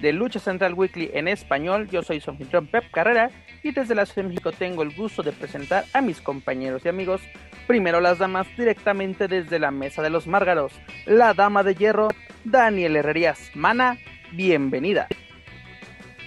[0.00, 1.88] de Lucha Central Weekly en español.
[1.90, 3.30] Yo soy su Pep Carrera
[3.62, 6.88] y desde la Ciudad de México tengo el gusto de presentar a mis compañeros y
[6.88, 7.20] amigos.
[7.66, 10.72] Primero las damas directamente desde la Mesa de los Márgaros.
[11.06, 12.08] La dama de hierro,
[12.44, 13.50] Daniel Herrerías.
[13.54, 13.98] Mana,
[14.32, 15.08] bienvenida.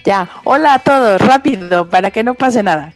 [0.04, 2.92] Ya, hola a todos, rápido, para que no pase nada.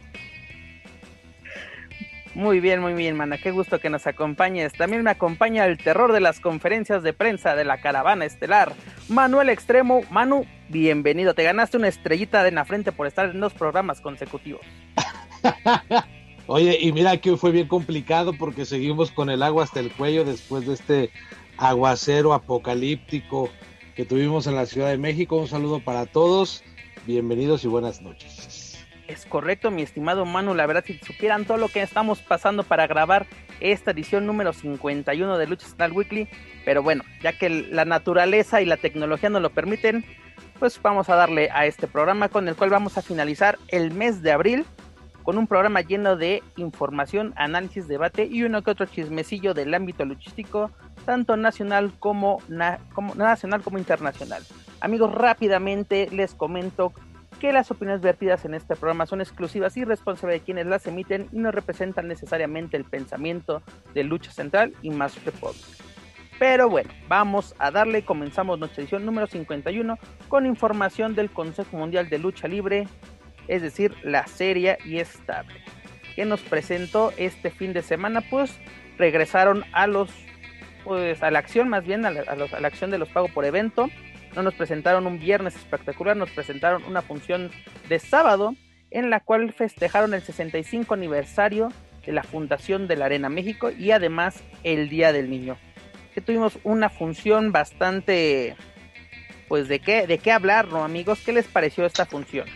[2.33, 3.37] Muy bien, muy bien, mana.
[3.37, 4.71] Qué gusto que nos acompañes.
[4.71, 8.73] También me acompaña el terror de las conferencias de prensa de la caravana estelar,
[9.09, 10.01] Manuel Extremo.
[10.09, 11.33] Manu, bienvenido.
[11.33, 14.61] Te ganaste una estrellita de la frente por estar en dos programas consecutivos.
[16.47, 20.23] Oye, y mira que fue bien complicado porque seguimos con el agua hasta el cuello
[20.23, 21.11] después de este
[21.57, 23.49] aguacero apocalíptico
[23.95, 25.35] que tuvimos en la Ciudad de México.
[25.35, 26.63] Un saludo para todos.
[27.05, 28.60] Bienvenidos y buenas noches.
[29.11, 30.53] Es correcto, mi estimado Manu.
[30.53, 33.27] La verdad, si supieran todo lo que estamos pasando para grabar
[33.59, 36.29] esta edición número 51 de Lucha Central Weekly.
[36.63, 40.05] Pero bueno, ya que la naturaleza y la tecnología nos lo permiten,
[40.59, 44.21] pues vamos a darle a este programa con el cual vamos a finalizar el mes
[44.21, 44.65] de abril
[45.23, 50.05] con un programa lleno de información, análisis, debate y uno que otro chismecillo del ámbito
[50.05, 50.71] luchístico,
[51.05, 52.41] tanto nacional como,
[52.95, 54.41] como nacional como internacional.
[54.79, 56.93] Amigos, rápidamente les comento
[57.41, 61.27] que las opiniones vertidas en este programa son exclusivas y responsables de quienes las emiten
[61.31, 63.63] y no representan necesariamente el pensamiento
[63.95, 65.65] de Lucha Central y Más Republic.
[66.37, 69.97] Pero bueno, vamos a darle, comenzamos nuestra edición número 51
[70.27, 72.87] con información del Consejo Mundial de Lucha Libre,
[73.47, 75.63] es decir, la seria y estable,
[76.15, 78.55] que nos presentó este fin de semana, pues
[78.99, 80.11] regresaron a los,
[80.83, 83.89] pues a la acción más bien, a la acción de los pagos por evento,
[84.35, 87.51] no nos presentaron un viernes espectacular, nos presentaron una función
[87.89, 88.55] de sábado
[88.89, 91.69] en la cual festejaron el 65 aniversario
[92.05, 95.57] de la fundación de la Arena México y además el Día del Niño.
[96.13, 98.55] Que tuvimos una función bastante
[99.47, 101.19] pues de qué de qué hablar, ¿no, amigos?
[101.25, 102.47] ¿Qué les pareció esta función?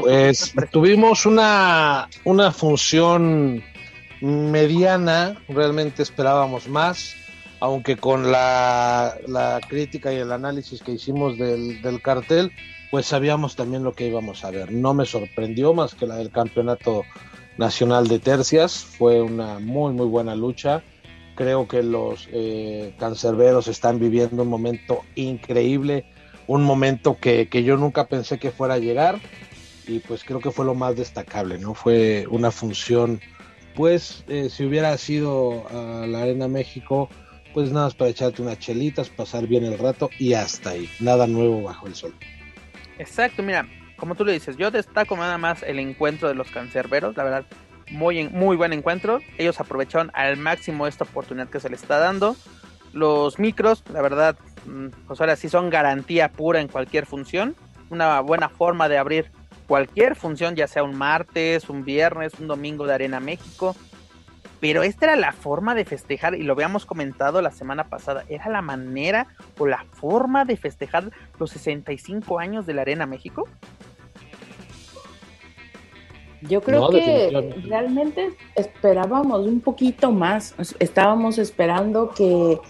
[0.00, 3.62] pues tuvimos una, una función
[4.20, 7.14] mediana, realmente esperábamos más
[7.60, 12.52] aunque con la, crítica y el análisis que hicimos del, cartel,
[12.90, 14.72] pues sabíamos también lo que íbamos a ver.
[14.72, 17.04] No me sorprendió más que la del campeonato
[17.56, 20.82] nacional de tercias, fue una muy muy buena lucha.
[21.34, 26.04] Creo que los eh, cancerberos están viviendo un momento increíble,
[26.46, 29.20] un momento que, yo nunca pensé que fuera a llegar
[29.86, 31.74] y pues creo que fue lo más destacable, ¿no?
[31.74, 33.20] Fue una función,
[33.74, 37.08] pues eh, si hubiera sido a la Arena México,
[37.58, 40.88] pues nada más para echarte unas chelitas, pasar bien el rato y hasta ahí.
[41.00, 42.14] Nada nuevo bajo el sol.
[43.00, 47.16] Exacto, mira, como tú le dices, yo destaco nada más el encuentro de los cancerberos,
[47.16, 47.46] la verdad,
[47.90, 49.18] muy, muy buen encuentro.
[49.38, 52.36] Ellos aprovecharon al máximo esta oportunidad que se les está dando.
[52.92, 54.38] Los micros, la verdad,
[55.08, 57.56] pues ahora sí son garantía pura en cualquier función.
[57.90, 59.32] Una buena forma de abrir
[59.66, 63.74] cualquier función, ya sea un martes, un viernes, un domingo de Arena México
[64.60, 68.48] pero esta era la forma de festejar, y lo habíamos comentado la semana pasada, era
[68.48, 73.48] la manera o la forma de festejar los 65 años de la Arena México.
[76.42, 82.60] Yo creo que realmente esperábamos un poquito más, estábamos esperando que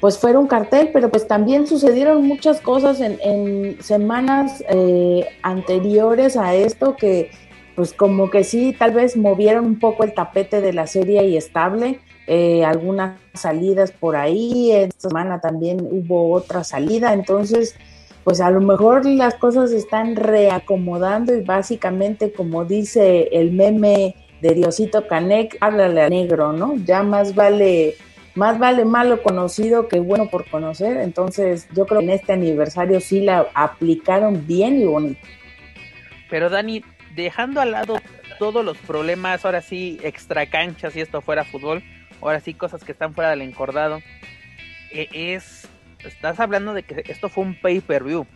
[0.00, 6.54] pues fuera un cartel, pero pues también sucedieron muchas cosas en, semanas eh, anteriores a
[6.54, 7.30] esto que
[7.74, 11.36] pues como que sí, tal vez movieron un poco el tapete de la serie y
[11.36, 17.76] estable, eh, algunas salidas por ahí, esta semana también hubo otra salida, entonces
[18.22, 24.54] pues a lo mejor las cosas están reacomodando y básicamente como dice el meme de
[24.54, 26.76] Diosito Canek, háblale a negro, ¿no?
[26.76, 27.96] Ya más vale
[28.34, 33.00] más vale malo conocido que bueno por conocer, entonces yo creo que en este aniversario
[33.00, 35.20] sí la aplicaron bien y bonito.
[36.30, 36.82] Pero Dani,
[37.14, 38.00] dejando al lado
[38.38, 41.82] todos los problemas, ahora sí, extra canchas, si esto fuera fútbol,
[42.20, 44.00] ahora sí, cosas que están fuera del encordado,
[44.90, 45.68] e, es,
[46.04, 48.26] estás hablando de que esto fue un pay-per-view,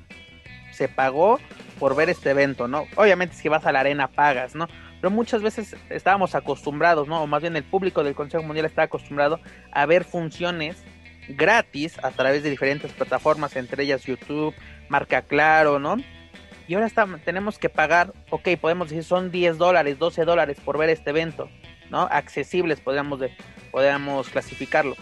[0.72, 1.38] se pagó
[1.78, 2.86] por ver este evento, ¿no?
[2.96, 4.68] Obviamente si vas a la arena pagas, ¿no?
[5.00, 7.22] Pero muchas veces estábamos acostumbrados, ¿no?
[7.22, 9.40] O más bien el público del Consejo Mundial está acostumbrado
[9.70, 10.82] a ver funciones
[11.28, 14.54] gratis a través de diferentes plataformas, entre ellas YouTube,
[14.88, 15.96] Marca Claro, ¿no?
[16.68, 16.90] Y ahora
[17.24, 21.48] tenemos que pagar, ok, podemos decir son 10 dólares, 12 dólares por ver este evento,
[21.90, 22.02] ¿no?
[22.02, 23.34] Accesibles, podríamos, de,
[23.72, 24.94] podríamos clasificarlo.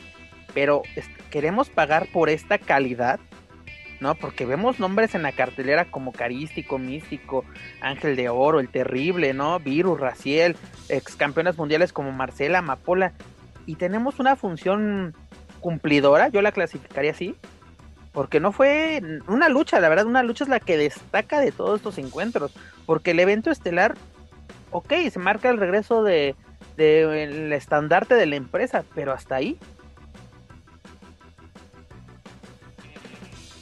[0.55, 0.83] Pero
[1.29, 3.19] queremos pagar por esta calidad,
[3.99, 4.15] ¿no?
[4.15, 7.45] Porque vemos nombres en la cartelera como Carístico, Místico,
[7.81, 9.59] Ángel de Oro, El Terrible, ¿no?
[9.59, 10.57] Virus, Raciel,
[10.89, 13.13] ex campeonas mundiales como Marcela, Amapola.
[13.67, 15.17] Y tenemos una función
[15.59, 17.35] cumplidora, yo la clasificaría así,
[18.17, 21.77] porque no fue una lucha, la verdad, una lucha es la que destaca de todos
[21.77, 22.51] estos encuentros,
[22.87, 23.95] porque el evento estelar,
[24.71, 26.35] ok, se marca el regreso de,
[26.79, 29.59] el estandarte de la empresa, pero hasta ahí.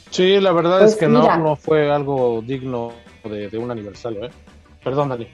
[0.09, 2.93] Sí, la verdad es pues que no, no fue algo digno
[3.25, 4.31] de, de un aniversario, ¿eh?
[4.85, 5.27] Perdón, Dani.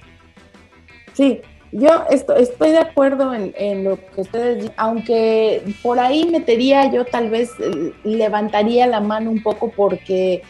[1.14, 1.42] Sí,
[1.72, 7.52] yo estoy de acuerdo en, lo que ustedes aunque por ahí metería yo tal vez
[7.60, 10.42] eh, levantaría la mano un poco porque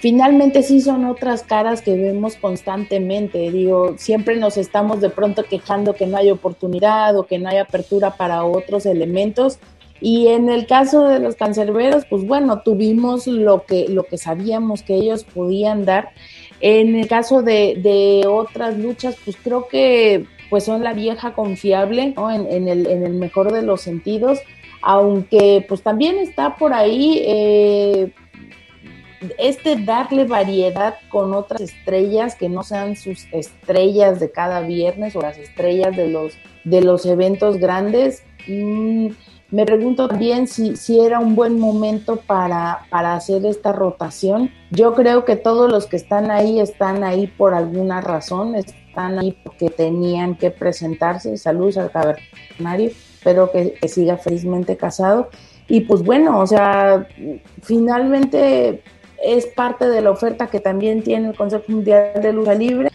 [0.00, 3.50] finalmente sí son otras caras que vemos constantemente.
[3.50, 7.58] Digo, siempre nos estamos de pronto quejando que no hay oportunidad o que no hay
[7.58, 9.58] apertura para otros elementos.
[10.00, 14.82] Y en el caso de los cancerberos, pues bueno, tuvimos lo que, lo que sabíamos
[14.82, 16.12] que ellos podían dar.
[16.60, 22.12] En el caso de, de otras luchas, pues creo que pues son la vieja confiable,
[22.16, 22.30] ¿no?
[22.30, 24.40] En, el, en el mejor de los sentidos,
[24.82, 28.12] aunque pues también está por ahí eh,
[29.38, 35.20] este darle variedad con otras estrellas que no sean sus estrellas de cada viernes o
[35.20, 38.24] las estrellas de los, de los eventos grandes.
[38.48, 39.08] Mm,
[39.50, 44.50] me pregunto también si, si era un buen momento para, para hacer esta rotación.
[44.70, 48.54] Yo creo que todos los que están ahí están ahí por alguna razón,
[48.90, 51.36] están ahí porque tenían que presentarse.
[51.36, 55.30] Saludos al cavernario, espero que, siga felizmente casado.
[55.68, 57.06] Y pues bueno, o sea,
[57.62, 58.82] finalmente
[59.22, 62.90] es parte de la oferta que también tiene el Consejo Mundial de Lucha Libre.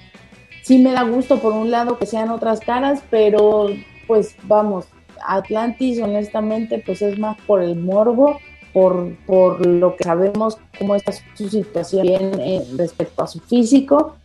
[0.63, 3.67] Sí me da gusto por un lado que sean otras caras, pero
[4.07, 4.87] pues vamos,
[5.25, 8.39] Atlantis honestamente pues es más por el morbo,
[8.73, 14.17] por, por lo que sabemos cómo está su situación eh, respecto a su físico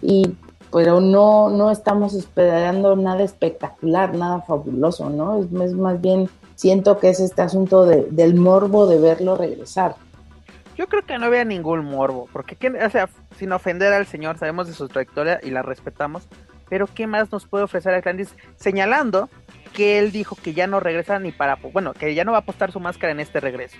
[0.00, 0.34] y
[0.72, 5.40] pero no, no estamos esperando nada espectacular, nada fabuloso, ¿no?
[5.40, 9.96] Es, más bien, siento que es este asunto de, del morbo de verlo regresar.
[10.76, 14.68] Yo creo que no había ningún morbo, porque, o sea, sin ofender al señor, sabemos
[14.68, 16.28] de su trayectoria y la respetamos,
[16.68, 18.34] pero ¿qué más nos puede ofrecer Atlantis?
[18.56, 19.28] Señalando
[19.74, 22.40] que él dijo que ya no regresa ni para, bueno, que ya no va a
[22.42, 23.76] apostar su máscara en este regreso,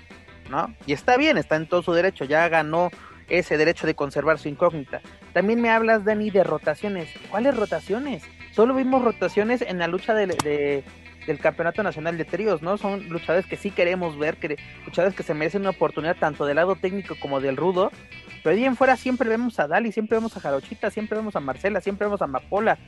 [0.51, 0.75] ¿no?
[0.87, 2.91] Y está bien, está en todo su derecho, ya ganó
[3.29, 5.01] ese derecho de conservar su incógnita.
[5.33, 7.09] También me hablas, Dani, de rotaciones.
[7.31, 8.23] ¿Cuáles rotaciones?
[8.53, 10.83] Solo vimos rotaciones en la lucha de,
[11.27, 12.79] del Campeonato Nacional de Tríos, ¿no?
[12.79, 16.57] Son luchadores que sí queremos ver, que, luchadores que se merecen una oportunidad tanto del
[16.57, 17.93] lado técnico como del rudo.
[18.43, 21.41] Pero ahí en fuera siempre vemos a Dali, siempre vemos a Jarochita, siempre vemos a
[21.41, 22.79] Marcela, siempre vemos a Mapola.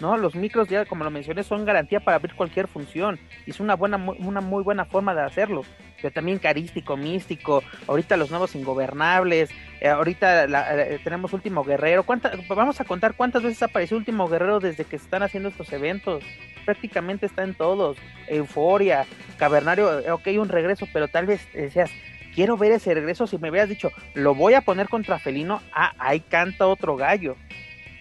[0.00, 0.16] ¿No?
[0.16, 3.18] Los micros ya, como lo mencioné, son garantía para abrir cualquier función.
[3.46, 5.64] Y es una buena, una muy buena forma de hacerlo.
[6.00, 9.50] Pero también carístico, místico, ahorita los nuevos ingobernables,
[9.80, 12.04] eh, ahorita eh, tenemos Último Guerrero.
[12.48, 16.22] vamos a contar cuántas veces apareció Último Guerrero desde que se están haciendo estos eventos.
[16.64, 17.96] Prácticamente está en todos.
[18.28, 19.06] Euforia,
[19.38, 21.90] Cavernario, eh, ok, un regreso, pero tal vez decías,
[22.34, 23.26] quiero ver ese regreso.
[23.26, 27.34] Si me hubieras dicho, lo voy a poner contra Felino, ah, ahí canta otro gallo.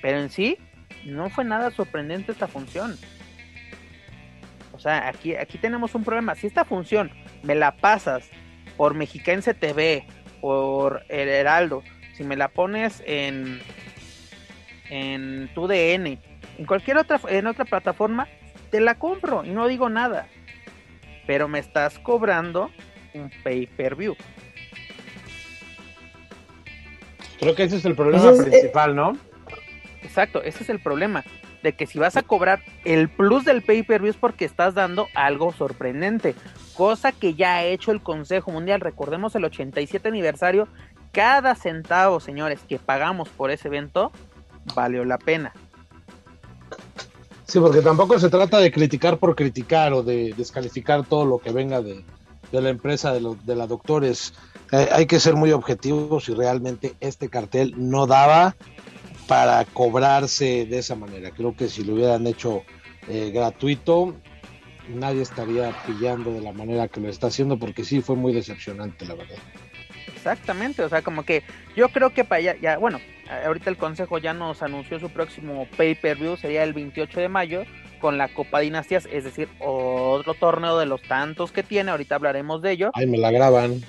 [0.02, 0.60] Pero en sí,
[1.08, 2.98] no fue nada sorprendente esta función.
[4.74, 6.36] O sea, aquí, aquí tenemos un problema.
[6.36, 7.12] Si esta función
[7.44, 8.30] me la pasas
[8.78, 10.06] por Mexiquense TV,
[10.40, 11.84] por El Heraldo,
[12.14, 13.60] si me la pones en
[14.90, 16.20] en tu DN,
[16.58, 18.28] en cualquier otra en otra plataforma,
[18.70, 20.28] te la compro y no digo nada.
[21.26, 22.72] Pero me estás cobrando
[23.14, 24.16] un pay-per-view.
[27.40, 29.18] Creo que ese es el problema eh, principal, ¿no?
[30.02, 31.24] Exacto, ese es el problema.
[31.64, 35.54] De que si vas a cobrar el plus del pay-per-view es porque estás dando algo
[35.54, 36.36] sorprendente.
[36.76, 38.80] Cosa que ya ha hecho el Consejo Mundial.
[38.80, 40.68] Recordemos el 87 aniversario.
[41.12, 44.12] Cada centavo, señores, que pagamos por ese evento,
[44.76, 45.54] valió la pena.
[47.46, 51.52] Sí, porque tampoco se trata de criticar por criticar o de descalificar todo lo que
[51.52, 52.04] venga de,
[52.52, 54.34] la empresa de, de la doctores.
[54.72, 58.56] Eh, hay que ser muy objetivos y realmente este cartel no daba
[59.28, 61.32] para cobrarse de esa manera.
[61.32, 62.64] Creo que si lo hubieran hecho
[63.08, 64.16] eh, gratuito,
[64.90, 69.06] nadie estaría pillando de la manera que lo está haciendo, porque sí fue muy decepcionante,
[69.06, 69.38] la verdad.
[70.08, 71.44] Exactamente, o sea, como que
[71.76, 73.00] yo creo que para allá, ya, bueno,
[73.46, 77.64] ahorita el Consejo ya nos anunció su próximo pay-per-view, sería el 28 de mayo,
[78.00, 82.62] con la Copa Dinastías, es decir, otro torneo de los tantos que tiene, ahorita hablaremos
[82.62, 82.92] de ello.
[82.94, 83.82] Ay, me la graban.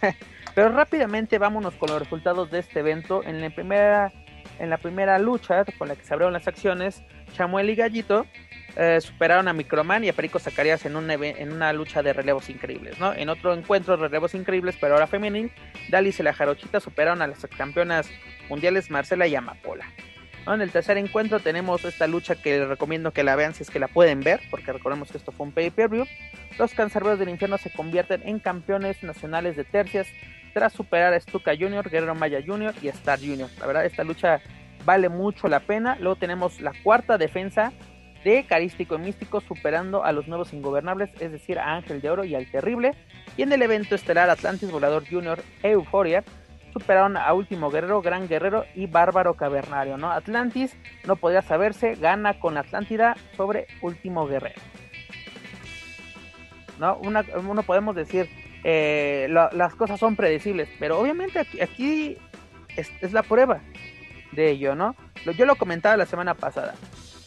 [0.54, 3.22] Pero rápidamente vámonos con los resultados de este evento.
[3.24, 4.12] En la primera,
[4.58, 7.02] en la primera lucha con la que se abrieron las acciones,
[7.34, 8.26] Chamuel y Gallito
[8.76, 12.50] eh, superaron a Microman y a Perico Zacarías en, un en una lucha de relevos
[12.50, 13.12] increíbles, ¿no?
[13.14, 15.50] En otro encuentro de relevos increíbles, pero ahora femenil,
[15.88, 18.08] Dalis y la Jarochita superaron a las campeonas
[18.48, 19.86] mundiales Marcela y Amapola.
[20.54, 23.70] En el tercer encuentro tenemos esta lucha que les recomiendo que la vean si es
[23.70, 26.06] que la pueden ver, porque recordemos que esto fue un pay-per-view.
[26.58, 30.06] Los cancerberos del infierno se convierten en campeones nacionales de tercias
[30.54, 32.74] tras superar a Stuka Jr., Guerrero Maya Jr.
[32.80, 33.50] y Star Jr.
[33.58, 34.40] La verdad, esta lucha
[34.84, 35.96] vale mucho la pena.
[36.00, 37.72] Luego tenemos la cuarta defensa
[38.24, 42.24] de Carístico y Místico superando a los nuevos ingobernables, es decir, a Ángel de Oro
[42.24, 42.92] y al Terrible.
[43.36, 45.42] Y en el evento estelar Atlantis Volador Jr.
[45.62, 46.24] Euphoria
[46.78, 50.10] superaron a Último Guerrero, Gran Guerrero y Bárbaro Cavernario, ¿no?
[50.10, 54.60] Atlantis no podía saberse, gana con Atlántida sobre Último Guerrero.
[56.78, 56.98] ¿No?
[56.98, 58.28] Uno podemos decir,
[58.62, 62.18] eh, las cosas son predecibles, pero obviamente aquí,
[62.76, 63.62] es, la prueba
[64.32, 64.94] de ello, ¿no?
[65.38, 66.74] Yo lo comentaba la semana pasada.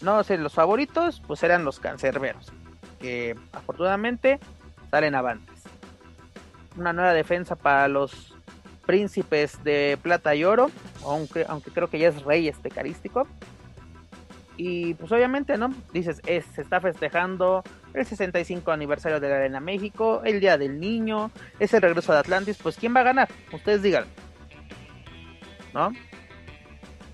[0.01, 2.53] No sé, los favoritos pues eran los cancerberos,
[2.99, 4.39] que afortunadamente
[4.91, 5.63] salen avantes.
[6.77, 8.35] Una nueva defensa para los
[8.89, 10.71] príncipes de plata y oro,
[11.05, 13.27] aunque, creo que ya es rey este carístico.
[14.57, 15.71] Y pues obviamente, ¿no?
[15.93, 17.61] Dices, es, se está festejando
[17.93, 21.29] el 65 aniversario de la Arena México, el Día del Niño,
[21.59, 23.29] es el regreso de Atlantis, pues ¿quién va a ganar?
[23.53, 24.05] Ustedes digan.
[25.71, 25.91] ¿No?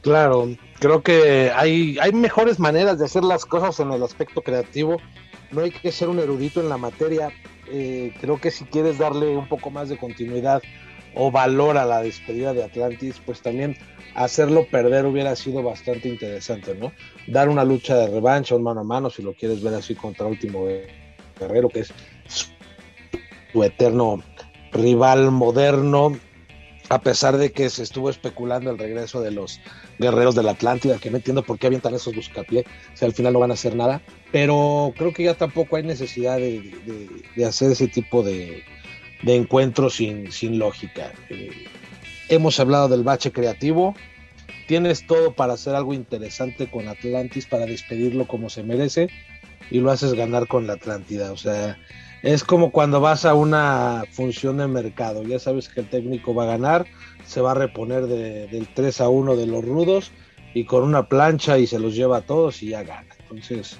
[0.02, 0.48] Claro,
[0.80, 5.02] creo que hay, hay mejores maneras de hacer las cosas en el aspecto creativo.
[5.52, 7.34] No hay que ser un erudito en la materia.
[7.70, 10.62] Eh, creo que si quieres darle un poco más de continuidad
[11.16, 13.78] o valora la despedida de Atlantis, pues también
[14.16, 16.92] hacerlo perder hubiera sido bastante interesante, ¿no?
[17.28, 20.26] Dar una lucha de revancha, un mano a mano, si lo quieres ver así contra
[20.26, 20.68] Último
[21.40, 21.94] Guerrero, que es
[22.28, 24.22] su eterno
[24.72, 26.18] rival moderno,
[26.90, 29.60] a pesar de que se estuvo especulando el regreso de los
[29.98, 33.34] guerreros de la Atlántida, que no entiendo por qué avientan esos buscapié, si al final
[33.34, 37.88] no van a hacer nada, pero creo que ya tampoco hay necesidad de hacer ese
[37.88, 38.64] tipo de,
[39.26, 41.12] de encuentro sin, sin lógica.
[41.30, 41.50] Eh,
[42.30, 43.96] hemos hablado del bache creativo.
[44.68, 49.10] Tienes todo para hacer algo interesante con Atlantis, para despedirlo como se merece,
[49.70, 51.32] y lo haces ganar con la Atlántida.
[51.32, 51.78] O sea,
[52.22, 55.24] es como cuando vas a una función de mercado.
[55.24, 56.86] Ya sabes que el técnico va a ganar,
[57.26, 60.12] se va a reponer del 3 a 1 de los rudos,
[60.54, 63.14] y con una plancha y se los lleva a todos y ya gana.
[63.22, 63.78] Entonces,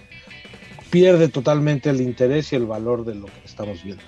[0.90, 4.04] pierde totalmente el interés y el valor de lo que estamos viendo.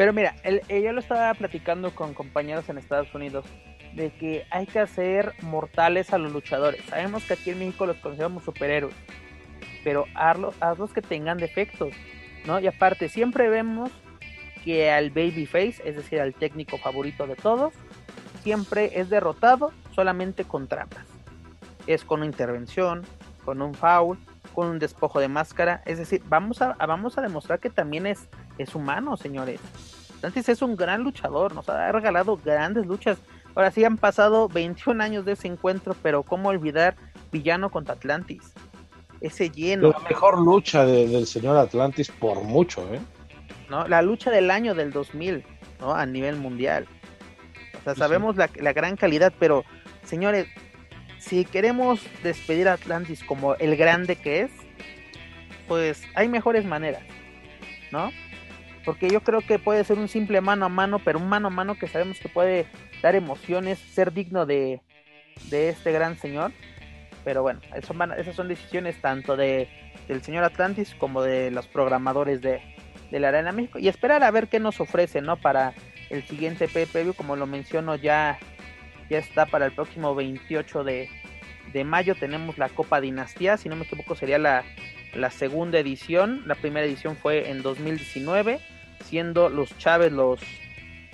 [0.00, 3.44] Pero mira, ella lo estaba platicando con compañeros en Estados Unidos
[3.92, 6.82] de que hay que hacer mortales a los luchadores.
[6.86, 8.94] Sabemos que aquí en México los consideramos superhéroes,
[9.84, 11.92] pero hazlos, hazlos que tengan defectos,
[12.46, 12.58] ¿no?
[12.60, 13.90] Y aparte, siempre vemos
[14.64, 17.74] que al babyface, es decir, al técnico favorito de todos,
[18.42, 21.04] siempre es derrotado solamente con trampas.
[21.86, 23.02] Es con una intervención,
[23.44, 24.18] con un foul,
[24.54, 25.82] con un despojo de máscara.
[25.84, 28.30] Es decir, vamos a, vamos a demostrar que también es,
[28.62, 29.60] es humano, señores.
[30.18, 33.18] Atlantis es un gran luchador, nos ha regalado grandes luchas.
[33.54, 36.94] Ahora sí han pasado 21 años de ese encuentro, pero ¿cómo olvidar
[37.32, 38.52] Villano contra Atlantis?
[39.20, 39.90] Ese lleno.
[39.90, 43.00] La mejor lucha del señor Atlantis por mucho, ¿eh?
[43.68, 43.88] ¿No?
[43.88, 45.44] La lucha del año del 2000,
[45.80, 45.94] ¿no?
[45.94, 46.86] A nivel mundial.
[47.80, 49.64] O sea, sabemos la, la gran calidad, pero
[50.04, 50.46] señores,
[51.18, 54.50] si queremos despedir a Atlantis como el grande que es,
[55.66, 57.02] pues hay mejores maneras,
[57.92, 58.10] ¿no?
[58.84, 61.50] Porque yo creo que puede ser un simple mano a mano, pero un mano a
[61.50, 62.66] mano que sabemos que puede
[63.02, 64.80] dar emociones, ser digno de,
[65.50, 66.52] este gran señor.
[67.24, 69.68] Pero bueno, eso esas son decisiones tanto de,
[70.08, 72.62] del señor Atlantis como de los programadores de,
[73.10, 73.78] de la Arena México.
[73.78, 75.36] Y esperar a ver qué nos ofrece, ¿no?
[75.36, 75.74] Para
[76.08, 78.38] el siguiente PPV, como lo menciono ya
[79.10, 81.08] ya está para el próximo 28 de,
[81.84, 82.14] mayo.
[82.14, 84.64] Tenemos la Copa Dinastía, si no me equivoco sería la,
[85.30, 86.42] segunda edición.
[86.46, 88.60] La primera edición fue en 2019,
[89.04, 90.40] siendo los Chávez los,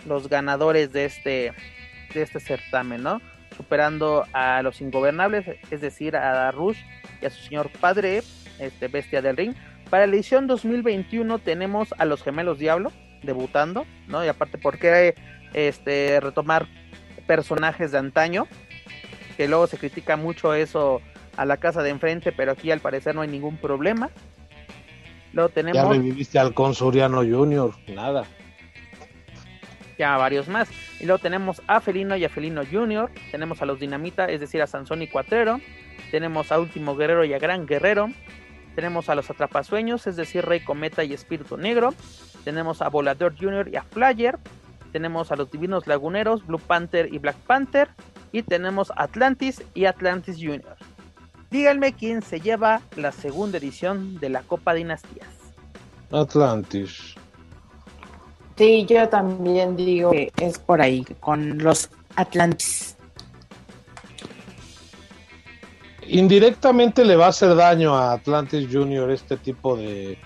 [0.06, 1.52] los ganadores de este,
[2.14, 3.20] de este certamen, ¿no?
[3.56, 6.78] Superando a los ingobernables, es decir, a Rush
[7.22, 8.22] y a su señor padre,
[8.58, 9.54] este Bestia del Ring.
[9.88, 14.24] Para la edición 2021 tenemos a los gemelos Diablo debutando, ¿no?
[14.24, 15.14] Y aparte, ¿por qué
[15.54, 16.66] este, retomar
[17.26, 18.46] personajes de antaño.
[19.36, 21.02] que luego se critica mucho eso
[21.36, 24.10] a la casa de enfrente, pero aquí al parecer no hay ningún problema.
[25.32, 25.82] Luego tenemos...
[25.82, 28.24] Ya reviviste al Consuriano Junior, nada.
[29.98, 30.68] Ya varios más.
[31.00, 33.10] Y luego tenemos a Felino y a Felino Junior.
[33.30, 35.60] Tenemos a los Dinamita, es decir, a Sansón y Cuatrero.
[36.10, 38.10] Tenemos a Último Guerrero y a Gran Guerrero.
[38.74, 41.94] Tenemos a los Atrapasueños, es decir, Rey Cometa y Espíritu Negro.
[42.44, 44.38] Tenemos a Volador Junior y a Flyer.
[44.92, 47.88] Tenemos a los Divinos Laguneros, Blue Panther y Black Panther.
[48.32, 50.76] Y tenemos Atlantis y Atlantis Junior.
[51.50, 55.28] Díganme quién se lleva la segunda edición de la Copa Dinastías.
[56.10, 57.14] Atlantis.
[58.56, 62.96] Sí, yo también digo que es por ahí, con los Atlantis.
[66.08, 70.18] Indirectamente le va a hacer daño a Atlantis Junior este tipo de,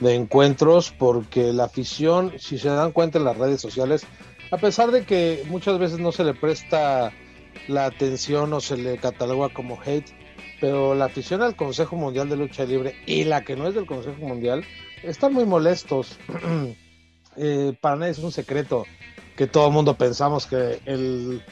[0.00, 4.06] de encuentros porque la afición, si se dan cuenta en las redes sociales,
[4.50, 7.12] a pesar de que muchas veces no se le presta
[7.68, 10.10] la atención o se le cataloga como hate,
[10.60, 13.86] pero la afición al Consejo Mundial de Lucha Libre y la que no es del
[13.86, 14.64] Consejo Mundial
[15.02, 16.18] están muy molestos.
[17.36, 18.84] eh, para nadie es un secreto
[19.36, 21.42] que todo el mundo pensamos que el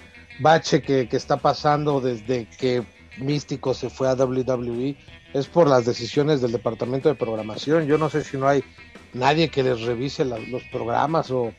[0.41, 2.85] bache que, que está pasando desde que
[3.19, 4.97] Místico se fue a WWE
[5.33, 7.87] es por las decisiones del departamento de programación.
[7.87, 8.65] Yo no sé si no hay
[9.13, 11.53] nadie que les revise los programas o,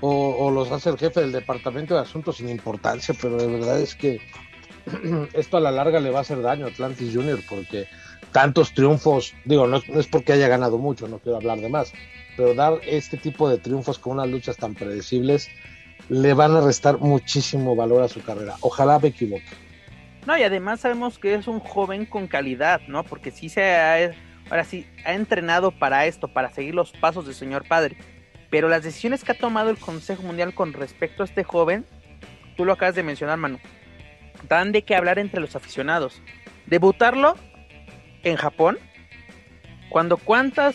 [0.00, 3.94] o, los hace el jefe del departamento de asuntos sin importancia, pero de verdad es
[3.94, 4.20] que
[5.32, 7.86] esto a la larga le va a hacer daño a Atlantis Junior porque
[8.32, 11.92] tantos triunfos, digo, no es, porque haya ganado mucho, no quiero hablar de más,
[12.36, 15.48] pero dar este tipo de triunfos con unas luchas tan predecibles
[16.08, 18.56] le van a restar muchísimo valor a su carrera.
[18.60, 19.44] Ojalá me equivoque.
[20.26, 23.04] No, y además sabemos que es un joven con calidad, ¿no?
[23.04, 24.10] Porque sí se ha,
[24.50, 27.96] ahora sí, ha entrenado para esto, para seguir los pasos del señor padre.
[28.50, 31.84] Pero las decisiones que ha tomado el Consejo Mundial con respecto a este joven,
[32.56, 33.58] tú lo acabas de mencionar, Manu,
[34.48, 36.20] dan de qué hablar entre los aficionados.
[36.66, 37.36] Debutarlo
[38.22, 38.78] en Japón,
[39.90, 40.74] cuando cuántas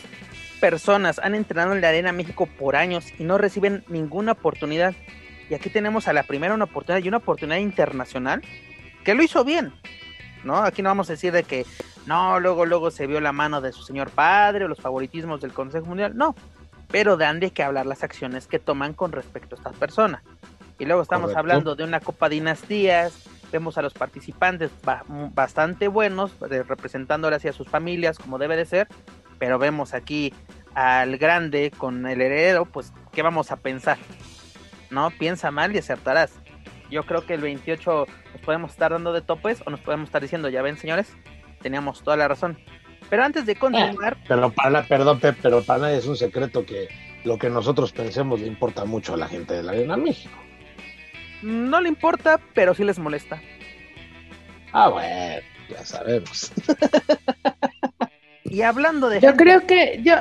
[0.60, 4.94] personas han entrenado en la Arena México por años y no reciben ninguna oportunidad.
[5.48, 8.42] Y aquí tenemos a la primera una oportunidad y una oportunidad internacional
[9.04, 9.72] que lo hizo bien.
[10.44, 10.58] ¿No?
[10.58, 11.66] Aquí no vamos a decir de que
[12.06, 15.52] no, luego, luego se vio la mano de su señor padre o los favoritismos del
[15.52, 16.16] Consejo Mundial.
[16.16, 16.34] No,
[16.88, 20.22] pero dan de qué hablar las acciones que toman con respecto a estas personas.
[20.78, 21.40] Y luego estamos Correcto.
[21.40, 23.12] hablando de una Copa Dinastías,
[23.50, 24.70] vemos a los participantes
[25.34, 28.88] bastante buenos, representando ahora hacia sus familias como debe de ser,
[29.38, 30.32] pero vemos aquí
[30.74, 33.98] al grande con el heredero, pues, ¿qué vamos a pensar?
[34.90, 36.32] No, piensa mal y acertarás.
[36.90, 40.22] Yo creo que el 28 nos podemos estar dando de topes o nos podemos estar
[40.22, 41.16] diciendo, ya ven, señores,
[41.62, 42.58] teníamos toda la razón.
[43.08, 44.14] Pero antes de continuar.
[44.14, 46.88] Eh, pero para, perdón, pero para nadie es un secreto que
[47.24, 50.36] lo que nosotros pensemos le importa mucho a la gente de la Arena México.
[51.42, 53.40] No le importa, pero sí les molesta.
[54.72, 56.52] Ah, bueno, ya sabemos.
[58.44, 59.20] y hablando de.
[59.20, 60.14] Yo creo que yo,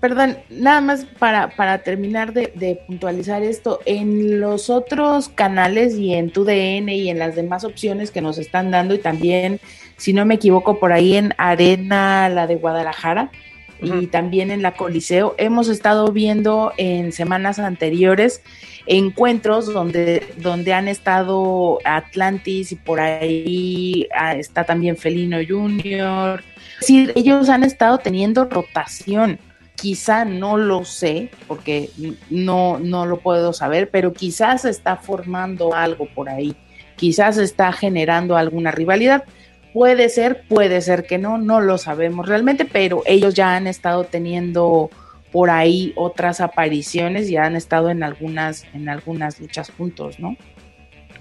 [0.00, 6.14] perdón, nada más para, para terminar de, de, puntualizar esto, en los otros canales y
[6.14, 9.60] en TUDN y en las demás opciones que nos están dando y también,
[9.96, 13.47] si no me equivoco, por ahí en Arena, la de Guadalajara, uh -huh.
[13.80, 18.42] Y también en la Coliseo, hemos estado viendo en semanas anteriores
[18.86, 26.42] encuentros donde, donde han estado Atlantis y por ahí está también Felino Junior.
[26.80, 29.38] Decir, ellos han estado teniendo rotación
[29.78, 31.90] quizá no lo sé, porque
[32.30, 36.56] no, no lo puedo saber, pero quizás está formando algo por ahí,
[36.96, 39.24] quizás está generando alguna rivalidad.
[39.72, 44.04] Puede ser, puede ser que no, no lo sabemos realmente, pero ellos ya han estado
[44.04, 44.90] teniendo
[45.30, 50.36] por ahí otras apariciones y han estado en algunas, en algunas luchas juntos, ¿no?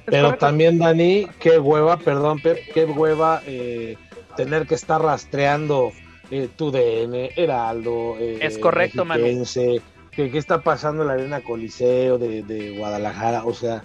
[0.05, 3.97] Pero también, Dani, qué hueva, perdón, Pep, qué hueva eh,
[4.37, 5.91] tener que estar rastreando
[6.31, 9.43] eh, tu DN, Heraldo, eh, es correcto, Manu.
[10.11, 13.45] ¿Qué, ¿Qué está pasando en la Arena Coliseo de, de Guadalajara?
[13.45, 13.83] O sea,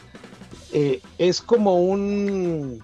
[0.72, 2.83] eh, es como un.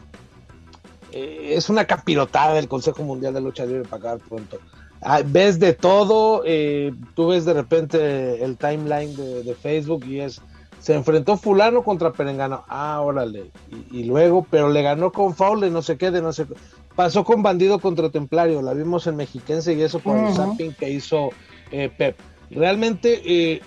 [1.12, 4.58] Eh, es una capirotada del Consejo Mundial de Lucha Libre para acabar pronto.
[5.00, 10.20] Ah, ves de todo, eh, tú ves de repente el timeline de, de, Facebook y
[10.20, 10.40] es.
[10.80, 12.64] Se enfrentó Fulano contra Perengano.
[12.68, 13.50] Ah, órale.
[13.70, 16.54] Y, y luego, pero le ganó con Faule, no sé qué, de no sé qué
[16.94, 20.28] pasó con Bandido contra Templario, la vimos en Mexiquense y eso con uh -huh.
[20.30, 21.30] el zapping que hizo
[21.70, 22.16] eh, Pep.
[22.50, 23.60] Realmente,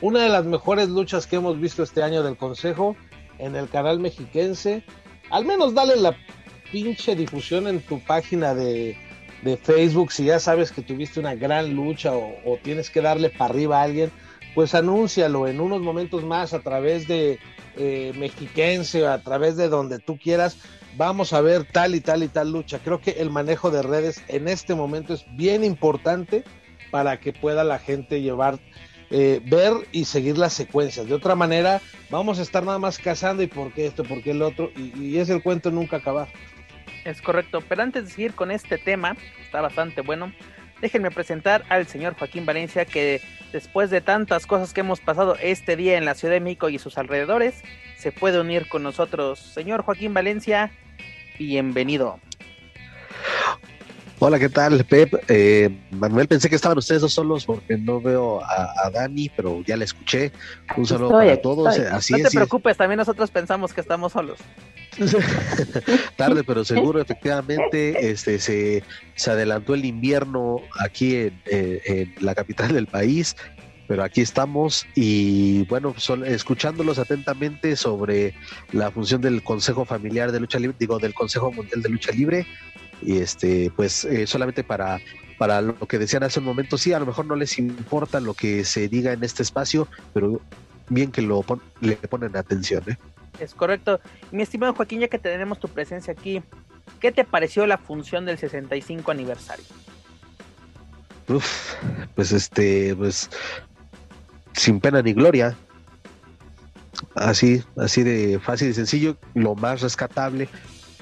[0.00, 2.94] una de las mejores luchas que hemos visto este año del Consejo
[3.38, 4.84] en el canal Mexiquense.
[5.30, 6.16] Al menos dale la
[6.72, 8.96] pinche difusión en tu página de,
[9.42, 13.52] de Facebook si ya sabes que tuviste una gran lucha o, tienes que darle para
[13.52, 14.10] arriba a alguien,
[14.54, 17.38] pues anúncialo en unos momentos más a través de
[17.76, 20.56] eh, Mexiquense, a través de donde tú quieras,
[20.96, 22.80] vamos a ver tal y tal y tal lucha.
[22.82, 26.42] Creo que el manejo de redes en este momento es bien importante
[26.90, 28.58] para que pueda la gente llevar,
[29.10, 31.06] eh, ver y seguir las secuencias.
[31.06, 34.32] De otra manera, vamos a estar nada más cazando y por qué esto, por qué
[34.32, 36.28] el otro, y, y es el cuento nunca acabar.
[37.08, 40.30] Es correcto, pero antes de seguir con este tema, está bastante bueno,
[40.82, 45.74] déjenme presentar al señor Joaquín Valencia que después de tantas cosas que hemos pasado este
[45.74, 47.62] día en la Ciudad de México y sus alrededores,
[47.96, 49.38] se puede unir con nosotros.
[49.38, 50.70] Señor Joaquín Valencia,
[51.38, 52.20] bienvenido.
[54.20, 55.14] Hola, ¿qué tal, Pep?
[55.28, 59.76] Eh, Manuel, pensé que estaban ustedes dos solos porque no veo a, Dani, pero ya
[59.76, 60.32] la escuché.
[60.76, 61.78] Un saludo para todos.
[61.78, 64.38] Así no te preocupes, también nosotros pensamos que estamos solos.
[66.16, 68.82] Tarde, pero seguro, efectivamente, este se,
[69.14, 73.36] se adelantó el invierno aquí en, eh, en la capital del país
[73.86, 78.34] pero aquí estamos y bueno, son, escuchándolos atentamente sobre
[78.70, 82.46] la función del Consejo Familiar de Lucha Libre, digo, del Consejo Mundial de Lucha Libre,
[83.02, 85.00] y este, pues eh, solamente para,
[85.38, 88.34] para lo que decían hace un momento, sí, a lo mejor no les importa lo
[88.34, 90.40] que se diga en este espacio, pero
[90.88, 91.44] bien que lo
[91.80, 92.82] le ponen atención.
[92.88, 92.96] ¿eh?
[93.38, 94.00] Es correcto.
[94.32, 96.42] Mi estimado Joaquín, ya que tenemos tu presencia aquí,
[97.00, 99.64] ¿qué te pareció la función del 65 aniversario?
[101.28, 101.74] Uf,
[102.14, 103.30] pues este, pues
[104.54, 105.56] sin pena ni gloria.
[107.14, 109.16] Así, así de fácil y sencillo.
[109.34, 110.48] Lo más rescatable,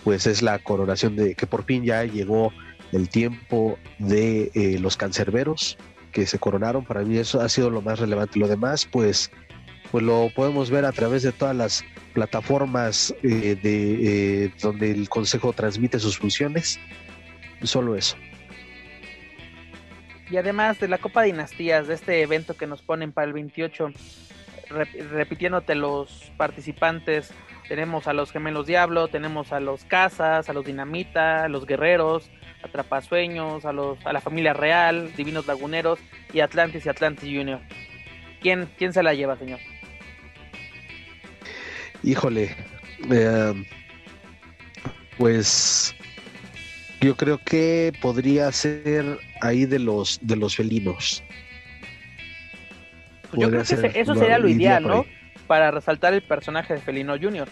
[0.06, 2.52] pues es la coronación de que por fin ya llegó
[2.92, 5.76] el tiempo de eh, los cancerberos
[6.12, 6.84] que se coronaron.
[6.84, 8.38] Para mí eso ha sido lo más relevante.
[8.38, 9.32] Lo demás, pues,
[9.90, 15.08] pues lo podemos ver a través de todas las plataformas eh, de eh, donde el
[15.08, 16.78] Consejo transmite sus funciones.
[17.64, 18.16] Solo eso.
[20.30, 23.88] Y además de la Copa Dinastías, de este evento que nos ponen para el 28,
[24.68, 27.33] repitiéndote los participantes,
[27.68, 32.31] tenemos a los Gemelos Diablo, tenemos a los Casas, a los Dinamita, a los Guerreros,
[32.62, 35.98] Atrapasueños, a, los, a la familia Real, Divinos Laguneros
[36.33, 37.61] y Atlantis y Atlantis Junior.
[38.40, 39.59] ¿Quién, quién se la lleva, señor?
[42.02, 42.55] Híjole,
[43.11, 43.66] eh,
[45.18, 45.94] pues
[47.00, 51.22] yo creo que podría ser ahí de los de los felinos.
[53.32, 55.04] Yo creo que eso sería lo ideal, ¿no?
[55.46, 57.48] Para resaltar el personaje de Felino Junior.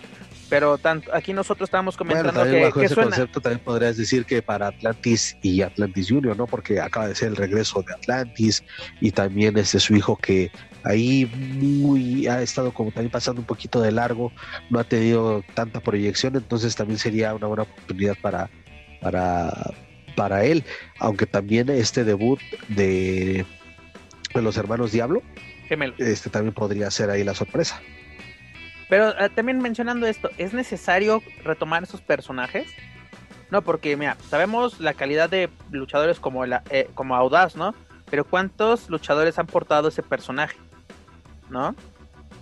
[0.51, 4.69] Pero tanto, aquí nosotros estábamos comentando que, bajo ese concepto también podrías decir que para
[4.69, 6.47] Atlantis y Atlantis Junior, ¿no?
[6.47, 8.63] Porque acaba de ser el regreso de Atlantis
[9.01, 10.51] y también este su hijo que
[10.83, 14.33] ahí muy ha estado como también pasando un poquito de largo,
[14.71, 18.51] no ha tenido tanta proyección, entonces también sería una buena oportunidad para
[19.05, 19.75] para,
[20.17, 20.65] para él,
[20.99, 23.45] aunque también este debut de,
[24.35, 25.23] de los hermanos Diablo,
[25.99, 27.81] este también podría ser ahí la sorpresa.
[28.89, 32.67] Pero eh, también mencionando esto, ¿es necesario retomar esos personajes?
[33.51, 37.75] No, porque mira, sabemos la calidad de luchadores como, la, eh, como Audaz, ¿no?
[38.11, 40.57] Pero ¿cuántos luchadores han portado ese personaje?
[41.51, 41.75] ¿No?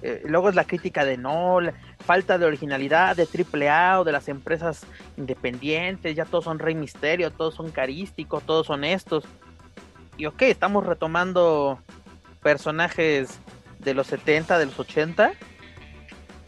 [0.03, 1.59] Eh, luego es la crítica de no,
[2.05, 4.85] falta de originalidad de AAA o de las empresas
[5.17, 9.25] independientes, ya todos son Rey Misterio, todos son carísticos, todos honestos.
[10.17, 11.79] Y ok, estamos retomando
[12.43, 13.41] personajes
[13.79, 15.33] de los 70, de los 80.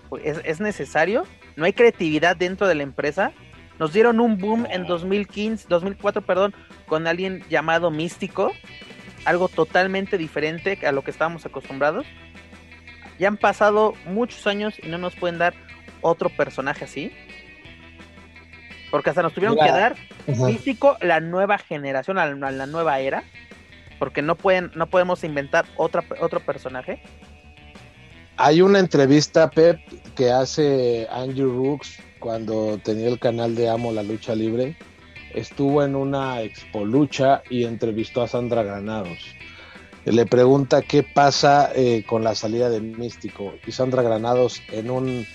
[0.09, 1.25] Pues, ¿Es, ¿Es, necesario?
[1.57, 3.33] ¿No hay creatividad dentro de la empresa?
[3.79, 6.55] Nos dieron un boom en 2015, 2004, perdón,
[6.87, 8.53] con alguien llamado Místico,
[9.25, 12.07] algo totalmente diferente a lo que estábamos acostumbrados
[13.19, 15.55] ya han pasado muchos años y no nos pueden dar
[16.01, 17.13] otro personaje así.
[18.91, 23.25] Porque hasta nos tuvieron que dar físico la nueva generación, a la, nueva era.
[23.99, 27.03] Porque no pueden, no podemos inventar otra, otro personaje.
[28.37, 29.79] Hay una entrevista, Pep,
[30.17, 34.77] que hace Andrew Rooks cuando tenía el canal de Amo la Lucha Libre.
[35.33, 39.19] Estuvo en una expo lucha y entrevistó a Sandra Granados
[40.13, 43.55] le pregunta qué pasa eh, con la salida de Místico.
[43.67, 45.27] Y Sandra Granados en un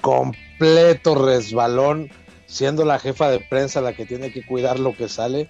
[0.00, 2.10] completo resbalón,
[2.46, 5.48] siendo la jefa de prensa la que tiene que cuidar lo que sale,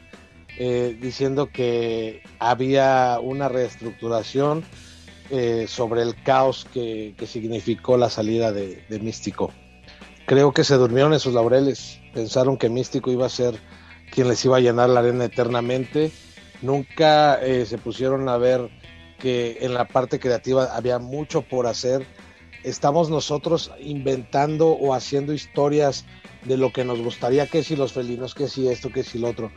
[0.58, 4.64] eh, diciendo que había una reestructuración
[5.30, 9.52] eh, sobre el caos que, significó la salida de, de, Místico.
[10.26, 13.58] Creo que se durmieron en sus laureles, pensaron que Místico iba a ser
[14.10, 16.12] quien les iba a llenar la arena eternamente
[16.62, 18.70] nunca eh, se pusieron a ver
[19.18, 22.06] que en la parte creativa había mucho por hacer.
[22.64, 26.04] Estamos nosotros inventando o haciendo historias
[26.44, 29.28] de lo que nos gustaría, que si los felinos, que si esto, que si lo
[29.28, 29.52] otro.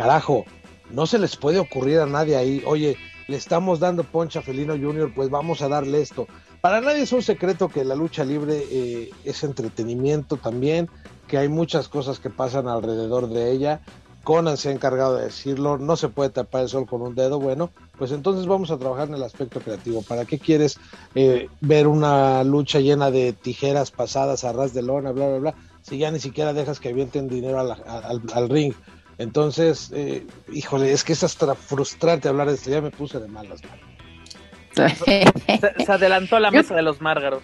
[0.00, 0.46] Carajo,
[0.90, 2.96] no se les puede ocurrir a nadie ahí, oye,
[3.28, 6.26] le estamos dando poncha Felino Junior, pues vamos a darle esto.
[6.62, 10.88] Para nadie es un secreto que la lucha libre eh, es entretenimiento también,
[11.28, 13.82] que hay muchas cosas que pasan alrededor de ella.
[14.24, 17.38] Conan se ha encargado de decirlo, no se puede tapar el sol con un dedo,
[17.38, 20.00] bueno, pues entonces vamos a trabajar en el aspecto creativo.
[20.00, 20.78] ¿Para qué quieres
[21.14, 25.54] eh, ver una lucha llena de tijeras pasadas a ras de lona, bla, bla, bla,
[25.82, 28.72] si ya ni siquiera dejas que avienten dinero al, ring?
[29.20, 33.28] Entonces, eh, híjole, es que es hasta frustrante hablar de esto, ya me puse de
[33.28, 34.96] malas manos.
[35.04, 37.42] Se, adelantó a la mesa de los márgaros.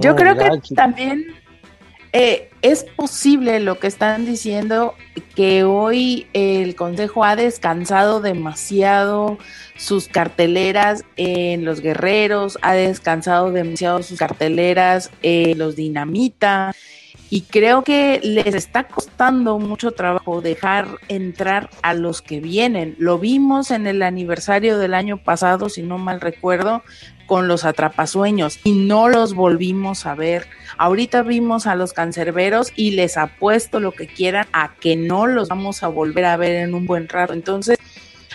[0.00, 1.34] Yo creo que también
[2.12, 4.94] eh, es posible lo que están diciendo,
[5.34, 9.38] que hoy el Consejo ha descansado demasiado
[9.78, 16.74] sus carteleras en los guerreros, ha descansado demasiado sus carteleras en los dinamita.
[17.30, 22.94] Y creo que les está costando mucho trabajo dejar entrar a los que vienen.
[22.98, 26.82] Lo vimos en el aniversario del año pasado, si no mal recuerdo,
[27.26, 30.46] con los atrapasueños y no los volvimos a ver.
[30.76, 35.48] Ahorita vimos a los cancerberos y les apuesto lo que quieran a que no los
[35.48, 37.32] vamos a volver a ver en un buen rato.
[37.32, 37.78] Entonces,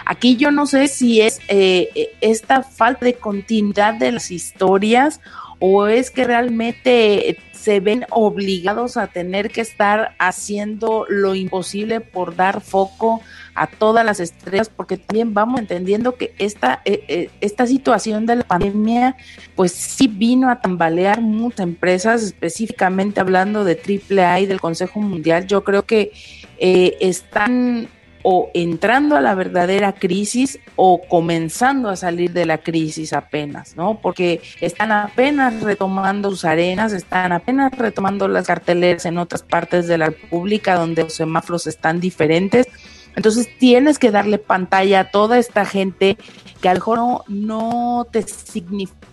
[0.05, 5.21] aquí yo no sé si es eh, esta falta de continuidad de las historias
[5.59, 12.35] o es que realmente se ven obligados a tener que estar haciendo lo imposible por
[12.35, 13.21] dar foco
[13.53, 18.37] a todas las estrellas, porque también vamos entendiendo que esta, eh, eh, esta situación de
[18.37, 19.17] la pandemia,
[19.55, 25.45] pues sí vino a tambalear muchas empresas, específicamente hablando de AAA y del Consejo Mundial.
[25.45, 26.13] Yo creo que
[26.57, 27.89] eh, están
[28.23, 33.99] o entrando a la verdadera crisis o comenzando a salir de la crisis apenas, ¿no?
[34.01, 39.97] Porque están apenas retomando sus arenas, están apenas retomando las carteleras en otras partes de
[39.97, 42.67] la República donde los semáforos están diferentes.
[43.15, 46.17] Entonces tienes que darle pantalla a toda esta gente
[46.61, 49.07] que a lo no, no te significa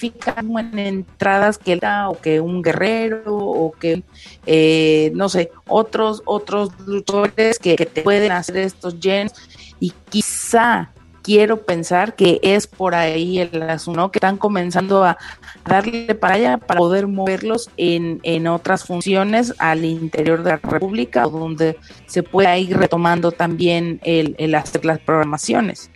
[0.00, 4.02] en entradas que o que un guerrero o que
[4.46, 9.32] eh, no sé otros otros luchadores que, te pueden hacer estos gens
[9.80, 15.18] y quizá quiero pensar que es por ahí el asunto que están comenzando a
[15.66, 21.24] darle para allá para poder moverlos en, en otras funciones al interior de la República
[21.24, 25.90] donde se pueda ir retomando también el, el hacer las programaciones.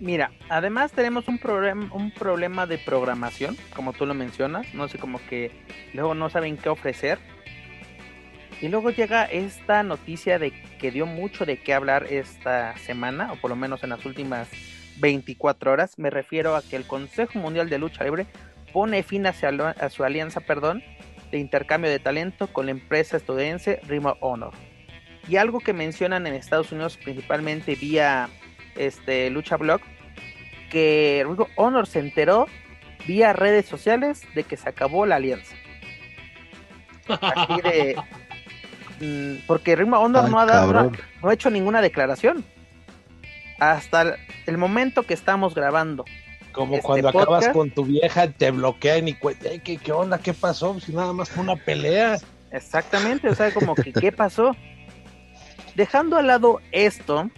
[0.00, 5.50] Mira, además tenemos un, problema de programación, como tú lo mencionas, no sé, como que
[5.92, 7.18] luego no saben qué ofrecer.
[8.60, 13.36] Y luego llega esta noticia de que dio mucho de qué hablar esta semana, o
[13.36, 14.48] por lo menos en las últimas
[14.98, 15.98] 24 horas.
[15.98, 18.26] Me refiero a que el Consejo Mundial de Lucha Libre
[18.72, 19.32] pone fin a
[19.90, 20.82] su, alianza perdón,
[21.32, 24.52] de intercambio de talento con la empresa estadounidense Rimo Honor.
[25.28, 28.28] Y algo que mencionan en Estados Unidos principalmente vía
[28.78, 29.80] este, Lucha Blog,
[30.70, 32.46] que Honor se enteró
[33.06, 35.54] vía redes sociales de que se acabó la alianza.
[37.08, 37.96] Así de.
[39.00, 40.90] Mm, porque Ring Honor no ha, dado,
[41.22, 42.44] no, ha hecho ninguna declaración.
[43.58, 46.04] Hasta el, momento que estamos grabando.
[46.52, 50.18] Como este cuando acabas con tu vieja, te bloquean y ¿qué, ¿qué onda?
[50.18, 50.78] ¿Qué pasó?
[50.80, 52.18] Si nada más fue una pelea.
[52.50, 54.56] Exactamente, o sea, como que ¿qué pasó?
[55.74, 57.30] Dejando al lado esto,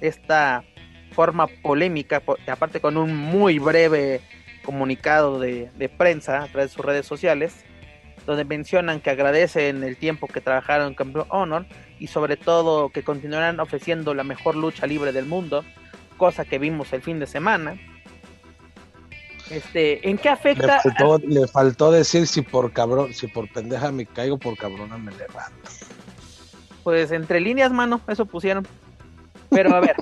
[0.00, 0.64] esta
[1.12, 4.20] forma polémica, aparte con un muy breve
[4.64, 7.64] comunicado de, prensa a través de sus redes sociales,
[8.26, 11.66] donde mencionan que agradecen el tiempo que trabajaron con Blue Honor
[11.98, 15.64] y sobre todo que continuarán ofreciendo la mejor lucha libre del mundo,
[16.18, 17.76] cosa que vimos el fin de semana.
[19.50, 20.82] Este, ¿en qué afecta?
[21.26, 25.70] Le faltó, decir si por cabrón, si por pendeja me caigo, por cabrona me levanto.
[26.84, 28.66] Pues entre líneas, mano, eso pusieron.
[29.50, 29.96] Pero a ver,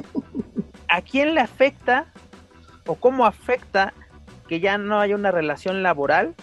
[0.89, 2.07] ¿a quién le afecta
[2.87, 3.93] o cómo afecta
[4.49, 6.35] que ya no haya una relación laboral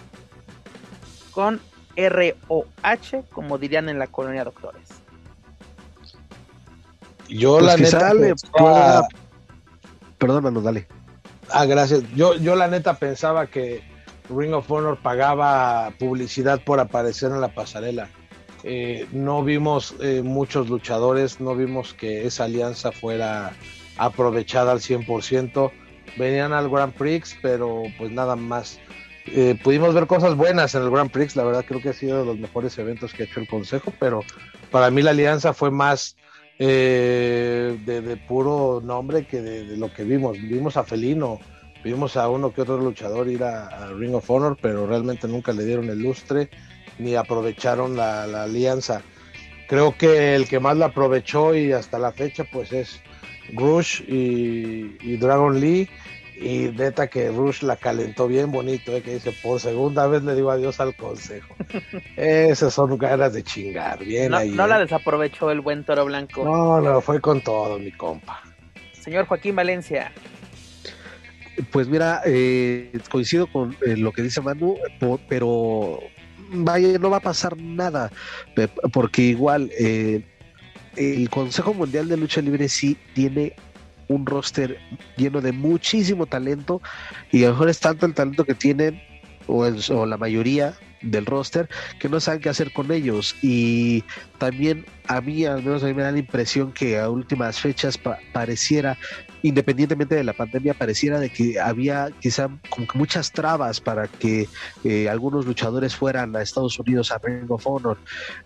[1.31, 1.59] con
[1.95, 4.89] ROH, como dirían en la colonia doctores?
[7.29, 9.07] Yo pues la neta
[10.17, 10.87] Perdón, Manu, dale.
[11.49, 12.03] Ah, gracias.
[12.15, 13.83] Yo, yo la neta pensaba que
[14.29, 18.09] Ring of Honor pagaba publicidad por aparecer en la pasarela.
[18.63, 23.53] Eh, no vimos eh, muchos luchadores, no vimos que esa alianza fuera
[23.97, 25.71] aprovechada al 100%.
[26.17, 28.79] Venían al Grand Prix, pero pues nada más.
[29.25, 32.19] Eh, pudimos ver cosas buenas en el Grand Prix, la verdad creo que ha sido
[32.19, 34.21] de los mejores eventos que ha hecho el Consejo, pero
[34.69, 36.17] para mí la alianza fue más
[36.59, 40.37] de, puro nombre que de, lo que vimos.
[40.41, 41.39] Vimos a Felino,
[41.83, 45.65] vimos a uno que otro luchador ir a Ring of Honor, pero realmente nunca le
[45.65, 46.49] dieron el lustre
[46.99, 49.01] ni aprovecharon la, alianza.
[49.67, 53.01] Creo que el que más la aprovechó y hasta la fecha pues es
[53.53, 55.89] Rush y, Dragon Lee
[56.35, 59.01] Y neta que Rush la calentó bien bonito, ¿eh?
[59.01, 61.55] que dice, por segunda vez le digo adiós al consejo.
[62.17, 64.49] Esas son ganas de chingar, bien no, ahí.
[64.51, 64.81] No la ¿eh?
[64.81, 66.43] desaprovechó el buen toro blanco.
[66.43, 68.41] No, no, fue con todo, mi compa.
[68.93, 70.11] Señor Joaquín Valencia.
[71.71, 74.77] Pues mira, eh, coincido con eh, lo que dice Manu,
[75.27, 75.99] pero
[76.53, 78.11] vaya, no va a pasar nada,
[78.91, 80.23] porque igual eh,
[80.95, 83.53] el Consejo Mundial de Lucha Libre sí tiene
[84.07, 84.77] un roster
[85.17, 86.81] lleno de muchísimo talento
[87.31, 89.01] y a lo mejor es tanto el talento que tienen
[89.47, 93.35] o, o la mayoría del roster que no saben qué hacer con ellos.
[93.41, 94.03] Y
[94.37, 97.99] también a mí al menos a mí me da la impresión que a últimas fechas
[98.31, 98.97] pareciera
[99.43, 104.47] independientemente de la pandemia pareciera de que había quizá como que muchas trabas para que
[104.83, 107.97] eh, algunos luchadores fueran a Estados Unidos a Ring of Honor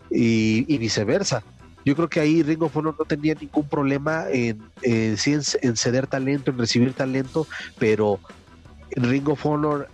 [0.09, 1.43] y, viceversa.
[1.85, 5.15] Yo creo que ahí Ring of Honor no tenía ningún problema en, en,
[5.61, 8.19] en ceder talento, en recibir talento, pero
[8.91, 9.87] Ring of Honor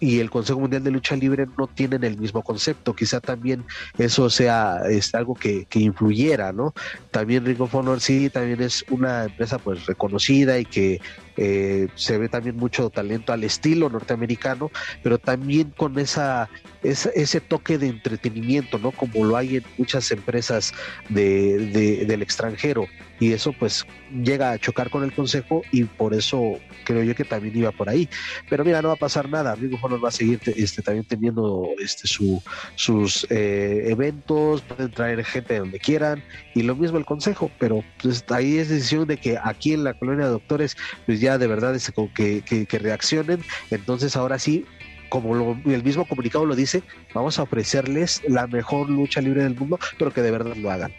[0.00, 2.94] y el Consejo Mundial de Lucha Libre no tienen el mismo concepto.
[2.94, 3.64] Quizá también
[3.98, 6.74] eso sea es algo que, que, influyera, ¿no?
[7.10, 11.00] También Ring of Honor sí, también es una empresa pues reconocida y que
[11.36, 14.70] eh, se ve también mucho talento al estilo norteamericano,
[15.02, 16.48] pero también con esa,
[16.82, 18.90] ese toque de entretenimiento, ¿no?
[18.90, 20.72] Como lo hay en muchas empresas
[21.08, 22.86] de, de, del extranjero.
[23.18, 23.86] Y eso pues
[24.22, 27.88] llega a chocar con el consejo y por eso creo yo que también iba por
[27.88, 28.08] ahí.
[28.50, 29.54] Pero mira, no va a pasar nada.
[29.54, 32.42] Of Honor va a seguir este, también teniendo este, su,
[32.74, 36.22] sus eh, eventos, pueden traer gente de donde quieran
[36.54, 39.94] y lo mismo el consejo, pero pues ahí es decisión de que aquí en la
[39.94, 43.42] colonia de doctores pues ya de verdad es como que, que, que reaccionen.
[43.70, 44.64] Entonces ahora sí
[45.08, 46.82] como lo, el mismo comunicado lo dice,
[47.14, 50.92] vamos a ofrecerles la mejor lucha libre del mundo, pero que de verdad lo hagan.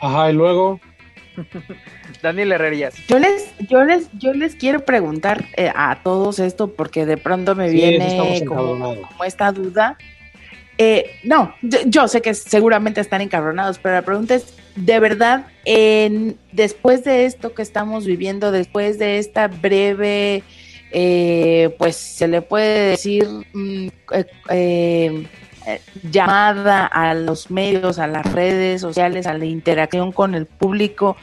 [0.00, 0.80] Ajá, y luego.
[2.22, 2.94] Daniel Herrerías.
[3.06, 7.54] Yo les, yo les, yo les quiero preguntar eh, a todos esto porque de pronto
[7.54, 9.96] me Sí, viene como, como esta duda.
[10.76, 15.46] Eh, no, yo, yo sé que seguramente están encabronados, pero la pregunta es, de verdad,
[15.64, 20.42] en, después de esto que estamos viviendo, después de esta breve,
[20.90, 23.88] eh, pues se le puede decir, mm,
[24.50, 25.26] eh,
[25.66, 31.16] eh, llamada a los medios, a las redes sociales, a la interacción con el público,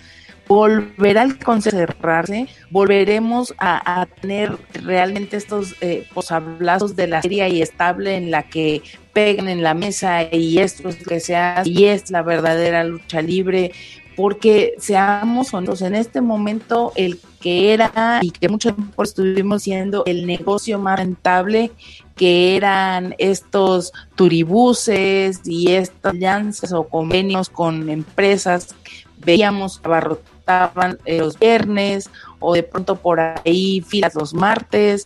[0.47, 7.49] volverá el consejo a cerrarse, volveremos a, tener realmente estos eh, posablazos de la serie
[7.49, 8.81] y estable en la que
[9.13, 12.83] pegan en la mesa y esto es lo que se hace y es la verdadera
[12.83, 13.71] lucha libre,
[14.15, 20.03] porque seamos honestos, en este momento el que era y que mucho tiempo estuvimos siendo
[20.05, 21.71] el negocio más rentable,
[22.15, 28.75] que eran estos turibuses y estas alianzas o convenios con empresas,
[29.19, 35.05] veíamos que abarrotaban eh, los viernes o de pronto por ahí filas los martes.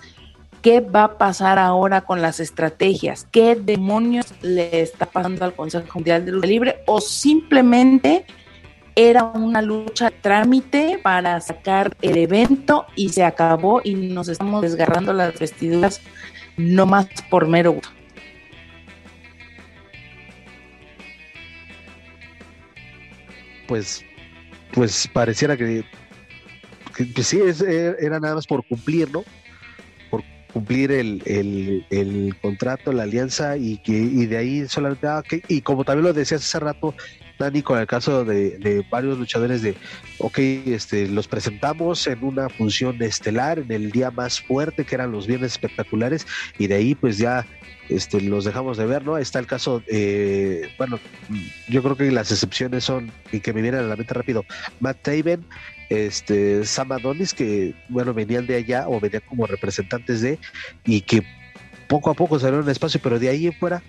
[0.62, 3.28] ¿Qué va a pasar ahora con las estrategias?
[3.32, 6.84] ¿Qué demonios le está pasando al Consejo Mundial de Lucha Libre?
[6.86, 8.26] ¿O simplemente
[8.96, 15.14] era una lucha trámite para sacar el evento y se acabó y nos estamos desgarrando
[15.14, 16.00] las vestiduras
[16.58, 17.90] no más por mero gusto?
[23.68, 24.04] Pues,
[24.74, 25.84] pues pareciera que,
[26.96, 29.24] que pues sí, es, era nada más por cumplir, ¿no?
[30.10, 35.20] Por cumplir el, el, el contrato, la alianza y que y de ahí solamente, ah,
[35.20, 35.42] okay.
[35.48, 36.94] y como también lo decías hace rato,
[37.42, 39.76] Dani, con el caso de, varios luchadores de,
[40.20, 45.12] ok, este, los presentamos en una función estelar, en el día más fuerte, que eran
[45.12, 46.28] los viernes espectaculares,
[46.60, 47.46] y de ahí pues ya
[47.90, 49.18] este, los dejamos de ver, ¿no?
[49.18, 51.00] Está el caso, eh, bueno,
[51.68, 54.46] yo creo que las excepciones son, y que me vienen a la mente rápido,
[54.80, 55.44] Matt Taven,
[55.90, 60.38] este, Sam Adonis, que, bueno, venían de allá o venían como representantes de,
[60.86, 61.24] y que
[61.88, 63.82] poco a poco salieron espacio, pero de ahí en fuera,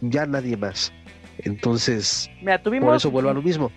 [0.00, 0.92] ya nadie más.
[1.38, 3.72] Entonces, Mira, tuvimos, por eso vuelvo a lo mismo.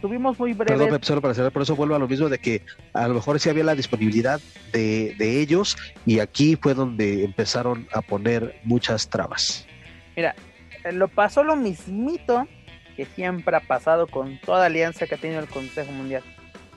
[0.00, 0.84] Tuvimos muy breve.
[0.84, 2.62] Perdón, solo para cerrar, por eso vuelvo a lo mismo de que
[2.94, 4.40] a lo mejor sí había la disponibilidad
[4.72, 5.76] de, de ellos
[6.06, 9.66] y aquí fue donde empezaron a poner muchas trabas.
[10.16, 10.34] Mira,
[10.92, 12.48] lo pasó lo mismito
[12.96, 16.22] que siempre ha pasado con toda alianza que ha tenido el Consejo Mundial.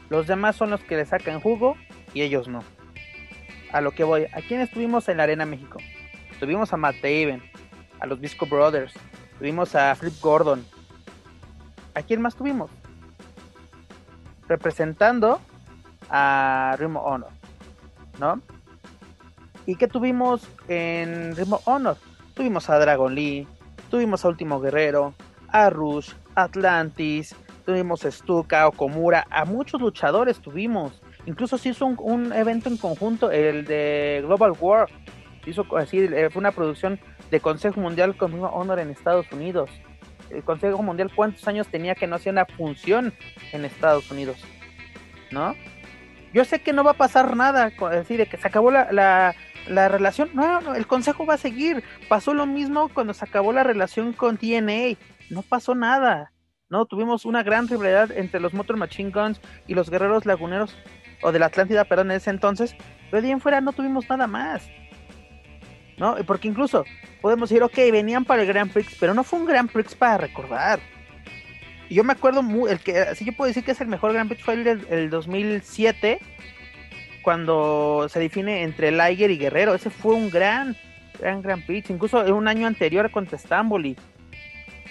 [0.10, 1.76] Los demás son los que le sacan jugo
[2.14, 2.64] y ellos no.
[3.72, 5.80] A lo que voy, ¿a quién estuvimos en la Arena México?
[6.40, 7.42] Tuvimos a Matt Taven,
[8.00, 8.94] a los Visco Brothers,
[9.38, 10.66] tuvimos a Flip Gordon.
[11.96, 12.72] ¿A quién más tuvimos?
[14.48, 15.40] Representando
[16.10, 17.32] a Rimo Honor,
[18.20, 18.42] ¿no?
[19.66, 21.98] ¿Y qué tuvimos en Rimo Honor?
[22.34, 23.48] Tuvimos a Dragon Lee,
[23.90, 25.14] tuvimos a Último Guerrero,
[25.48, 31.02] a Rush, Atlantis, tuvimos a Stuka, Okomura, a muchos luchadores tuvimos.
[31.26, 34.90] Incluso se hizo un, evento en conjunto, el de Global War.
[35.46, 37.00] Hizo así, eh, fue una producción
[37.32, 39.70] de Consejo Mundial con Honor en Estados Unidos.
[40.30, 43.14] El Consejo Mundial, ¿cuántos años tenía que no hacía una función
[43.52, 44.38] en Estados Unidos?
[45.32, 45.56] ¿No?
[46.34, 49.36] Yo sé que no va a pasar nada, decir, de que se acabó la,
[49.68, 50.32] la, relación.
[50.34, 51.84] No, no, el Consejo va a seguir.
[52.10, 54.98] Pasó lo mismo cuando se acabó la relación con TNA.
[55.30, 56.32] No pasó nada.
[56.70, 60.76] No, tuvimos una gran rivalidad entre los Motor Machine Guns y los Guerreros Laguneros
[61.22, 62.76] o de la Atlántida, perdón, en ese entonces,
[63.10, 64.68] pero de ahí en fuera no tuvimos nada más.
[66.26, 66.86] Porque incluso
[67.22, 70.18] podemos decir, ok, venían para el Grand Prix, pero no fue un Grand Prix para
[70.18, 70.80] recordar.
[71.90, 74.30] Yo me acuerdo, muy, el que, si yo puedo decir que es el mejor Grand
[74.30, 76.20] Prix fue el del 2007,
[77.22, 79.74] cuando se define entre Liger y Guerrero.
[79.74, 80.76] Ese fue un gran,
[81.20, 83.96] gran Grand Prix, incluso un año anterior contra Stamboli.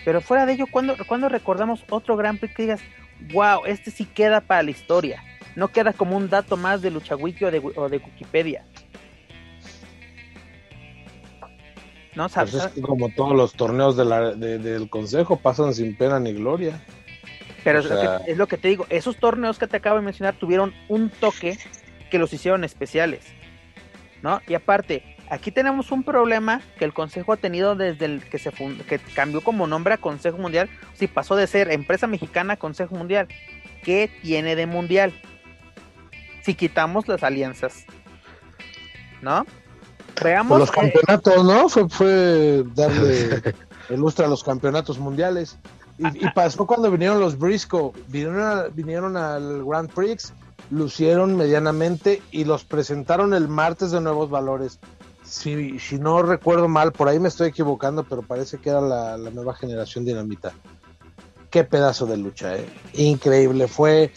[0.05, 2.81] Pero fuera de ello, cuando, cuando recordamos otro Grand Prix que digas,
[3.33, 5.23] wow, este sí queda para la historia?
[5.57, 8.65] no queda como un dato más de LuchaWiki o de, o de Wikipedia.
[12.15, 16.81] No, pues es como todos los torneos del consejo pasan sin pena ni gloria.
[17.65, 21.11] Pero es, lo que, te digo, esos torneos que te acabo de mencionar tuvieron un
[21.11, 21.59] toque
[22.11, 23.25] que los hicieron especiales.
[24.21, 24.41] ¿No?
[24.47, 28.51] Y aparte, aquí tenemos un problema que el Consejo ha tenido desde el que se
[28.51, 32.95] que cambió como nombre a Consejo Mundial, si pasó de ser empresa mexicana a Consejo
[32.95, 33.29] Mundial.
[33.83, 35.13] ¿Qué tiene de mundial?
[36.43, 37.87] si quitamos las alianzas.
[39.23, 39.47] ¿No?
[40.23, 40.59] Veamos.
[40.59, 41.69] los campeonatos, ¿no?
[41.69, 43.43] Fue, fue darle
[43.89, 45.59] el lustre a los campeonatos mundiales.
[45.99, 50.33] Y, pasó cuando vinieron los Briscoe, vinieron, vinieron al Grand Prix,
[50.71, 54.81] lucieron medianamente y los presentaron el martes de Nuevos Valores.
[55.23, 59.17] Si, si no recuerdo mal, por ahí me estoy equivocando, pero parece que era la,
[59.17, 60.53] la nueva generación dinamita.
[61.51, 62.67] Qué pedazo de lucha, ¿eh?
[62.95, 63.69] Increíble.
[63.69, 64.11] Fue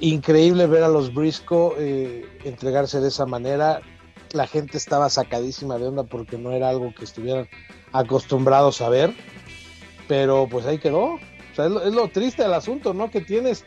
[0.00, 3.80] increíble ver a los Briscoe eh, entregarse de esa manera.
[4.34, 7.48] La gente estaba sacadísima de onda porque no era algo que estuvieran
[7.92, 9.14] acostumbrados a ver.
[10.08, 11.14] Pero pues ahí quedó.
[11.14, 11.20] O
[11.54, 13.10] sea, es, lo, triste del asunto, ¿no?
[13.10, 13.64] Que tienes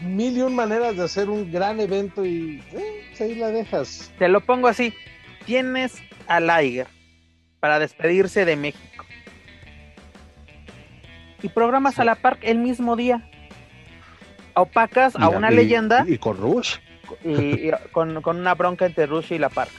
[0.00, 4.12] mil y un maneras de hacer un gran evento y eh, pues, ahí la dejas.
[4.18, 4.94] Te lo pongo así.
[5.44, 6.86] Tienes a Liger
[7.60, 9.04] para despedirse de México.
[11.42, 13.28] Y programas a la Park el mismo día
[14.56, 16.04] opacas a una leyenda.
[16.06, 16.76] Y con Rush.
[17.24, 19.70] Y, con, una bronca entre Rush y la Park.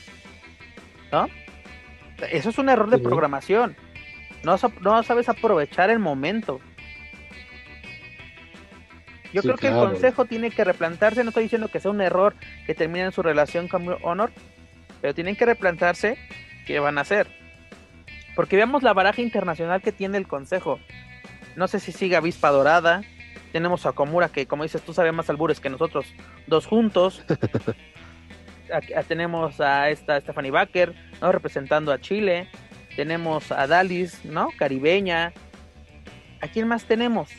[1.12, 1.28] ¿No?
[2.32, 3.76] Eso es un error de programación.
[4.43, 6.60] No, no sabes aprovechar el momento.
[9.34, 11.24] Yo creo que el consejo tiene que replantarse.
[11.24, 12.34] No estoy diciendo que sea un error
[12.66, 14.32] que termine en su relación con Honor,
[15.01, 16.18] pero tienen que replantarse
[16.66, 17.28] qué van a hacer.
[18.36, 20.80] Porque veamos la baraja internacional que tiene el consejo.
[21.55, 23.01] No sé si sigue Avispa Dorada,
[23.51, 26.05] tenemos a Komura, que como dices, tú sabes más albures que nosotros
[26.45, 27.24] dos juntos.
[29.07, 31.32] tenemos a esta Stephanie Baker, ¿no?
[31.32, 32.49] Representando a Chile.
[32.95, 34.49] Tenemos a Dalis, ¿no?
[34.57, 35.34] Caribeña.
[36.41, 37.30] ¿A quién más tenemos?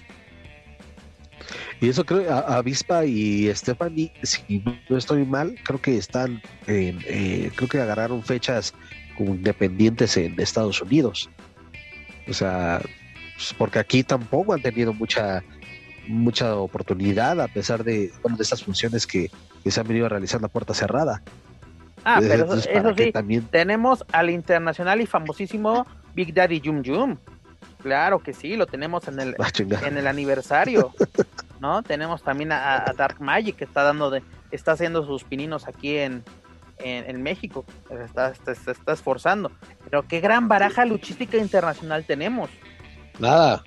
[1.81, 6.99] Y eso creo, a Avispa y Stephanie, si no estoy mal, creo que están, en,
[7.07, 8.75] eh, creo que agarraron fechas
[9.17, 11.31] como independientes en Estados Unidos.
[12.27, 12.81] O sea,
[13.37, 15.43] pues, porque aquí tampoco han tenido mucha
[16.09, 19.31] mucha oportunidad a pesar de, bueno, de estas funciones que,
[19.67, 21.23] se han venido a realizar la puerta cerrada.
[22.05, 23.43] Ah, pero eso, sí, también...
[23.51, 27.17] tenemos al internacional y famosísimo Big Daddy Jum Jum.
[27.83, 29.51] Claro que sí, lo tenemos en el, ah,
[29.87, 30.93] en el aniversario,
[31.61, 31.83] ¿no?
[31.83, 36.25] Tenemos también a, Dark Magic que está dando de, está haciendo sus pininos aquí en,
[36.79, 39.51] en, México, está, se está esforzando.
[39.85, 42.51] Pero qué gran baraja luchística internacional tenemos.
[43.19, 43.63] Nada,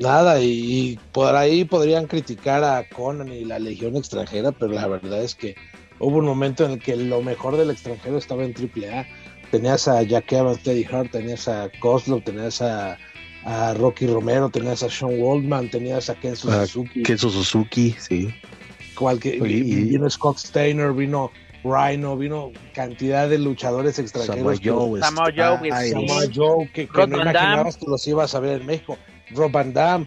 [0.00, 5.22] Nada, y, por ahí podrían criticar a Conan y la Legión extranjera, pero la verdad
[5.22, 5.54] es que
[5.98, 9.06] hubo un momento en el que lo mejor del extranjero estaba en AAA.
[9.50, 12.96] Tenías a Jack Evans, Teddy Hart, tenías a Kozlov, tenías a,
[13.76, 17.02] Rocky Romero, tenías a Sean Waldman, tenías a Kenzo Suzuki.
[17.02, 18.34] Kenzo Suzuki, sí.
[18.94, 21.30] Cualquier, vino Scott Steiner, vino
[21.62, 24.58] Rhino, vino cantidad de luchadores extranjeros.
[24.58, 28.96] Samoa Joe, Samoa Joe, que, que no imaginabas que los ibas a ver en México.
[29.34, 30.06] Rob Van Damme.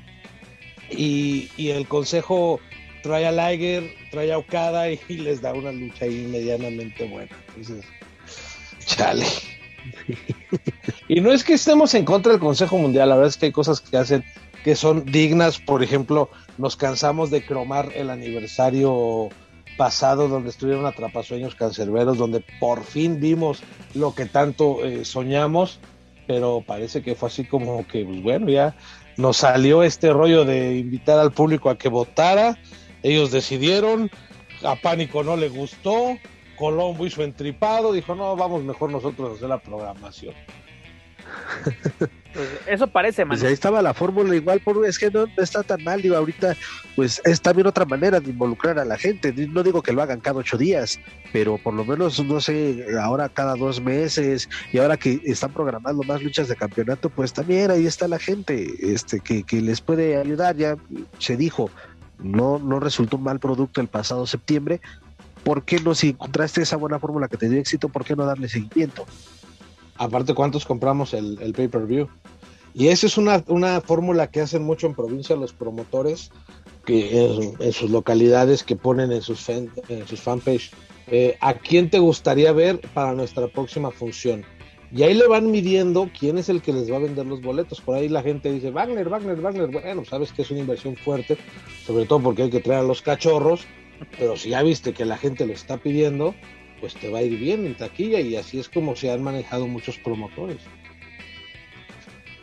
[0.90, 2.60] Y, el consejo
[3.02, 7.32] trae a Liger, trae a Okada y, les da una lucha ahí medianamente buena.
[8.86, 9.26] Chale.
[11.08, 13.52] y no es que estemos en contra del Consejo Mundial, la verdad es que hay
[13.52, 14.24] cosas que hacen
[14.64, 19.30] que son dignas, por ejemplo, nos cansamos de cromar el aniversario
[19.78, 23.62] pasado donde estuvieron atrapasueños cancerberos, donde por fin vimos
[23.94, 25.80] lo que tanto eh, soñamos,
[26.28, 28.76] pero parece que fue así como que, pues, bueno, ya
[29.18, 32.58] nos salió este rollo de invitar al público a que votara,
[33.04, 34.10] ellos decidieron,
[34.64, 36.18] a Pánico no le gustó,
[36.58, 40.34] Colombo hizo entripado, dijo, no, vamos mejor nosotros a hacer la programación.
[42.34, 43.38] Pues eso parece, man.
[43.38, 46.56] Pues ahí estaba la fórmula igual, por, es que no, está tan mal, digo, ahorita
[46.96, 50.20] pues es también otra manera de involucrar a la gente, no digo que lo hagan
[50.20, 51.00] cada ocho días,
[51.32, 56.02] pero por lo menos, no sé, ahora cada dos meses, y ahora que están programando
[56.04, 60.18] más luchas de campeonato, pues también ahí está la gente, este, que, que les puede
[60.18, 60.76] ayudar, ya
[61.20, 61.70] se dijo,
[62.18, 64.82] no, no resultó un mal producto el pasado septiembre,
[65.44, 68.26] ¿por qué no, si encontraste esa buena fórmula que te dio éxito, por qué no
[68.26, 69.06] darle seguimiento?
[69.98, 72.08] Aparte, ¿cuántos compramos el, el pay-per-view?
[72.74, 76.32] Y esa es una, una fórmula que hacen mucho en provincia los promotores,
[76.86, 80.72] que en, sus localidades que ponen en sus, fan, en sus fanpage.
[81.08, 84.44] Eh, ¿A quién te gustaría ver para nuestra próxima función?
[84.92, 87.82] Y ahí le van midiendo quién es el que les va a vender los boletos.
[87.82, 89.68] Por ahí la gente dice, Wagner, Wagner, Wagner.
[89.68, 91.38] Bueno, sabes que es una inversión fuerte,
[91.86, 93.66] sobre todo porque hay que traer a los cachorros.
[94.18, 96.36] Pero si ya viste que la gente lo está pidiendo,
[96.84, 99.68] pues te va a ir bien en taquilla y así es como se han manejado
[99.68, 100.58] muchos promotores.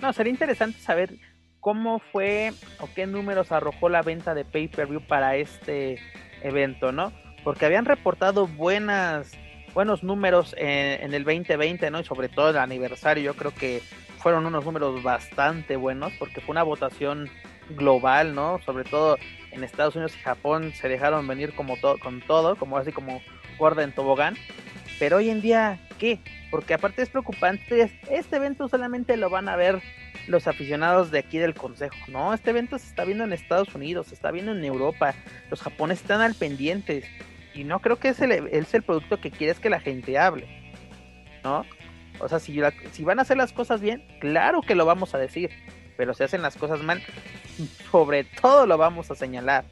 [0.00, 1.12] No, sería interesante saber
[1.60, 5.98] cómo fue o qué números arrojó la venta de pay-per-view para este
[6.42, 7.12] evento, ¿no?
[7.44, 9.30] Porque habían reportado buenas
[9.74, 12.00] buenos números en, en, el 2020, ¿no?
[12.00, 13.82] Y sobre todo el aniversario, yo creo que
[14.20, 17.28] fueron unos números bastante buenos porque fue una votación
[17.68, 18.58] global, ¿no?
[18.64, 19.18] Sobre todo
[19.50, 23.20] en Estados Unidos y Japón se dejaron venir como todo, con todo, como así como
[23.60, 24.36] guarda en tobogán.
[24.98, 26.18] Pero hoy en día, ¿qué?
[26.50, 29.80] Porque aparte es preocupante, este evento solamente lo van a ver
[30.26, 32.34] los aficionados de aquí del consejo, ¿no?
[32.34, 35.14] Este evento se está viendo en Estados Unidos, se está viendo en Europa,
[35.48, 37.04] los japoneses están al pendientes
[37.54, 40.46] y no creo que es el, es el producto que quieres que la gente hable,
[41.44, 41.64] ¿no?
[42.18, 42.60] O sea, si,
[42.92, 45.50] si van a hacer las cosas bien, claro que lo vamos a decir,
[45.96, 47.02] pero si hacen las cosas mal,
[47.90, 49.64] sobre todo lo vamos a señalar,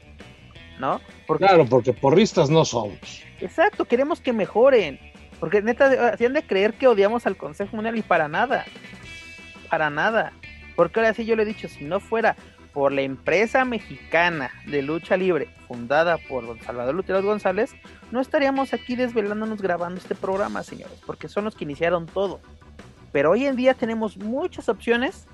[0.79, 1.01] ¿no?
[1.27, 2.97] Porque, claro, porque porristas no somos.
[3.39, 4.99] Exacto, queremos que mejoren.
[5.39, 8.65] Porque neta, hacían de creer que odiamos al Consejo Mundial y para nada.
[9.69, 10.33] Para nada.
[10.75, 12.35] Porque ahora sí yo le he dicho, si no fuera
[12.73, 17.73] por la empresa mexicana de lucha libre fundada por don Salvador Lutero González,
[18.11, 22.39] no estaríamos aquí desvelándonos grabando este programa, señores, porque son los que iniciaron todo.
[23.11, 25.25] Pero hoy en día tenemos muchas opciones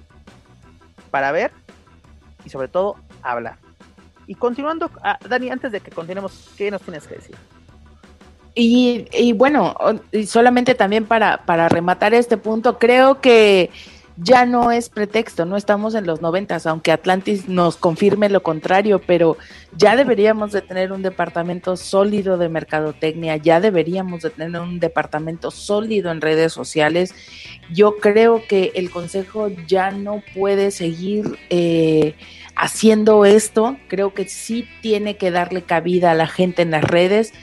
[1.11, 1.51] para ver
[2.45, 3.64] y sobre todo hablar.
[4.27, 7.35] Y continuando, ah, Dani, antes de que continuemos, ¿qué nos tienes que decir?
[8.55, 9.75] Y, y bueno,
[10.25, 13.69] solamente también para, para rematar este punto, creo que
[14.17, 19.01] ya no es pretexto, no estamos en los noventas, aunque Atlantis nos confirme lo contrario,
[19.05, 19.37] pero
[19.75, 25.51] ya deberíamos de tener un departamento sólido de mercadotecnia, ya deberíamos de tener un departamento
[25.51, 27.13] sólido en redes sociales.
[27.73, 32.15] Yo creo que el Consejo ya no puede seguir eh,
[32.55, 37.33] haciendo esto, creo que sí tiene que darle cabida a la gente en las redes.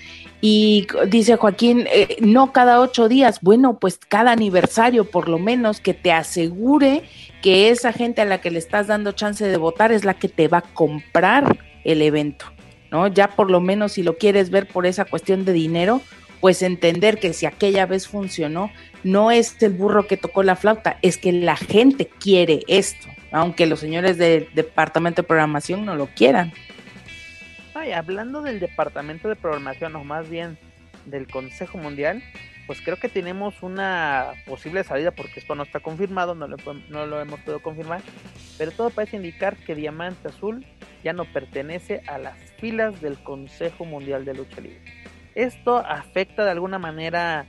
[0.40, 5.80] Y dice Joaquín, eh, no cada ocho días, bueno, pues cada aniversario por lo menos
[5.80, 7.04] que te asegure
[7.42, 10.28] que esa gente a la que le estás dando chance de votar es la que
[10.28, 12.46] te va a comprar el evento,
[12.90, 13.06] ¿no?
[13.06, 16.00] Ya por lo menos si lo quieres ver por esa cuestión de dinero,
[16.40, 18.72] pues entender que si aquella vez funcionó,
[19.04, 23.66] no es el burro que tocó la flauta, es que la gente quiere esto, aunque
[23.66, 26.52] los señores del departamento de programación no lo quieran
[27.90, 30.58] hablando del departamento de programación, o más bien
[31.06, 32.22] del Consejo Mundial,
[32.66, 36.56] pues creo que tenemos una posible salida porque esto no está confirmado, no lo,
[36.88, 38.02] no lo hemos podido confirmar,
[38.56, 40.64] pero todo parece indicar que Diamante Azul
[41.02, 44.80] ya no pertenece a las filas del Consejo Mundial de Lucha Libre.
[45.34, 47.46] ¿Esto afecta de alguna manera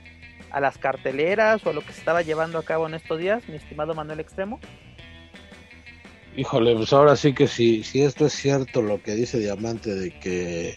[0.50, 3.48] a las carteleras o a lo que se estaba llevando a cabo en estos días,
[3.48, 4.58] mi estimado Manuel Extremo?
[6.36, 10.10] Híjole, pues ahora sí que si, si esto es cierto lo que dice Diamante de
[10.18, 10.76] que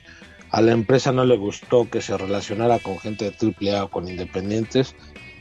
[0.52, 4.08] a la empresa no le gustó que se relacionara con gente de AAA o con
[4.08, 4.96] independientes,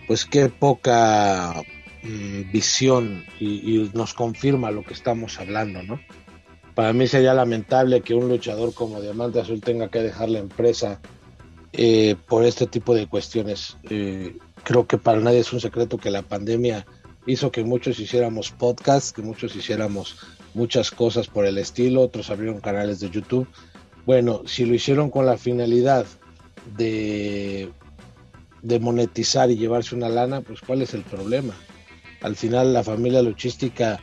[0.07, 1.63] pues qué poca
[2.03, 6.01] mm, visión y, nos confirma lo que estamos hablando, ¿no?
[6.75, 11.01] Para mí sería lamentable que un luchador como Diamante Azul tenga que dejar la empresa
[11.73, 13.79] eh, por este tipo de cuestiones.
[13.89, 16.87] Eh, creo que para nadie es un secreto que la pandemia
[17.27, 20.17] hizo que muchos hiciéramos podcasts, que muchos hiciéramos
[20.55, 23.47] muchas cosas por el estilo, otros abrieron canales de YouTube.
[24.07, 26.07] Bueno, si lo hicieron con la finalidad
[26.77, 27.71] de,
[28.63, 31.55] de monetizar y llevarse una lana, pues ¿cuál es el problema?
[32.23, 34.01] Al final la familia luchística,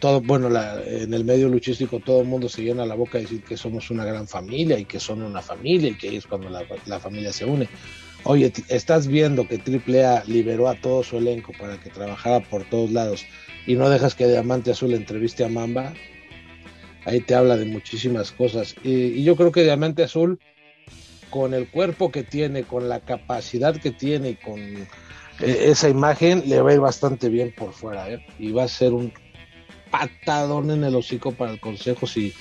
[0.00, 0.48] todo, bueno,
[0.86, 3.90] en el medio luchístico todo el mundo se llena la boca de decir que somos
[3.90, 7.44] una gran familia y que son una familia y que es cuando la familia se
[7.44, 7.68] une.
[8.24, 12.90] Oye, estás viendo que AAA liberó a todo su elenco para que trabajara por todos
[12.90, 13.26] lados
[13.66, 15.92] y no dejas que Diamante Azul entreviste a Mamba.
[17.04, 18.76] Ahí te habla de muchísimas cosas.
[18.82, 20.38] Y, yo creo que Diamante Azul,
[21.28, 24.86] con el cuerpo que tiene, con la capacidad que tiene y con eh,
[25.40, 28.10] esa imagen, le va a ir bastante bien por fuera.
[28.10, 28.24] ¿eh?
[28.38, 29.12] Y va a ser un
[29.90, 32.32] patadón en el hocico para el consejo si,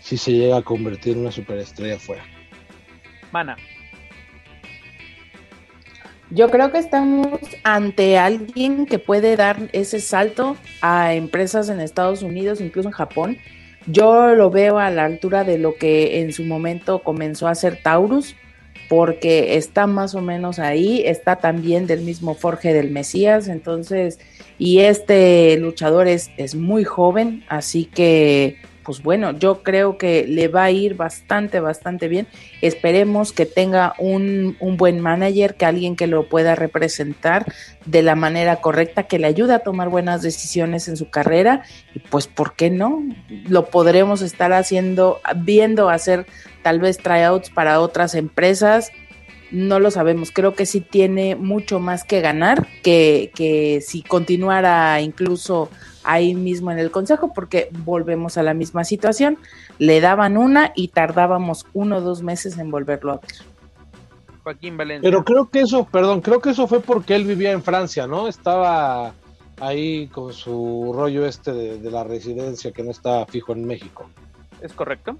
[0.00, 2.24] si se llega a convertir en una superestrella fuera.
[3.32, 3.56] Mana.
[6.34, 12.22] Yo creo que estamos ante alguien que puede dar ese salto a empresas en Estados
[12.22, 13.36] Unidos, incluso en Japón.
[13.86, 17.80] Yo lo veo a la altura de lo que en su momento comenzó a hacer
[17.82, 18.34] Taurus,
[18.88, 24.18] porque está más o menos ahí, está también del mismo Forge del Mesías, entonces,
[24.58, 30.48] y este luchador es, es muy joven, así que pues bueno, yo creo que le
[30.48, 32.26] va a ir bastante, bastante bien.
[32.60, 37.46] Esperemos que tenga un, un, buen manager, que alguien que lo pueda representar
[37.86, 41.62] de la manera correcta, que le ayude a tomar buenas decisiones en su carrera.
[41.94, 43.02] Y pues, ¿por qué no?
[43.48, 46.26] Lo podremos estar haciendo, viendo hacer
[46.62, 48.90] tal vez tryouts para otras empresas.
[49.50, 54.98] No lo sabemos, creo que sí tiene mucho más que ganar que, que si continuara
[55.02, 55.68] incluso
[56.04, 59.38] ahí mismo en el consejo porque volvemos a la misma situación.
[59.78, 63.30] Le daban una y tardábamos uno o dos meses en volverlo a ver.
[64.42, 65.08] Joaquín Valencia.
[65.08, 68.26] Pero creo que eso, perdón, creo que eso fue porque él vivía en Francia, ¿no?
[68.26, 69.14] Estaba
[69.60, 74.08] ahí con su rollo este de, de la residencia que no está fijo en México.
[74.60, 75.16] ¿Es correcto?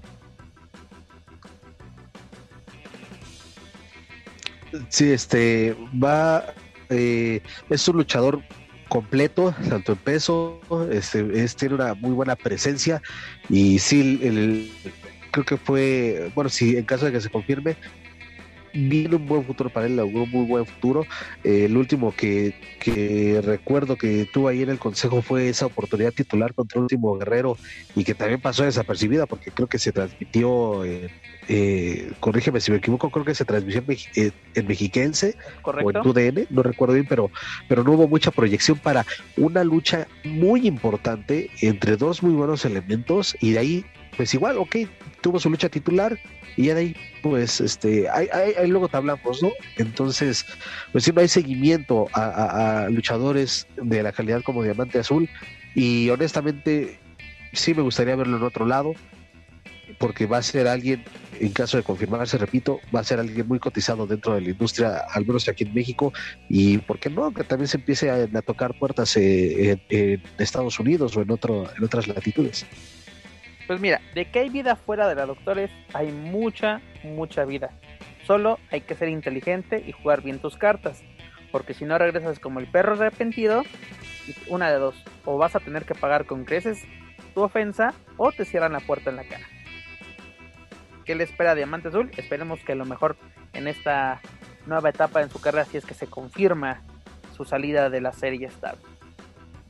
[4.89, 6.45] Sí, este va,
[6.89, 8.41] eh, es un luchador
[8.93, 13.01] completo, tanto en peso, este, es, tiene una muy buena presencia.
[13.49, 14.71] Y sí, el,
[15.31, 17.75] creo que fue, bueno, si en caso de que se confirme,
[18.73, 21.05] viene un buen futuro para él, un muy buen futuro.
[21.43, 26.11] Eh, el último que, que, recuerdo que tuvo ahí en el consejo fue esa oportunidad
[26.11, 27.57] titular contra el último guerrero
[27.95, 33.09] y que también pasó desapercibida porque creo que se transmitió, eh, corrígeme si me equivoco,
[33.09, 35.99] creo que se transmitió en, eh, en Mexiquense ¿Correcto?
[35.99, 37.29] o en UDN, no recuerdo bien, pero,
[37.67, 39.05] pero no hubo mucha proyección para
[39.37, 43.85] una lucha muy importante entre dos muy buenos elementos y de ahí,
[44.17, 44.77] pues igual, ok,
[45.21, 46.19] tuvo su lucha titular,
[46.55, 50.45] y de ahí pues este ahí, ahí, luego te hablamos no entonces
[50.91, 55.29] pues si no hay seguimiento a, luchadores de la calidad como diamante azul
[55.73, 56.99] y honestamente
[57.53, 58.93] sí me gustaría verlo en otro lado
[59.99, 61.05] porque va a ser alguien
[61.39, 65.05] en caso de confirmarse repito va a ser alguien muy cotizado dentro de la industria
[65.09, 66.11] al menos aquí en México
[66.49, 70.23] y por qué no que también se empiece a, a tocar puertas eh, en, en,
[70.39, 72.65] Estados Unidos o en otro en otras latitudes
[73.67, 77.69] pues mira, de que hay vida fuera de la doctores, hay mucha, mucha vida.
[78.25, 81.03] Solo hay que ser inteligente y jugar bien tus cartas.
[81.51, 83.63] Porque si no regresas como el perro arrepentido,
[84.47, 84.95] una de dos.
[85.25, 86.83] O vas a tener que pagar con creces
[87.33, 89.45] tu ofensa o te cierran la puerta en la cara.
[91.05, 92.11] ¿Qué le espera a Diamante Azul?
[92.17, 93.17] Esperemos que lo mejor
[93.53, 94.21] en esta
[94.65, 96.81] nueva etapa en su carrera, si es que se confirma
[97.35, 98.81] su salida de la serie estable.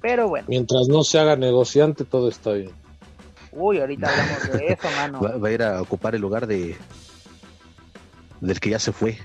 [0.02, 0.46] Pero bueno.
[0.50, 2.83] Mientras no se haga negociante, todo está bien.
[3.56, 5.22] Uy, ahorita hablamos de eso, mano.
[5.22, 6.76] Va, va, a ir a ocupar el lugar de
[8.42, 9.18] del que ya se fue.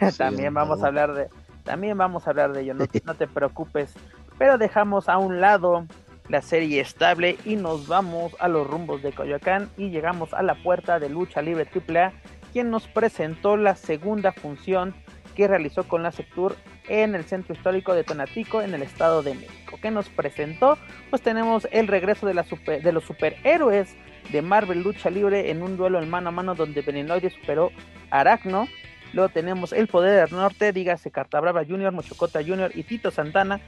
[0.16, 0.84] también sí, vamos no.
[0.84, 1.28] a hablar de
[1.64, 3.92] también vamos a hablar de ello, no, no, te preocupes.
[4.38, 5.86] Pero dejamos a un lado
[6.28, 10.54] la serie estable y nos vamos a los rumbos de Coyoacán y llegamos a la
[10.54, 12.12] puerta de Lucha Libre AAA,
[12.52, 14.94] quien nos presentó la segunda función
[15.40, 16.54] que realizó con la Sectur
[16.86, 19.78] en el centro histórico de Tonatico en el estado de México.
[19.80, 20.76] ¿Qué nos presentó?
[21.08, 23.96] Pues tenemos el regreso de, los superhéroes
[24.30, 27.72] de Marvel Lucha Libre en un duelo en mano a mano donde Venenoide superó
[28.10, 28.68] a Aracno.
[29.14, 32.72] Luego tenemos el Poder del Norte, dígase Cartabrava Jr., Mochocota Jr.
[32.74, 33.62] y Tito Santana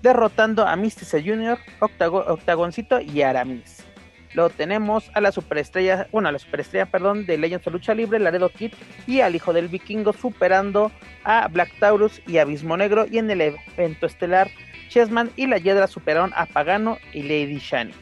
[0.00, 3.89] derrotando a Místice Jr., Octago, Octagoncito y Aramis.
[4.34, 8.18] Luego tenemos a la superestrella, bueno, a la superestrella, perdón, de Legends of Lucha Libre,
[8.18, 8.72] Laredo Kid,
[9.06, 10.92] y al hijo del vikingo superando
[11.24, 13.06] a Black Taurus y Abismo Negro.
[13.10, 14.50] Y en el evento estelar,
[14.88, 17.92] Chessman y la Yedra superaron a Pagano y Lady Shani.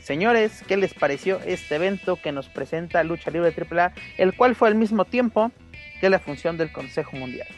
[0.00, 4.68] Señores, ¿qué les pareció este evento que nos presenta Lucha Libre AAA, el cual fue
[4.68, 5.52] al mismo tiempo
[6.00, 7.48] que la función del Consejo Mundial?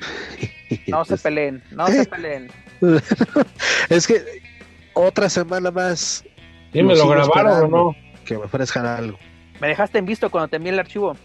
[0.86, 2.50] No se peleen, no se peleen.
[3.88, 4.22] es que
[4.98, 6.24] otra semana más.
[6.72, 7.94] ¿Y me lo grabaron o no?
[8.24, 9.18] Que me ofrezcan algo.
[9.60, 11.16] Me dejaste en visto cuando te envié el archivo.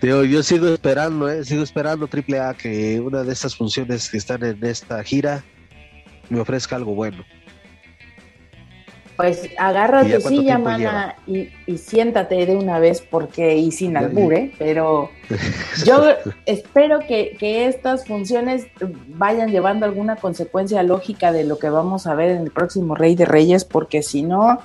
[0.00, 4.16] Tío, yo sigo esperando, eh, sigo esperando Triple A que una de estas funciones que
[4.16, 5.42] están en esta gira
[6.28, 7.24] me ofrezca algo bueno.
[9.18, 15.10] Pues agárrate silla, mana, y, y, siéntate de una vez, porque, y sin albure, pero
[15.84, 16.04] yo
[16.46, 18.68] espero que, que, estas funciones
[19.08, 23.16] vayan llevando alguna consecuencia lógica de lo que vamos a ver en el próximo Rey
[23.16, 24.60] de Reyes, porque si no,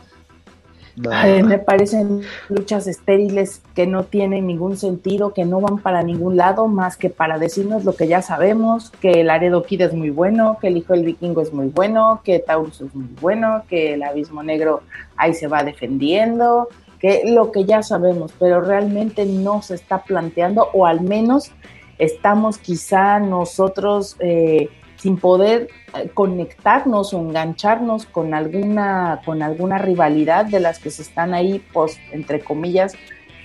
[0.96, 6.68] me parecen luchas estériles que no tienen ningún sentido, que no van para ningún lado
[6.68, 10.58] más que para decirnos lo que ya sabemos, que el Aredo Kid es muy bueno,
[10.62, 14.04] que el Hijo del Vikingo es muy bueno, que Taurus es muy bueno, que el
[14.04, 14.82] Abismo Negro
[15.18, 16.70] ahí se va defendiendo,
[17.00, 21.52] que lo que ya sabemos, pero realmente no se está planteando, o al menos
[21.98, 24.16] estamos quizá nosotros...
[24.20, 24.70] Eh,
[25.04, 31.02] sin poder eh, conectarnos o engancharnos con alguna, con alguna rivalidad de las que se
[31.02, 32.94] están ahí, pues, entre comillas,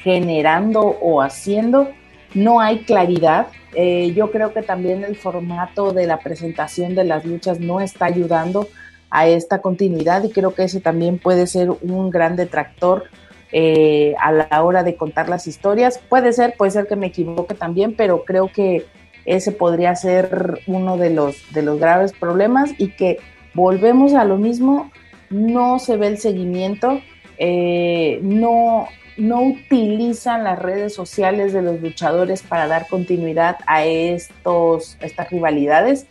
[0.05, 1.89] generando o haciendo.
[2.33, 3.49] No hay claridad.
[3.75, 8.05] Eh, yo creo que también el formato de la presentación de las luchas no está
[8.05, 8.69] ayudando
[9.11, 13.07] a esta continuidad y creo que ese también puede ser un gran detractor
[13.51, 15.99] eh, a la hora de contar las historias.
[16.09, 18.87] Puede ser, puede ser que me equivoque también, pero creo que
[19.29, 23.19] ese podría ser uno de los, de los graves problemas y que
[23.55, 24.91] volvemos a lo mismo,
[25.31, 27.01] no se ve el seguimiento,
[27.37, 34.97] eh, no, no utilizan las redes sociales de los luchadores para dar continuidad a estos,
[35.01, 36.07] estas rivalidades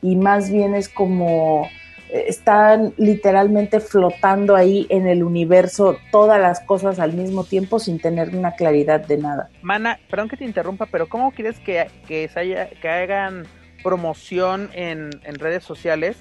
[0.00, 1.68] y más bien es como
[2.12, 8.36] están literalmente flotando ahí en el universo todas las cosas al mismo tiempo sin tener
[8.36, 9.48] una claridad de nada.
[9.62, 13.46] Mana, perdón que te interrumpa, pero ¿cómo quieres que, que, haya, que hagan
[13.82, 16.18] promoción en, en, redes sociales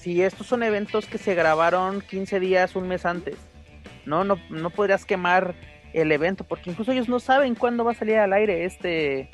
[0.00, 3.36] si estos son eventos que se grabaron 15 días, un mes antes?
[4.06, 5.56] No, no, no podrías quemar
[5.92, 9.28] el evento porque incluso ellos no saben cuándo va a salir al aire este,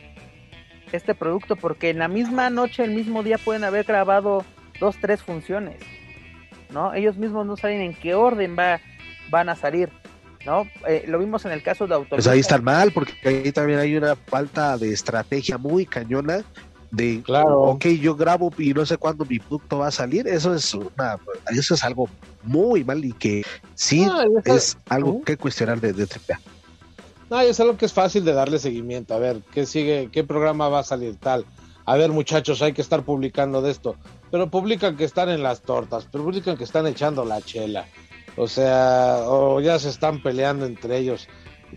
[0.93, 4.45] este producto porque en la misma noche, el mismo día pueden haber grabado
[4.81, 5.77] dos, tres funciones,
[6.71, 6.93] ¿no?
[6.95, 8.81] Ellos mismos no saben en qué orden va,
[9.31, 9.91] van a salir,
[10.45, 10.67] ¿no?
[10.89, 12.17] Eh, lo vimos en el caso de Autolista.
[12.17, 16.43] Pues ahí están mal, porque ahí también hay una falta de estrategia muy cañona
[16.91, 17.61] de, claro.
[17.63, 21.19] ok, yo grabo y no sé cuándo mi producto va a salir, eso es una,
[21.51, 22.09] eso es algo
[22.43, 24.07] muy mal y que sí
[24.45, 26.09] es algo que cuestionar de, de
[27.29, 30.69] No, es algo que es fácil de darle seguimiento, a ver, ¿qué sigue, qué programa
[30.69, 31.45] va a salir tal?
[31.91, 33.97] A ver, muchachos, hay que estar publicando de esto
[34.31, 37.87] pero publican que están en las tortas, pero publican que están echando la chela.
[38.37, 41.29] O sea, o ya se están peleando entre ellos.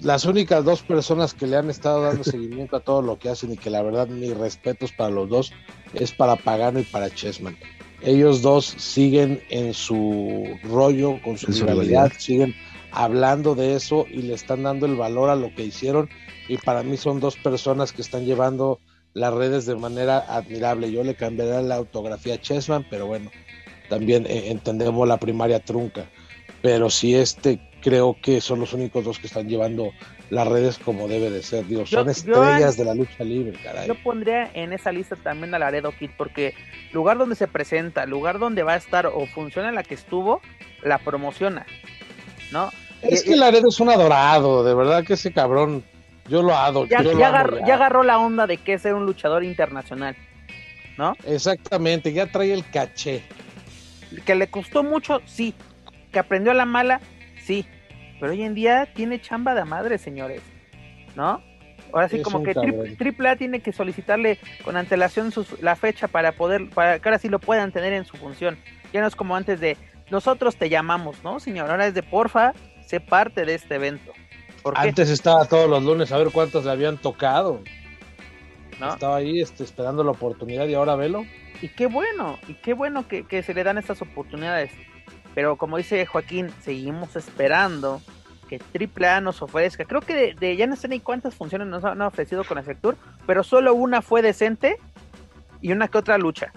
[0.01, 3.53] Las únicas dos personas que le han estado dando seguimiento a todo lo que hacen
[3.53, 5.51] y que la verdad mis respetos para los dos
[5.95, 7.57] es para Pagano y para Chessman.
[8.03, 12.53] Ellos dos siguen en su rollo con su rivalidad, siguen
[12.91, 16.09] hablando de eso y le están dando el valor a lo que hicieron
[16.47, 18.79] y para mí son dos personas que están llevando
[19.13, 20.91] las redes de manera admirable.
[20.91, 23.31] Yo le cambiaría la autografía a Chessman, pero bueno,
[23.89, 26.05] también eh, entendemos la primaria trunca.
[26.61, 29.91] Pero si este creo que son los únicos dos que están llevando
[30.29, 31.67] las redes como debe de ser.
[31.67, 33.87] Digo, son estrellas de la lucha libre, caray.
[33.87, 36.55] Yo pondría en esa lista también a Laredo Kid, porque
[36.93, 40.41] lugar donde se presenta, lugar donde va a estar o funciona la que estuvo,
[40.81, 41.65] la promociona,
[42.51, 42.71] ¿no?
[43.01, 45.83] Es que Laredo es un adorado, de verdad que ese cabrón
[46.27, 46.87] yo lo adoro.
[46.89, 50.15] Ya, agarró, la onda de que es ser un luchador internacional,
[50.97, 51.15] ¿no?
[51.25, 53.23] Exactamente, ya trae el caché.
[54.25, 55.53] Que le costó mucho, sí.
[56.11, 57.01] Que aprendió a la mala,
[57.43, 57.65] sí.
[58.19, 60.41] Pero hoy en día tiene chamba de madre, señores,
[61.15, 61.41] ¿no?
[61.91, 62.55] Ahora sí, como que
[62.97, 67.29] triple, A tiene que solicitarle con antelación la fecha para poder, para que ahora sí
[67.29, 68.57] lo puedan tener en su función.
[68.91, 69.77] Ya no es como antes de
[70.09, 71.69] nosotros te llamamos, ¿no, señor?
[71.69, 72.53] Ahora es de porfa,
[72.85, 74.11] sé parte de este evento.
[74.75, 77.61] Antes estaba todos los lunes a ver cuántos le habían tocado.
[78.73, 81.25] Estaba ahí este, esperando la oportunidad y ahora velo.
[81.61, 84.71] Y qué bueno, y qué bueno que, se le dan estas oportunidades.
[85.33, 88.01] Pero como dice Joaquín, seguimos esperando
[88.49, 89.85] que AAA nos ofrezca.
[89.85, 93.43] Creo que de, ya no sé ni cuántas funciones nos han ofrecido con Efectur, pero
[93.43, 94.77] solo una fue decente
[95.61, 96.51] y una que otra lucha.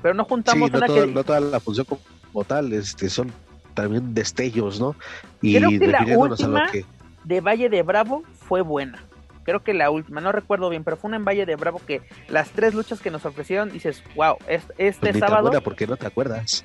[0.00, 1.06] Pero no juntamos una que...
[1.06, 3.32] no toda la función como tal, este, son
[3.74, 4.94] también destellos, ¿no?
[5.42, 6.84] Y Creo que la última, que
[7.24, 9.04] de Valle de Bravo fue buena.
[9.44, 12.02] Creo que la última, no recuerdo bien, pero fue una en Valle de Bravo que
[12.28, 15.50] las tres luchas que nos ofrecieron, dices, wow, este, este sábado.
[15.50, 16.64] Te porque no te acuerdas.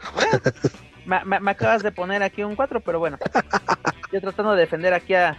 [1.04, 3.18] me, acabas de poner aquí un 4, pero bueno.
[4.12, 5.36] Yo tratando de defender aquí a.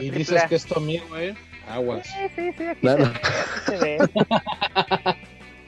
[0.00, 1.34] y dices que esto mío, ¿eh?
[1.68, 2.06] Aguas.
[2.06, 2.86] Sí, sí, sí, aquí,
[3.66, 3.98] se, ve.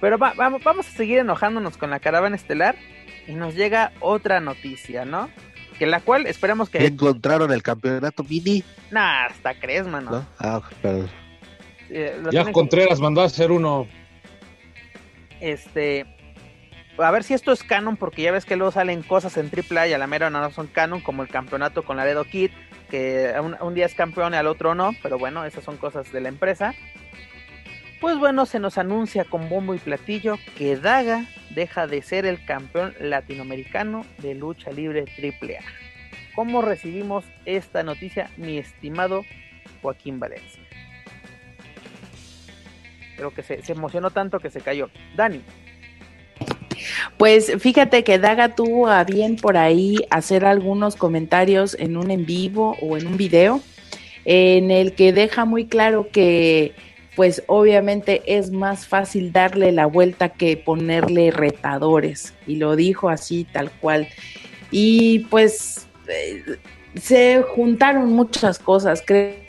[0.00, 2.76] pero vamos, vamos a seguir enojándonos con la caravana estelar.
[3.26, 5.28] Y nos llega otra noticia, ¿no?
[5.78, 6.84] Que la cual esperemos que...
[6.84, 8.64] ¿Encontraron el campeonato mini?
[8.90, 10.26] Nah, hasta crees, mano.
[10.38, 11.10] Ah, perdón.
[12.30, 13.86] ya Contreras mandó a hacer uno.
[15.40, 16.06] Este...
[16.98, 19.88] a ver si esto es canon, porque ya ves que luego salen cosas en AAA
[19.88, 22.50] y a la mera no son canon, como el campeonato con Laredo Kid,
[22.90, 26.20] que un, día es campeón y al otro no, pero bueno, esas son cosas de
[26.20, 26.74] la empresa.
[28.00, 31.24] Pues bueno, se nos anuncia con bombo y platillo que Daga
[31.54, 35.60] deja de ser el campeón latinoamericano de lucha libre AAA.
[36.34, 39.24] ¿Cómo recibimos esta noticia, mi estimado
[39.80, 40.62] Joaquín Valencia?
[43.16, 44.90] Creo que se, se emocionó tanto que se cayó.
[45.14, 45.40] Dani.
[47.16, 52.26] Pues fíjate que Daga tuvo a bien por ahí hacer algunos comentarios en un en
[52.26, 53.62] vivo o en un video
[54.26, 56.74] en el que deja muy claro que
[57.16, 62.34] pues obviamente es más fácil darle la vuelta que ponerle retadores.
[62.46, 64.06] Y lo dijo así tal cual.
[64.70, 66.58] Y pues eh,
[67.00, 69.46] se juntaron muchas cosas creo.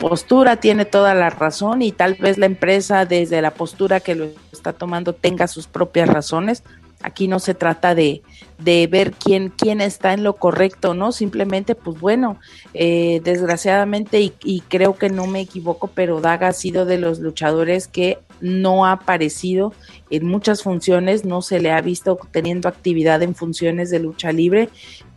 [0.00, 4.26] Postura tiene toda la razón y tal vez la empresa desde la postura que lo
[4.52, 6.64] está tomando tenga sus propias razones.
[7.00, 8.22] Aquí no se trata de,
[8.58, 11.12] de ver quién, quién está en lo correcto, ¿no?
[11.12, 12.40] Simplemente, pues bueno,
[12.74, 17.20] eh, desgraciadamente, y, y, creo que no me equivoco, pero Daga ha sido de los
[17.20, 19.72] luchadores que no ha aparecido
[20.10, 24.68] en muchas funciones, no se le ha visto teniendo actividad en funciones de lucha libre.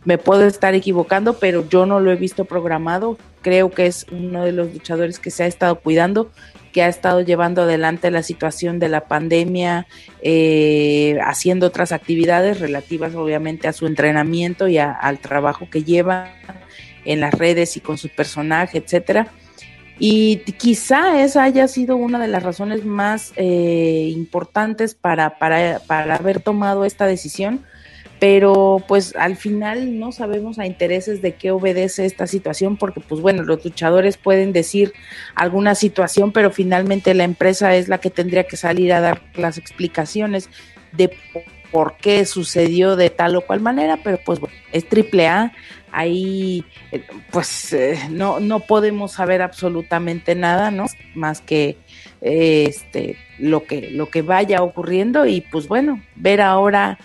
[0.04, 3.16] Me puedo estar equivocando, pero yo no lo he visto programado.
[3.40, 6.30] Creo que es uno de los luchadores que se ha estado cuidando,
[6.72, 9.86] que ha estado llevando adelante la situación de la pandemia,
[10.22, 16.32] eh, haciendo otras actividades relativas obviamente a su entrenamiento y al trabajo que lleva
[17.04, 19.28] en las redes y con su personaje, etcétera.
[19.98, 26.16] Y quizá esa haya sido una de las razones más eh, importantes para, para, para
[26.16, 27.64] haber tomado esta decisión,
[28.22, 33.20] pero pues al final no sabemos a intereses de qué obedece esta situación, porque pues
[33.20, 34.92] bueno, los luchadores pueden decir
[35.34, 39.58] alguna situación, pero finalmente la empresa es la que tendría que salir a dar las
[39.58, 40.48] explicaciones
[40.92, 41.10] de
[41.72, 45.52] por qué sucedió de tal o cual manera, pero pues bueno, es triple A,
[45.90, 50.86] ahí eh, pues eh, no, no podemos saber absolutamente nada, ¿no?
[51.16, 51.76] Más que
[52.20, 56.96] este lo que lo que vaya ocurriendo y pues bueno, ver ahora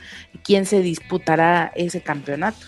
[0.44, 2.68] quién se disputará ese campeonato.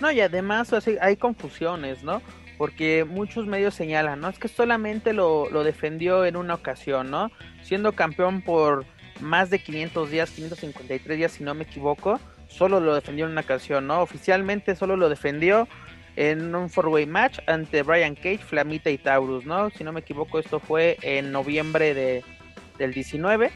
[0.00, 0.72] No, y además
[1.02, 2.22] hay confusiones, ¿no?
[2.56, 4.30] Porque muchos medios señalan, ¿no?
[4.30, 7.30] Es que solamente lo, lo defendió en una ocasión, ¿no?
[7.62, 8.86] Siendo campeón por
[9.20, 12.18] más de 500 días, 553 días si no me equivoco,
[12.48, 14.00] solo lo defendió en una ocasión, ¿no?
[14.00, 15.68] Oficialmente solo lo defendió
[16.16, 19.68] en un four-way match ante Brian Cage, Flamita y Taurus, ¿no?
[19.70, 22.24] Si no me equivoco, esto fue en noviembre de,
[22.78, 23.50] del 19,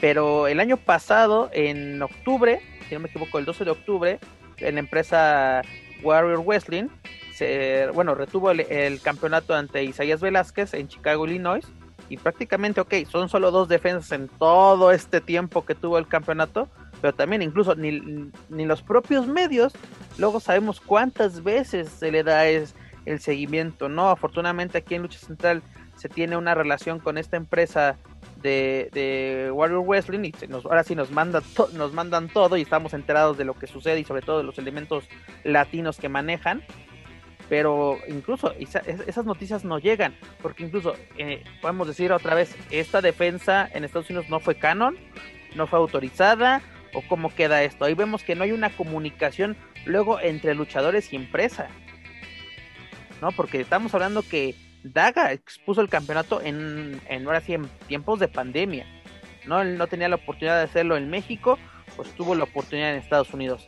[0.00, 4.18] pero el año pasado, en octubre, si no me equivoco, el 12 de octubre,
[4.58, 5.62] en la empresa
[6.02, 6.88] Warrior Wrestling,
[7.34, 11.66] se, bueno, retuvo el, campeonato ante Isaías Velázquez en Chicago, Illinois,
[12.08, 16.68] y prácticamente, ok, son solo dos defensas en todo este tiempo que tuvo el campeonato,
[17.00, 18.00] pero también incluso ni,
[18.48, 19.72] ni los propios medios,
[20.16, 22.74] luego sabemos cuántas veces se le da es,
[23.08, 24.10] el seguimiento, ¿no?
[24.10, 25.62] Afortunadamente aquí en Lucha Central
[25.96, 27.96] se tiene una relación con esta empresa
[28.42, 30.32] de, de Warrior Wrestling y
[30.64, 31.42] ahora sí nos, manda
[31.74, 34.58] nos mandan todo y estamos enterados de lo que sucede y sobre todo de los
[34.58, 35.04] elementos
[35.44, 36.62] latinos que manejan.
[37.48, 43.66] Pero incluso esas noticias no llegan, porque incluso eh, podemos decir otra vez, esta defensa
[43.72, 44.98] en Estados Unidos no fue canon,
[45.54, 46.60] no fue autorizada,
[46.92, 47.84] o cómo queda esto.
[47.84, 51.68] Ahí vemos que no hay una comunicación luego entre luchadores y empresa.
[53.20, 53.32] ¿No?
[53.32, 54.54] Porque estamos hablando que
[54.84, 58.86] Daga expuso el campeonato en, en ahora sí, en tiempos de pandemia.
[59.46, 59.60] ¿no?
[59.62, 61.58] Él no tenía la oportunidad de hacerlo en México,
[61.96, 63.66] pues tuvo la oportunidad en Estados Unidos.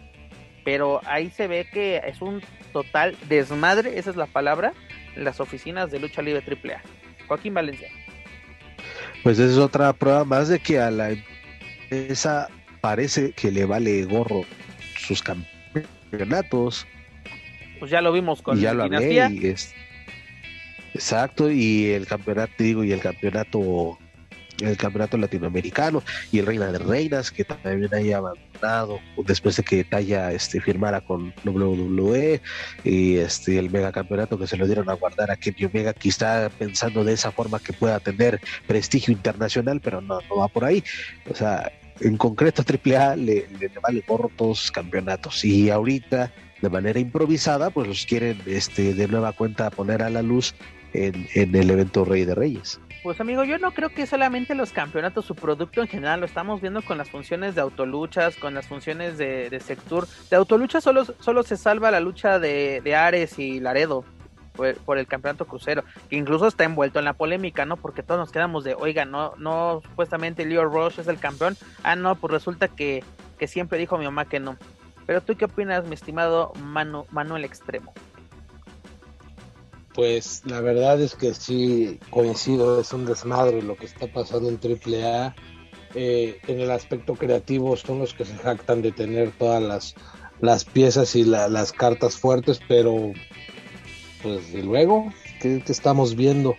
[0.65, 2.43] Pero ahí se ve que es un
[2.73, 4.73] total desmadre, esa es la palabra,
[5.17, 6.83] en las oficinas de lucha libre AAA.
[7.27, 7.89] Joaquín Valencia.
[9.23, 12.49] Pues esa es otra prueba más de que a la empresa
[12.81, 14.43] parece que le vale gorro
[14.99, 16.87] sus campeonatos.
[17.79, 19.75] Pues ya lo vimos con y ya lo es,
[20.95, 23.99] exacto, y el campeonato, digo, y el campeonato
[24.61, 29.85] el campeonato latinoamericano y el Reina de Reinas que también haya abandonado después de que
[29.85, 32.41] Taya este firmara con WWE
[32.85, 37.05] y este el megacampeonato que se lo dieron a guardar a Kenny Omega está pensando
[37.05, 40.83] de esa forma que pueda tener prestigio internacional pero no, no va por ahí.
[41.31, 45.45] O sea en concreto AAA le, le, le vale porro todos sus campeonatos.
[45.45, 50.23] Y ahorita de manera improvisada pues los quieren este de nueva cuenta poner a la
[50.23, 50.55] luz
[50.93, 52.81] en, el evento Rey de Reyes.
[53.03, 56.61] Pues amigo, yo no creo que solamente los campeonatos, su producto en general, lo estamos
[56.61, 59.61] viendo con las funciones de autoluchas, con las funciones de, de.
[60.31, 64.05] De autolucha solo, solo se salva la lucha de, de Ares y Laredo
[64.85, 67.77] por, el campeonato crucero, que incluso está envuelto en la polémica, ¿no?
[67.77, 71.57] Porque todos nos quedamos de, oiga, no, no, supuestamente Leo Rush es el campeón.
[71.83, 73.03] Ah, no, pues resulta que,
[73.39, 74.57] que siempre dijo mi mamá que no.
[75.07, 77.93] Pero tú qué opinas, mi estimado Manu, Manuel Extremo?
[79.95, 84.59] Pues la verdad es que sí coincido, es un desmadre lo que está pasando en
[84.63, 85.35] AAA.
[85.97, 89.97] Eh, en el aspecto creativo son los que se jactan de tener todas las,
[90.41, 93.13] las piezas y las cartas fuertes, pero
[94.23, 96.55] pues y luego, ¿qué, estamos viendo?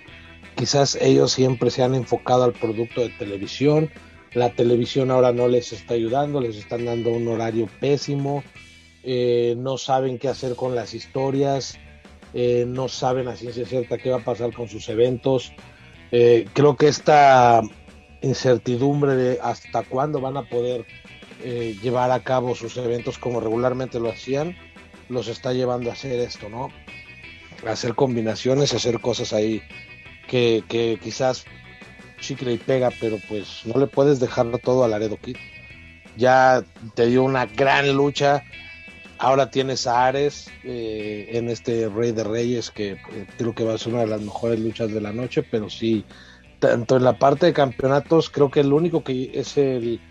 [0.56, 3.90] Quizás ellos siempre se han enfocado al producto de televisión,
[4.34, 8.44] la televisión ahora no les está ayudando, les están dando un horario pésimo,
[9.04, 11.78] eh, no saben qué hacer con las historias,
[12.34, 15.54] eh, no saben a ciencia cierta qué va a pasar con sus eventos.
[16.12, 17.62] Eh, creo que esta
[18.22, 20.86] incertidumbre de hasta cuándo van a poder
[21.44, 24.56] eh, llevar a cabo sus eventos como regularmente lo hacían,
[25.10, 26.70] los está llevando a hacer esto, ¿no?
[27.66, 29.62] A hacer combinaciones, hacer cosas ahí
[30.28, 31.46] que, que quizás
[32.20, 35.38] chicle y pega, pero pues no le puedes dejar todo a Laredo Kid.
[36.18, 36.64] Ya
[36.96, 38.44] te dio una gran lucha
[39.22, 43.76] Ahora tienes a Ares eh, en este Rey de Reyes, que eh, creo que va
[43.76, 46.04] a ser una de las mejores luchas de la noche, pero sí,
[46.58, 50.02] tanto en la parte de campeonatos, creo que el único que es el,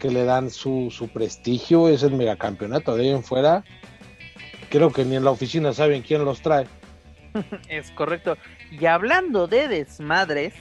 [0.00, 2.96] que le dan su, su prestigio es el megacampeonato.
[2.96, 3.64] De ahí en fuera,
[4.70, 6.66] creo que ni en la oficina saben quién los trae.
[7.68, 8.38] Es correcto.
[8.70, 10.54] Y hablando de desmadres,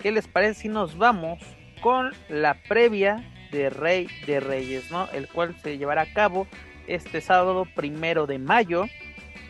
[0.00, 1.38] ¿qué les parece si nos vamos
[1.82, 5.06] con la previa de Rey de Reyes, ¿no?
[5.12, 6.46] El cual se llevará a cabo
[6.86, 8.86] este sábado primero de mayo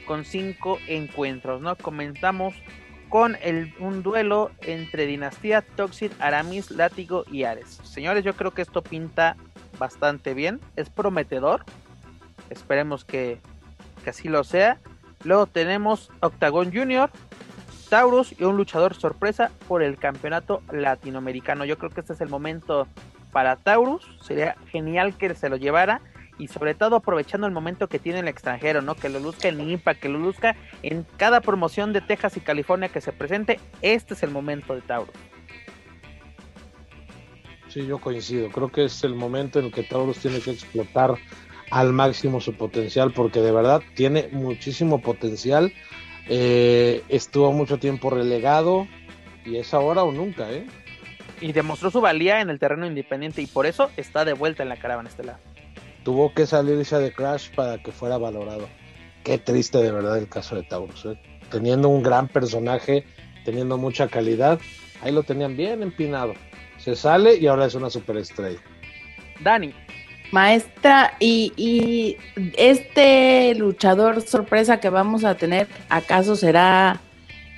[0.06, 1.76] con cinco encuentros, ¿no?
[1.76, 2.54] Comenzamos
[3.08, 3.36] con
[3.78, 7.80] un duelo entre Dinastía, Toxic, Aramis, Látigo y Ares.
[7.84, 9.36] Señores, yo creo que esto pinta
[9.78, 11.64] bastante bien, es prometedor.
[12.50, 13.38] Esperemos que,
[14.02, 14.78] que así lo sea.
[15.22, 17.10] Luego tenemos Octagon Junior,
[17.88, 21.64] Taurus y un luchador sorpresa por el campeonato latinoamericano.
[21.64, 22.88] Yo creo que este es el momento
[23.32, 24.04] para Taurus.
[24.20, 26.00] Sería genial que se lo llevara
[26.38, 28.94] y sobre todo aprovechando el momento que tiene el extranjero, ¿no?
[28.94, 32.88] Que lo luzca en IMPA, que lo luzca en cada promoción de Texas y California
[32.88, 33.60] que se presente.
[33.82, 35.14] Este es el momento de Taurus.
[37.68, 38.50] Sí, yo coincido.
[38.50, 41.14] Creo que es el momento en el que Taurus tiene que explotar
[41.70, 45.72] al máximo su potencial, porque de verdad tiene muchísimo potencial.
[46.28, 48.86] Eh, estuvo mucho tiempo relegado
[49.44, 50.66] y es ahora o nunca, ¿eh?
[51.40, 54.68] Y demostró su valía en el terreno independiente y por eso está de vuelta en
[54.68, 55.36] la caravana estelar
[56.04, 58.68] tuvo que salirse de Crash para que fuera valorado.
[59.24, 61.06] Qué triste de verdad el caso de Taurus.
[61.06, 61.18] ¿eh?
[61.50, 63.04] Teniendo un gran personaje,
[63.44, 64.60] teniendo mucha calidad,
[65.02, 66.34] ahí lo tenían bien empinado.
[66.78, 68.60] Se sale y ahora es una superestrella.
[69.40, 69.74] Dani.
[70.30, 72.16] Maestra, y, y
[72.56, 77.00] este luchador sorpresa que vamos a tener, ¿acaso será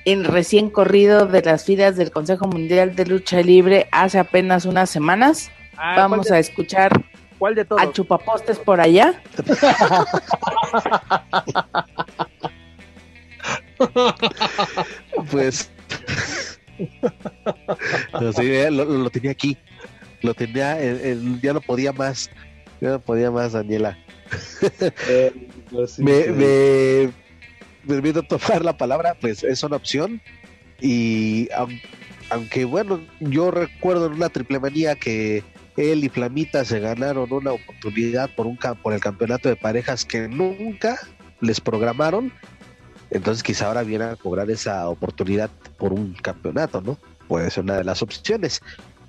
[0.05, 4.91] el recién corrido de las filas del Consejo Mundial de Lucha Libre hace apenas unas
[4.91, 5.49] semanas?
[5.75, 6.91] Ah, vamos a escuchar
[7.37, 7.81] ¿Cuál de todos?
[7.81, 9.21] ¿A chupapostes por allá?
[15.31, 15.69] pues.
[18.71, 19.57] lo, tenía aquí.
[20.21, 20.77] Lo tenía.
[21.41, 22.29] ya no podía más.
[22.81, 23.97] Ya no podía más, Daniela.
[25.07, 25.31] Eh,
[25.71, 27.09] pues me, me,
[27.83, 30.21] me tomar la palabra, pues es una opción.
[30.79, 31.49] Y
[32.29, 35.43] aunque, bueno, yo recuerdo en una triple manía que
[35.77, 40.99] él y Flamita se ganaron una oportunidad por, el campeonato de parejas que nunca
[41.39, 42.33] les programaron.
[43.11, 46.97] Entonces quizá ahora viene a cobrar esa oportunidad por un campeonato, ¿no?
[47.27, 48.61] Puede ser una de las opciones.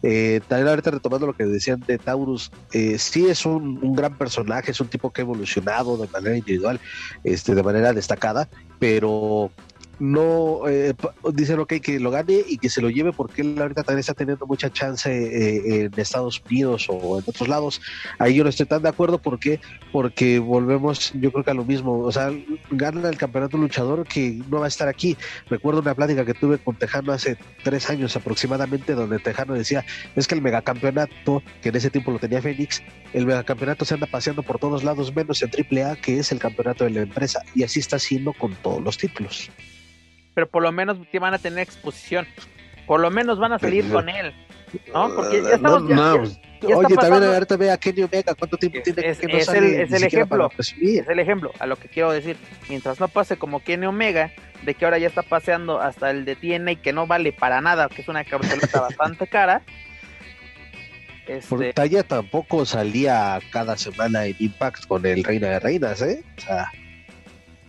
[0.02, 4.16] Eh, también ahorita retomando lo que decían de Taurus, eh, sí es un, un, gran
[4.16, 6.78] personaje, es un tipo que ha evolucionado de manera individual,
[7.24, 8.48] este, de manera destacada,
[8.78, 9.50] pero
[9.98, 10.94] no eh,
[11.32, 14.14] dicen ok que lo gane y que se lo lleve porque él ahorita también está
[14.14, 17.80] teniendo mucha chance eh, en Estados Unidos o en otros lados.
[18.18, 19.60] Ahí yo no estoy tan de acuerdo porque
[19.92, 22.30] porque volvemos yo creo que a lo mismo o sea
[22.70, 25.16] gana el campeonato luchador que no va a estar aquí.
[25.48, 29.84] Recuerdo una plática que tuve con Tejano hace tres años aproximadamente donde Tejano decía
[30.14, 32.82] es que el megacampeonato que en ese tiempo lo tenía Fénix
[33.12, 36.84] el megacampeonato se anda paseando por todos lados menos en AAA que es el campeonato
[36.84, 39.50] de la empresa y así está siendo con todos los títulos
[40.38, 42.24] pero por lo menos van a tener exposición.
[42.86, 44.32] Por lo menos van a salir con él.
[44.94, 45.12] ¿No?
[45.16, 45.82] Porque ya estamos.
[46.62, 49.64] Oye, también ahorita ve a Kenny Omega, ¿cuánto tiempo tiene es, que no es el,
[49.64, 50.48] es el ejemplo.
[50.56, 52.36] Es el ejemplo a lo que quiero decir.
[52.68, 54.30] Mientras no pase como Kenny Omega,
[54.62, 57.60] de que ahora ya está paseando hasta el de TNA y que no vale para
[57.60, 59.62] nada, que es una carteleta bastante cara.
[61.26, 61.48] Este...
[61.48, 66.22] Por talla tampoco salía cada semana en Impact con el Reina de Reinas, ¿eh?
[66.36, 66.70] O sea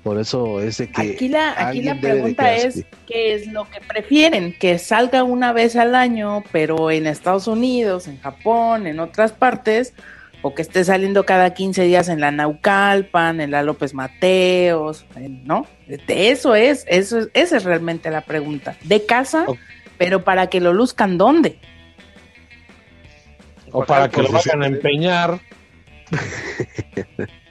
[0.03, 1.13] Por eso es de que.
[1.13, 4.55] Aquí la, aquí la pregunta es: ¿qué es lo que prefieren?
[4.57, 9.93] ¿Que salga una vez al año, pero en Estados Unidos, en Japón, en otras partes?
[10.41, 15.05] ¿O que esté saliendo cada 15 días en la Naucalpan, en la López Mateos?
[15.17, 15.67] ¿No?
[15.85, 18.77] De eso es, eso es, esa es realmente la pregunta.
[18.85, 19.45] De casa,
[19.97, 21.59] pero para que lo luzcan, ¿dónde?
[23.73, 25.39] O para que lo vayan a empeñar.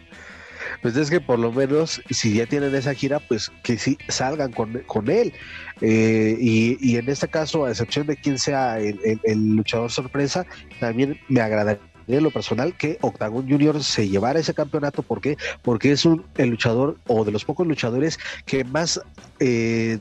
[0.82, 4.52] pues es que por lo menos si ya tienen esa gira, pues que sí salgan
[4.52, 5.32] con, con él.
[5.80, 10.46] Eh, y, en este caso, a excepción de quien sea el, luchador sorpresa,
[10.80, 15.02] también me agradaría en lo personal que Octagon Junior se llevara ese campeonato.
[15.02, 15.36] ¿Por qué?
[15.62, 19.00] Porque es un, el luchador o de los pocos luchadores que más
[19.40, 19.98] eh,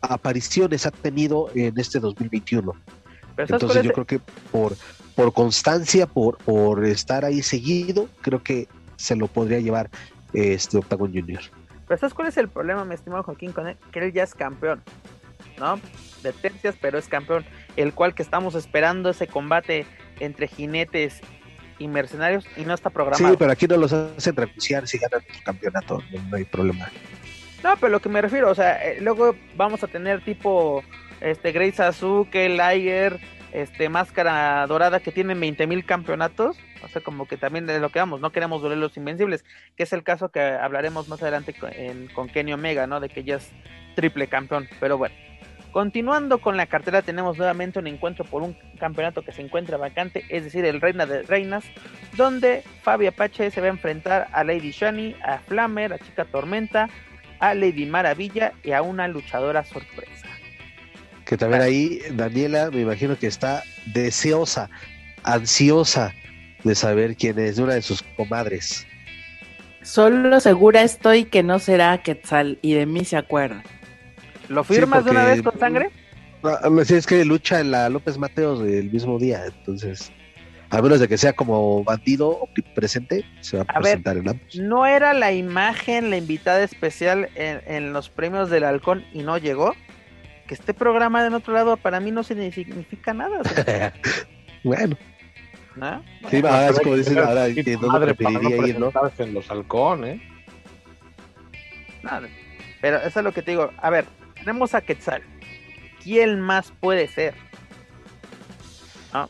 [0.00, 2.72] apariciones ha tenido en este 2021.
[3.36, 4.20] Entonces yo creo que
[4.50, 4.76] por,
[5.14, 9.90] por constancia, por, por estar ahí seguido, creo que se lo podría llevar
[10.34, 11.42] este Octagon Junior.
[11.86, 13.76] Pero ¿sabes cuál es el problema, mi estimado Joaquín, con él?
[13.92, 14.82] Que él ya es campeón,
[15.58, 15.78] ¿no?
[16.22, 17.44] De tercias, pero es campeón.
[17.76, 19.86] El cual que estamos esperando ese combate
[20.20, 21.20] entre jinetes
[21.78, 23.32] y mercenarios y no está programado.
[23.32, 26.88] Sí, pero aquí no los hacen renunciar si ganan el campeonato, no, hay problema.
[27.62, 30.82] No, pero lo que me refiero, o sea, eh, luego vamos a tener tipo
[31.20, 33.18] este Grace Azuke, Liger,
[33.54, 37.88] este Máscara Dorada que tienen 20 mil campeonatos, o sea, como que también de lo
[37.90, 39.44] que vamos, no queremos doler los invencibles,
[39.76, 41.70] que es el caso que hablaremos más adelante con,
[42.14, 42.98] con Kenny Omega, ¿no?
[42.98, 43.52] De que ya es
[43.94, 45.14] triple campeón, pero bueno.
[45.70, 50.24] Continuando con la cartera, tenemos nuevamente un encuentro por un campeonato que se encuentra vacante,
[50.28, 51.64] es decir, el Reina de Reinas,
[52.16, 56.88] donde Fabi Apache se va a enfrentar a Lady Shani, a Flammer, a Chica Tormenta,
[57.40, 60.23] a Lady Maravilla y a una luchadora sorpresa.
[61.24, 64.68] Que también ahí Daniela me imagino que está deseosa,
[65.22, 66.12] ansiosa
[66.64, 68.86] de saber quién es, una de sus comadres.
[69.82, 73.62] Solo segura estoy que no será Quetzal y de mí se acuerda.
[74.48, 75.90] ¿Lo firmas de una vez con sangre?
[76.42, 80.12] No, es que lucha en la López Mateos el mismo día, entonces,
[80.68, 84.56] a menos de que sea como bandido presente, se va a, presentar en ambos.
[84.56, 89.38] ¿No era la imagen la invitada especial en, en los premios del Halcón y no
[89.38, 89.74] llegó?
[90.46, 93.40] Que esté programada en otro lado para mí no significa nada.
[94.64, 94.96] bueno.
[95.76, 96.02] ¿No?
[96.30, 98.92] Sí, ahora es como dicen, ahora dónde preferiría ir, ¿no?
[99.18, 100.22] en los halcones.
[102.02, 102.28] Nada.
[102.80, 103.70] Pero eso es lo que te digo.
[103.78, 105.22] A ver, tenemos a Quetzal.
[106.02, 107.34] ¿Quién más puede ser?
[109.12, 109.28] ¿No?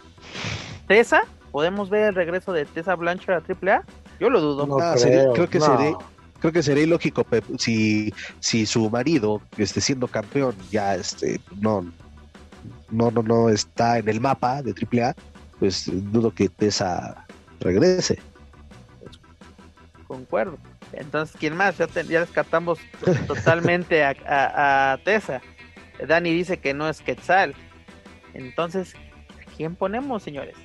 [0.87, 1.23] ¿Tessa?
[1.53, 3.85] ¿Podemos ver el regreso de Tessa Blanchard a AAA?
[4.19, 4.67] Yo lo dudo.
[4.67, 5.97] No, ah, creo, que sería
[6.45, 7.27] creo que sería ilógico
[7.57, 11.91] si, si su marido, esté siendo campeón, ya este, no,
[12.91, 15.15] no, no, no está en el mapa de AAA,
[15.59, 17.25] pues dudo que Tessa
[17.61, 18.19] regrese.
[20.07, 20.59] Concuerdo.
[20.93, 21.79] Entonces, ¿quién más?
[21.79, 22.79] Ya, descartamos
[23.27, 25.41] totalmente a, a, Tessa.
[26.07, 27.55] Dani dice que no es Quetzal.
[28.35, 28.93] Entonces,
[29.57, 30.57] ¿quién ponemos, señores?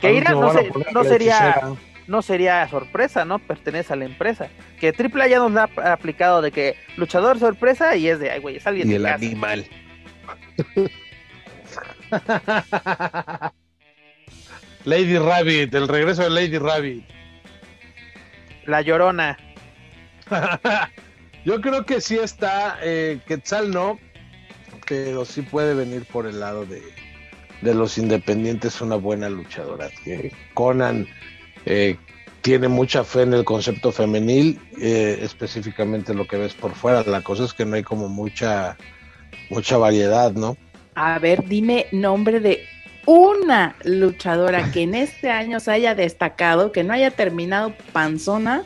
[0.00, 0.52] Keira no,
[0.92, 1.76] no sería
[2.10, 3.38] no sería sorpresa, ¿no?
[3.38, 4.48] Pertenece a la empresa.
[4.80, 8.56] Que AAA ya nos ha aplicado de que luchador sorpresa y es de, ay, güey,
[8.56, 9.64] es alguien Y el animal.
[14.84, 17.04] Lady Rabbit, el regreso de Lady Rabbit.
[18.66, 19.38] La llorona.
[21.44, 24.00] Yo creo que sí está, eh, Quetzal no,
[24.88, 26.82] pero sí puede venir por el lado de,
[27.62, 29.90] de los independientes una buena luchadora.
[30.04, 31.06] Que Conan
[31.66, 31.96] eh,
[32.42, 37.02] tiene mucha fe en el concepto femenil, eh, específicamente lo que ves por fuera.
[37.04, 38.76] La cosa es que no hay como mucha,
[39.50, 40.56] mucha variedad, ¿no?
[40.94, 42.64] A ver, dime nombre de
[43.06, 48.64] una luchadora que en este año se haya destacado, que no haya terminado panzona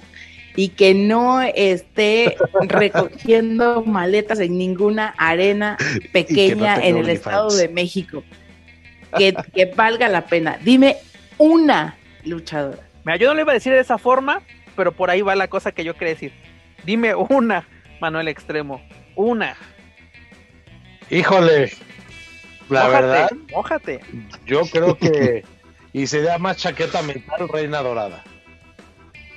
[0.56, 2.36] y que no esté
[2.68, 5.76] recogiendo maletas en ninguna arena
[6.12, 8.22] pequeña en el Estado de México.
[9.16, 10.58] Que, que valga la pena.
[10.62, 10.96] Dime
[11.38, 12.83] una luchadora.
[13.04, 14.42] Mira, yo no le iba a decir de esa forma,
[14.76, 16.32] pero por ahí va la cosa que yo quería decir.
[16.84, 17.66] Dime una,
[18.00, 18.82] Manuel Extremo.
[19.16, 19.56] Una.
[21.10, 21.72] Híjole.
[22.68, 23.30] La verdad.
[23.52, 24.00] Mójate.
[24.46, 25.44] Yo creo que.
[25.92, 28.24] y sería más chaqueta mental, Reina Dorada.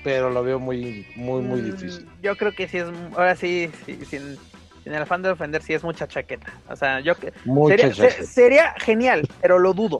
[0.03, 2.09] Pero lo veo muy, muy, muy mm, difícil.
[2.21, 2.87] Yo creo que sí es.
[3.15, 3.69] Ahora sí,
[4.09, 4.37] sin,
[4.85, 6.53] el afán de ofender, sí es mucha chaqueta.
[6.69, 7.13] O sea, yo.
[7.67, 9.99] Sería, sería genial, pero lo dudo.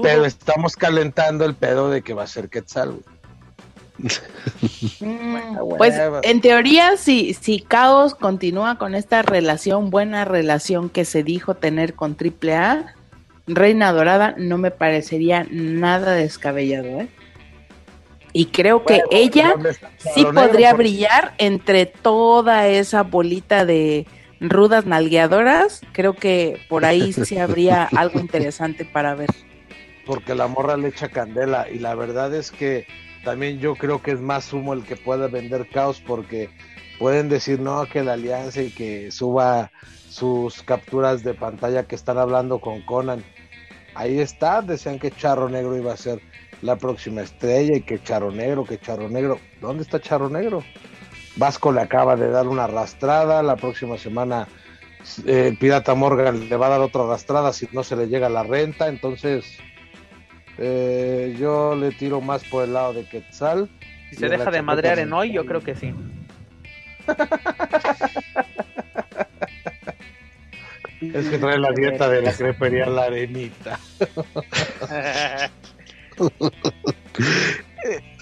[0.00, 3.00] Pero estamos calentando el pedo de que va a ser Quetzal.
[5.00, 11.22] Mm, pues en teoría, si, si Caos continúa con esta relación, buena relación que se
[11.22, 12.94] dijo tener con AAA,
[13.46, 17.08] Reina Dorada no me parecería nada descabellado, ¿eh?
[18.32, 19.54] Y creo que ella
[20.14, 24.06] sí podría brillar entre toda esa bolita de
[24.40, 25.82] rudas nalgueadoras.
[25.92, 29.28] Creo que por ahí sí habría algo interesante para ver.
[30.06, 32.86] Porque la morra le echa candela y la verdad es que
[33.24, 36.50] también yo creo que es más humo el que pueda vender caos porque
[36.98, 39.70] pueden decir no que la alianza y que suba
[40.08, 43.24] sus capturas de pantalla que están hablando con Conan.
[43.94, 46.20] Ahí está, decían que Charro Negro iba a ser
[46.62, 49.38] la próxima estrella y que Charro Negro, que Charro Negro.
[49.60, 50.62] ¿Dónde está Charro Negro?
[51.36, 54.48] Vasco le acaba de dar una arrastrada, la próxima semana
[55.26, 58.42] eh, Pirata Morgan le va a dar otra arrastrada si no se le llega la
[58.42, 59.58] renta, entonces
[60.58, 63.68] eh, yo le tiro más por el lado de Quetzal.
[64.10, 65.94] Si se deja de madrear en hoy, yo creo que sí.
[71.00, 73.78] es que trae la dieta de la crepería La Arenita.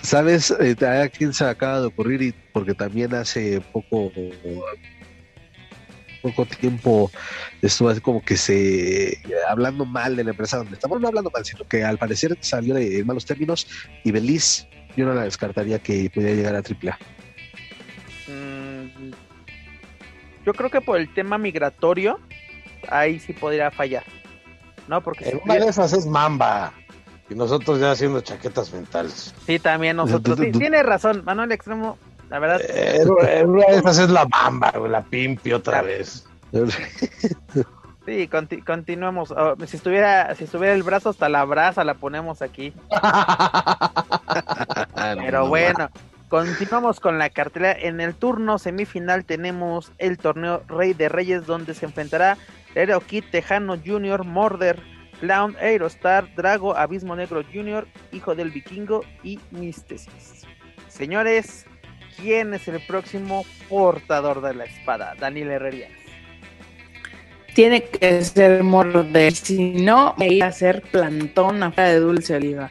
[0.02, 0.50] ¿Sabes?
[0.60, 4.10] Eh, a quién se acaba de ocurrir y porque también hace poco
[6.22, 7.10] poco tiempo
[7.62, 11.44] estuvo así como que se hablando mal de la empresa donde estamos no hablando mal
[11.44, 13.66] sino que al parecer salió de malos términos
[14.04, 14.66] y Beliz
[14.96, 16.98] yo no la descartaría que pudiera llegar a AAA
[18.28, 19.10] mm,
[20.44, 22.18] yo creo que por el tema migratorio
[22.88, 24.04] ahí sí podría fallar
[24.88, 26.72] no porque en una de esas es Mamba
[27.30, 29.32] y nosotros ya haciendo chaquetas mentales.
[29.46, 30.38] Sí, también nosotros.
[30.40, 31.96] Sí, tiene razón, Manuel Extremo,
[32.30, 32.60] la verdad.
[32.68, 33.04] Eh,
[33.44, 36.26] una de esas es la bamba, la pimpi otra vez.
[38.06, 38.28] Sí,
[38.66, 39.30] continuamos.
[39.30, 42.72] Oh, si estuviera, si estuviera el brazo hasta la brasa la ponemos aquí.
[45.18, 45.90] Pero bueno,
[46.28, 47.78] continuamos con la cartelera.
[47.78, 52.38] En el turno semifinal tenemos el torneo Rey de Reyes donde se enfrentará
[52.74, 54.24] Hero Kid Tejano Jr.
[54.24, 54.82] Morder
[55.20, 60.46] Clown, Aerostar, Drago, Abismo Negro Jr., Hijo del Vikingo y Místesis.
[60.88, 61.66] Señores,
[62.16, 65.14] ¿quién es el próximo portador de la espada?
[65.18, 65.90] Daniel Herrerías.
[67.54, 72.70] Tiene que ser Morder, si no, me iba a hacer plantón afuera de Dulce Oliva.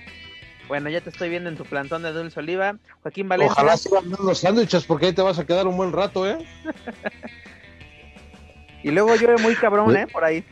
[0.68, 2.78] Bueno, ya te estoy viendo en tu plantón de Dulce Oliva.
[3.02, 3.54] Joaquín Valencia.
[3.54, 6.38] Ojalá sigan los sándwiches porque ahí te vas a quedar un buen rato, ¿eh?
[8.84, 10.08] y luego llueve muy cabrón, ¿eh?
[10.08, 10.44] Por ahí.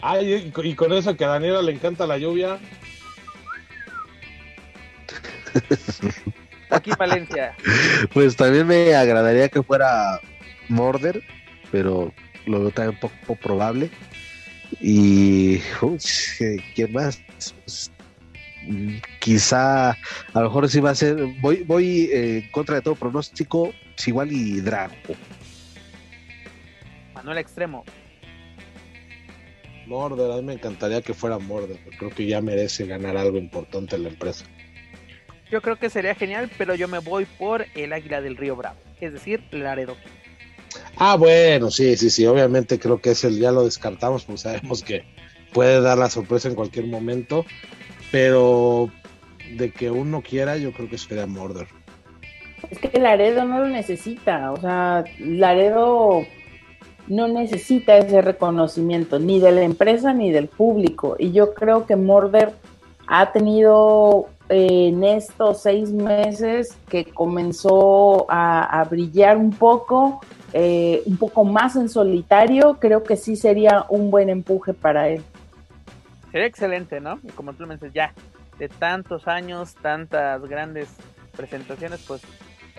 [0.00, 2.58] Ay, y con eso que a Daniela le encanta la lluvia.
[6.70, 7.54] Aquí Valencia.
[8.12, 10.20] Pues también me agradaría que fuera
[10.68, 11.22] Morder,
[11.70, 12.12] pero
[12.46, 13.90] lo veo también poco probable.
[14.80, 15.58] Y
[16.74, 17.22] ¿quién más?
[17.64, 17.90] Pues,
[19.20, 19.96] quizá a
[20.34, 21.16] lo mejor sí va a ser.
[21.40, 23.72] Voy, voy eh, en contra de todo pronóstico,
[24.06, 24.94] igual y Drago.
[27.14, 27.84] Manuel Extremo.
[29.86, 33.96] Morder, a mí me encantaría que fuera Morder, creo que ya merece ganar algo importante
[33.96, 34.46] en la empresa.
[35.54, 38.76] Yo creo que sería genial, pero yo me voy por el Águila del Río Bravo,
[39.00, 39.94] es decir, Laredo.
[40.96, 45.04] Ah, bueno, sí, sí, sí, obviamente creo que ese ya lo descartamos, pues sabemos que
[45.52, 47.46] puede dar la sorpresa en cualquier momento,
[48.10, 48.90] pero
[49.56, 51.68] de que uno quiera, yo creo que sería Morder.
[52.68, 56.26] Es que Laredo no lo necesita, o sea, Laredo
[57.06, 61.14] no necesita ese reconocimiento ni de la empresa ni del público.
[61.16, 62.54] Y yo creo que Morder
[63.06, 70.20] ha tenido en estos seis meses que comenzó a, brillar un poco,
[70.52, 75.22] eh, un poco más en solitario, creo que sí sería un buen empuje para él.
[76.30, 77.20] Sería excelente, ¿no?
[77.34, 78.12] Como tú me dices, ya,
[78.58, 80.88] de tantos años, tantas grandes
[81.36, 82.22] presentaciones, pues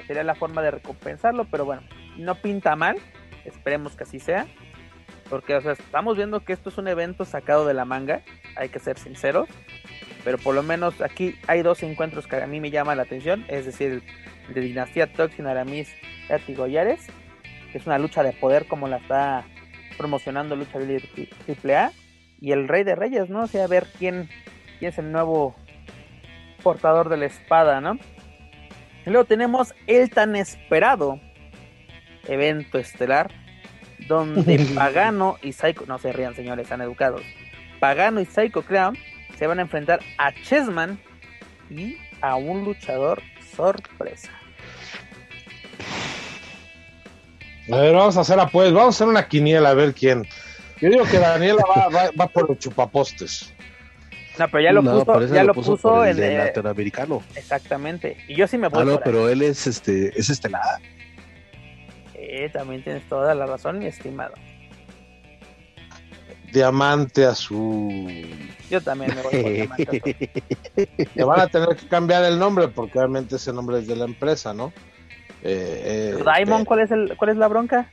[0.08, 1.82] sería la forma de recompensarlo, pero bueno,
[2.18, 2.98] no pinta mal
[3.46, 4.48] Esperemos que así sea.
[5.30, 8.22] Porque, o sea, estamos viendo que esto es un evento sacado de la manga,
[8.56, 9.48] hay que ser sinceros.
[10.26, 13.46] Pero por lo menos aquí hay dos encuentros que a mí me llaman la atención,
[13.48, 14.02] es decir,
[14.48, 15.88] el de Dinastía Toxin Aramis
[16.48, 17.08] y Goyares,
[17.72, 19.46] que es una lucha de poder como la está
[19.98, 21.08] promocionando Lucha Libre
[21.48, 21.92] AAA,
[22.42, 23.44] y el Rey de Reyes, ¿no?
[23.44, 24.28] O sea, a ver quién,
[24.80, 25.56] quién es el nuevo
[26.64, 28.00] portador de la espada, ¿no?
[29.06, 31.20] Y luego tenemos el tan esperado
[32.28, 33.32] evento estelar
[34.08, 37.22] donde Pagano y Psycho, no se rían señores, están educados.
[37.80, 38.98] Pagano y Psycho Clown
[39.38, 41.00] se van a enfrentar a Chessman
[41.70, 43.22] y a un luchador
[43.56, 44.32] sorpresa.
[47.72, 50.28] A ver, vamos a hacer pues, vamos a hacer una quiniela a ver quién.
[50.80, 53.54] Yo digo que Daniela va, va, por los chupapostes.
[54.38, 57.24] No, pero ya lo puso, ya lo puso, en el latinoamericano.
[57.36, 58.18] Exactamente.
[58.28, 58.82] Y yo sí me voy.
[58.82, 60.80] Ah, no, pero él es este, es estelar
[62.52, 64.34] también tienes toda la razón, mi estimado.
[66.56, 68.24] Diamante a su.
[68.70, 69.70] Yo también me voy
[71.16, 74.06] Le van a tener que cambiar el nombre porque obviamente ese nombre es de la
[74.06, 74.72] empresa, ¿no?
[75.44, 77.92] Eh, eh Diamond, eh, ¿cuál es el, cuál es la bronca?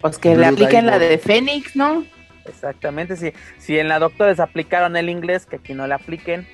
[0.00, 2.04] Pues que le apliquen la de Fénix, ¿no?
[2.46, 6.48] Exactamente, si, si en la doctores aplicaron el inglés, que aquí no le apliquen.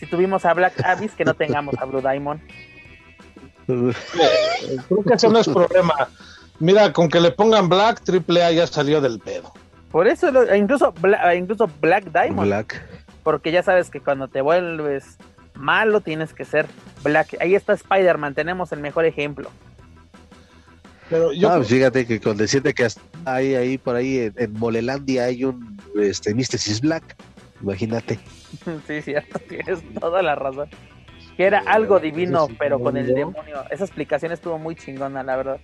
[0.00, 2.40] Si tuvimos a Black Abyss, que no tengamos a Blue Diamond.
[3.66, 6.08] Creo que eso no es problema.
[6.60, 9.52] Mira, con que le pongan Black, Triple A ya salió del pedo.
[9.94, 10.26] Por eso,
[10.56, 12.48] incluso, Black, incluso Black Diamond.
[12.48, 12.82] Black.
[13.22, 15.18] Porque ya sabes que cuando te vuelves
[15.54, 16.66] malo tienes que ser
[17.04, 17.36] Black.
[17.38, 19.52] Ahí está Spider-Man, tenemos el mejor ejemplo.
[21.08, 22.88] Pero yo ah, pues fíjate que con decirte que
[23.24, 27.14] hay ahí por ahí en, Molelandia hay un este Mystesis Black,
[27.62, 28.18] imagínate.
[28.88, 30.68] sí, cierto, tienes toda la razón.
[31.36, 33.62] Que era algo divino, pero con el demonio.
[33.70, 35.60] Esa explicación estuvo muy chingona, la verdad.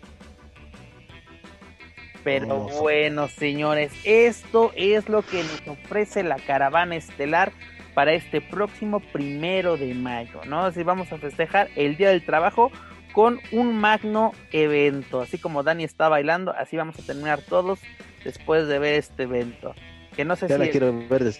[2.22, 7.52] Pero bueno, señores, esto es lo que nos ofrece la caravana estelar
[7.94, 10.64] para este próximo primero de mayo, ¿no?
[10.64, 12.70] Así vamos a festejar el Día del Trabajo
[13.12, 15.20] con un magno evento.
[15.20, 17.80] Así como Dani está bailando, así vamos a terminar todos
[18.24, 19.74] después de ver este evento.
[20.14, 21.32] Que no sé ya la quiero ver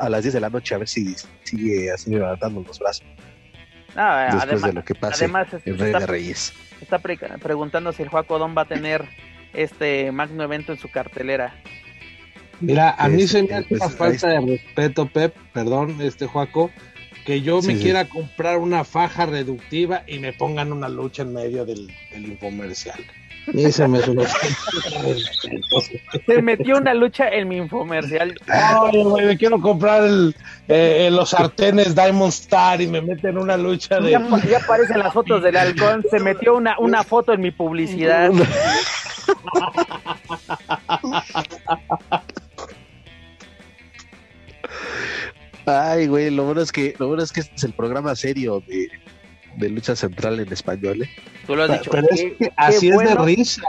[0.00, 3.04] a las 10 de la noche a ver si sigue así levantando los brazos.
[3.88, 6.54] después además, de lo que pase además, el Rey de Reyes.
[6.80, 9.06] Está preguntando si el Juaco Don va a tener
[9.54, 11.54] este magno evento en su cartelera.
[12.60, 16.70] Mira, a mí se me hace una falta de respeto, Pep, perdón, este Juaco,
[17.26, 21.64] que yo me quiera comprar una faja reductiva y me pongan una lucha en medio
[21.64, 23.00] del, infomercial.
[23.52, 23.98] Y se me
[26.26, 28.34] Se metió una lucha en mi infomercial.
[28.46, 30.34] Ay, güey, me quiero comprar el,
[30.68, 34.12] eh, los sartenes Diamond Star y me meten una lucha de.
[34.12, 36.04] Ya, ya, aparecen las fotos del halcón.
[36.10, 38.30] Se metió una, una foto en mi publicidad.
[45.64, 48.62] Ay, güey, lo bueno es que, lo bueno es que este es el programa serio
[48.66, 48.88] de,
[49.62, 51.10] de lucha central en español, ¿eh?
[51.46, 51.90] Tú lo has dicho.
[51.90, 53.62] Pero es que así es de risa.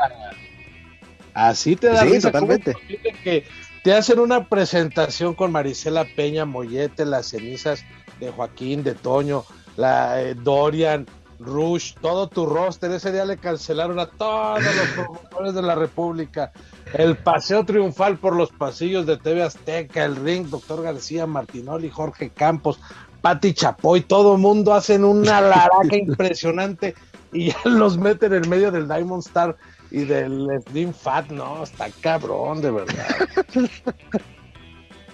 [1.34, 2.32] Así te da sí, risa.
[2.32, 2.76] Totalmente.
[3.24, 3.46] Que
[3.84, 7.84] te hacen una presentación con Marisela Peña Mollete, las cenizas
[8.20, 9.44] de Joaquín, de Toño,
[9.76, 11.06] la eh, Dorian,
[11.40, 12.92] Rush, todo tu roster.
[12.92, 16.52] Ese día le cancelaron a todos los promotores de la República.
[16.94, 22.30] El paseo triunfal por los pasillos de TV Azteca, el ring, doctor García Martinoli, Jorge
[22.30, 22.80] Campos,
[23.24, 26.94] Pati Chapoy, todo el mundo hacen una laraca impresionante
[27.32, 29.56] y ya los meten en medio del Diamond Star
[29.92, 31.30] y del Slim Fat.
[31.30, 33.08] No, está cabrón, de verdad.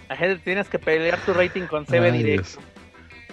[0.10, 2.60] La gente tienes que pelear tu rating con CB directo.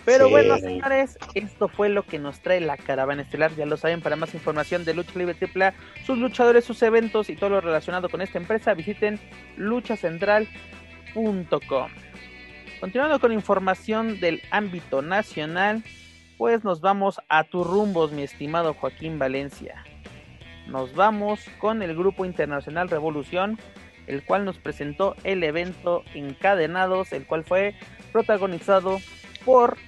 [0.04, 3.56] Pero bueno, señores, esto fue lo que nos trae la caravana estelar.
[3.56, 5.72] Ya lo saben, para más información de Lucha Libre Triple
[6.04, 9.18] sus luchadores, sus eventos y todo lo relacionado con esta empresa, visiten
[9.56, 11.88] luchacentral.com.
[12.80, 15.82] Continuando con información del ámbito nacional,
[16.36, 19.82] pues nos vamos a tus rumbos, mi estimado Joaquín Valencia.
[20.66, 23.58] Nos vamos con el Grupo Internacional Revolución,
[24.06, 27.74] el cual nos presentó el evento Encadenados, el cual fue
[28.12, 28.98] protagonizado
[29.44, 29.78] por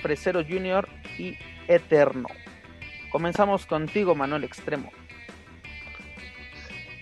[0.00, 1.36] Fresero Junior y
[1.66, 2.28] Eterno.
[3.10, 4.92] Comenzamos contigo, Manuel Extremo.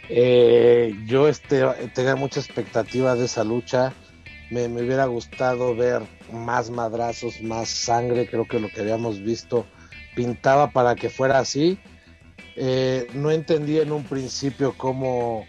[0.08, 1.64] Eh, yo este,
[1.94, 3.92] tenía mucha expectativa de esa lucha.
[4.50, 6.02] Me, hubiera gustado ver
[6.32, 8.28] más madrazos, más sangre.
[8.28, 9.66] Creo que lo que habíamos visto
[10.14, 11.78] pintaba para que fuera así.
[12.56, 15.44] Eh, no entendí en un principio cómo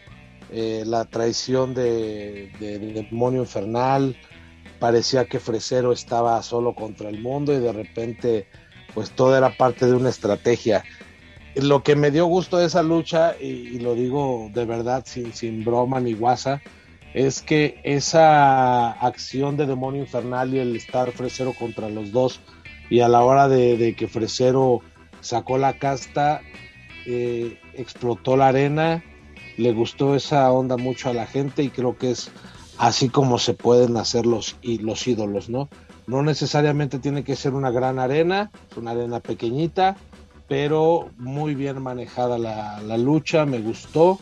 [0.52, 4.16] eh, la traición de, de, de, Demonio Infernal,
[4.80, 8.48] parecía que Fresero estaba solo contra el mundo y de repente
[8.96, 10.84] pues todo era parte de una estrategia.
[11.56, 15.64] Lo que me dio gusto de esa lucha, y, lo digo de verdad sin, sin
[15.64, 16.62] broma ni guasa,
[17.16, 22.42] es que esa acción de demonio infernal y el estar Fresero contra los dos,
[22.90, 24.82] y a la hora de, que Fresero
[25.22, 26.42] sacó la casta,
[27.06, 29.02] eh, explotó la arena,
[29.56, 32.32] le gustó esa onda mucho a la gente y creo que es
[32.78, 35.70] así como se pueden hacer los, los ídolos, ¿no?
[36.08, 39.96] No necesariamente tiene que ser una gran arena, una arena pequeñita,
[40.50, 44.20] pero muy bien manejada la, la, lucha, me gustó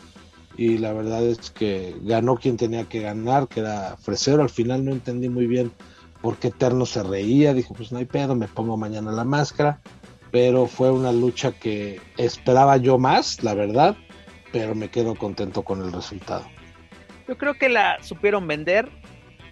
[0.56, 4.84] y la verdad es que ganó quien tenía que ganar, que era Fresero, al final
[4.84, 5.72] no entendí muy bien
[6.20, 9.80] por qué Eterno se reía, dijo pues no hay pedo, me pongo mañana la máscara,
[10.30, 13.96] pero fue una lucha que esperaba yo más, la verdad,
[14.52, 16.44] pero me quedo contento con el resultado.
[17.28, 18.88] Yo creo que la supieron vender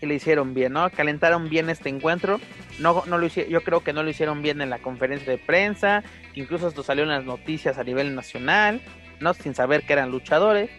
[0.00, 0.90] y le hicieron bien, ¿no?
[0.90, 2.40] Calentaron bien este encuentro.
[2.78, 6.02] No, no lo yo creo que no lo hicieron bien en la conferencia de prensa,
[6.34, 8.80] incluso esto salió en las noticias a nivel nacional,
[9.20, 9.34] ¿no?
[9.34, 10.70] Sin saber que eran luchadores.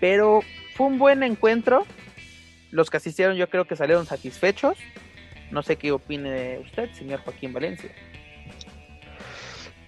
[0.00, 0.40] Pero
[0.74, 1.86] fue un buen encuentro.
[2.70, 4.78] los que asistieron yo creo que salieron satisfechos.
[5.50, 7.90] No sé qué opine usted, señor Joaquín Valencia.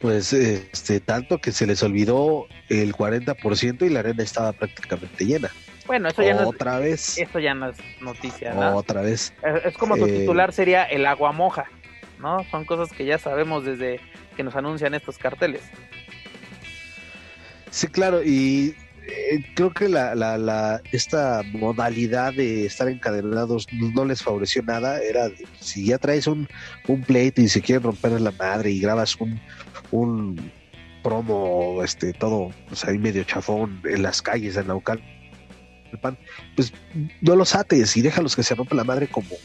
[0.01, 5.51] Pues este, tanto que se les olvidó el 40% y la arena estaba prácticamente llena.
[5.87, 7.19] Bueno, eso ya otra vez.
[7.19, 8.77] Eso ya no es noticia, ¿no?
[8.77, 9.33] Otra vez.
[9.65, 11.67] Es, como su eh, titular sería el agua moja,
[12.19, 12.45] ¿no?
[12.51, 14.01] Son cosas que ya sabemos desde
[14.37, 15.63] que nos anuncian estos carteles.
[17.71, 18.75] Sí, claro, y
[19.07, 25.01] eh, creo que la, la, la, esta modalidad de estar encadenados no les favoreció nada.
[25.03, 25.31] Era
[25.61, 26.49] si ya traes un,
[26.89, 29.41] un pleito y se quieren romper la madre y grabas un,
[29.91, 30.53] un
[31.03, 32.51] promo, este, todo,
[32.87, 35.03] ahí medio chafón en las calles de Naucal,
[36.57, 36.73] pues
[37.21, 39.37] no los ates y déjalos que se rompan la madre como,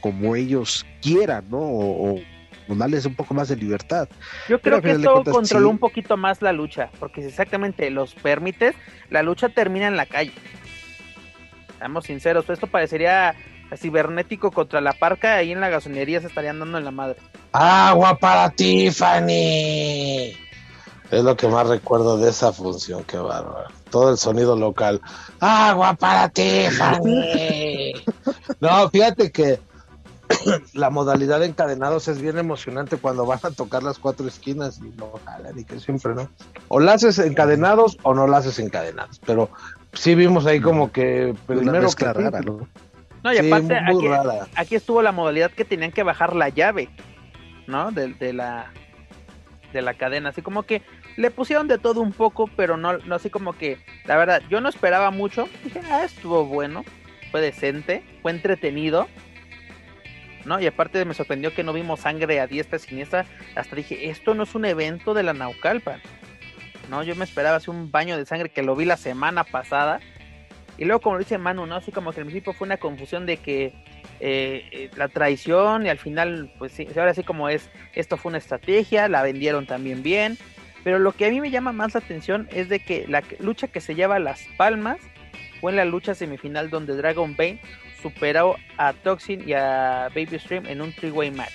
[0.00, 1.58] como ellos quieran, ¿no?
[1.58, 2.20] O,
[2.68, 4.08] darles un poco más de libertad.
[4.48, 8.74] Yo creo que esto controló un poquito más la lucha, porque si exactamente los permites,
[9.10, 10.32] la lucha termina en la calle.
[11.78, 13.34] Seamos sinceros, esto parecería
[13.76, 17.16] cibernético contra la parca, ahí en la gasolinería se estarían dando en la madre.
[17.52, 19.26] Agua para Tiffany.
[21.10, 23.68] Es lo que más recuerdo de esa función, qué bárbaro.
[23.90, 25.00] Todo el sonido local.
[25.40, 27.94] Agua para Tiffany.
[28.60, 29.60] no, fíjate que
[30.74, 34.90] la modalidad de encadenados es bien emocionante cuando van a tocar las cuatro esquinas y
[34.96, 36.28] no jalan y que siempre no.
[36.68, 39.20] O la haces encadenados o no la haces encadenados.
[39.24, 39.50] Pero
[39.92, 42.68] sí vimos ahí como que primero que rara, ¿no?
[43.22, 43.76] No, y aparte
[44.54, 46.88] aquí, estuvo la modalidad que tenían que bajar la llave,
[47.66, 47.90] ¿no?
[47.90, 48.70] De, de, la
[49.72, 50.82] de la cadena, así como que
[51.16, 54.60] le pusieron de todo un poco, pero no, no así como que, la verdad, yo
[54.60, 56.84] no esperaba mucho, dije, ah, estuvo bueno,
[57.30, 59.08] fue decente, fue entretenido,
[60.46, 60.60] ¿no?
[60.60, 63.26] Y aparte me sorprendió que no vimos sangre a diestra y siniestra.
[63.54, 66.00] Hasta dije, esto no es un evento de la Naucalpan.
[66.88, 70.00] No, yo me esperaba así un baño de sangre que lo vi la semana pasada.
[70.78, 71.76] Y luego, como dice Manu, ¿no?
[71.76, 73.74] Así como que al principio fue una confusión de que
[74.20, 78.30] eh, eh, la traición y al final, pues sí, ahora sí como es, esto fue
[78.30, 80.38] una estrategia, la vendieron también bien.
[80.84, 83.66] Pero lo que a mí me llama más la atención es de que la lucha
[83.66, 84.98] que se lleva las palmas
[85.60, 87.60] fue en la lucha semifinal donde Dragon Bane
[88.06, 91.54] superó a Toxin y a Baby Stream en un three-way match.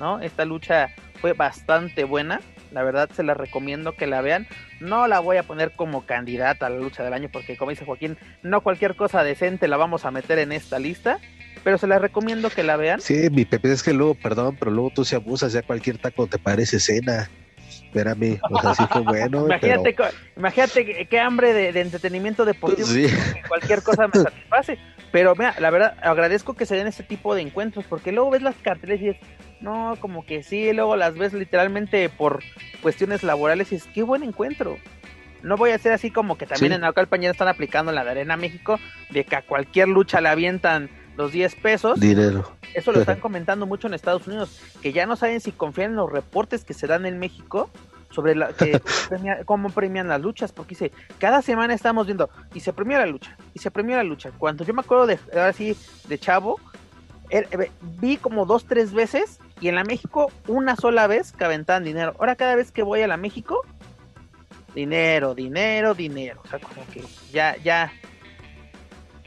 [0.00, 0.20] ¿no?
[0.20, 0.90] Esta lucha
[1.20, 2.40] fue bastante buena.
[2.72, 4.48] La verdad se la recomiendo que la vean.
[4.80, 7.84] No la voy a poner como candidata a la lucha del año porque como dice
[7.84, 11.20] Joaquín, no cualquier cosa decente la vamos a meter en esta lista.
[11.62, 13.00] Pero se la recomiendo que la vean.
[13.00, 16.26] Sí, mi Pepe, es que luego, perdón, pero luego tú se abusas, ya cualquier taco
[16.26, 17.30] te parece cena
[17.94, 19.46] espérame, o sea, sí fue bueno.
[19.46, 19.96] imagínate,
[20.36, 22.88] imagínate qué hambre de, entretenimiento deportivo,
[23.48, 24.78] cualquier cosa me satisface.
[25.12, 28.42] Pero mira, la verdad, agradezco que se den este tipo de encuentros, porque luego ves
[28.42, 29.16] las carteles y es,
[29.60, 32.42] no, como que sí, luego las ves literalmente por
[32.82, 34.76] cuestiones laborales y es, qué buen encuentro.
[35.44, 38.10] No voy a hacer así como que también en Naucalpan ya están aplicando la de
[38.10, 38.80] Arena México,
[39.10, 42.00] de que a cualquier lucha le avientan los 10 pesos.
[42.00, 42.50] Dinero.
[42.74, 45.96] Eso lo están comentando mucho en Estados Unidos, que ya no saben si confían en
[45.96, 47.70] los reportes que se dan en México
[48.10, 48.80] sobre la, que
[49.44, 53.36] cómo premian las luchas, porque dice, cada semana estamos viendo, y se premia la lucha,
[53.52, 54.30] y se premia la lucha.
[54.38, 55.76] Cuando yo me acuerdo de, ahora sí,
[56.08, 56.60] de Chavo,
[57.30, 61.44] er, eh, vi como dos, tres veces, y en la México una sola vez que
[61.44, 62.14] aventaban dinero.
[62.18, 63.62] Ahora cada vez que voy a la México,
[64.74, 66.40] dinero, dinero, dinero.
[66.44, 67.92] O sea, como que ya, ya.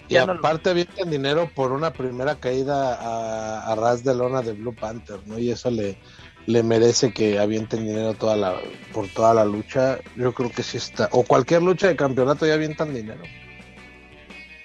[0.10, 4.74] Y aparte avientan dinero por una primera caída a, a ras de lona de Blue
[4.74, 5.38] Panther, ¿no?
[5.38, 5.98] Y eso le,
[6.46, 8.56] le merece que avienten dinero toda la,
[8.94, 10.00] por toda la lucha.
[10.16, 11.10] Yo creo que sí está.
[11.12, 13.22] O cualquier lucha de campeonato ya avientan dinero.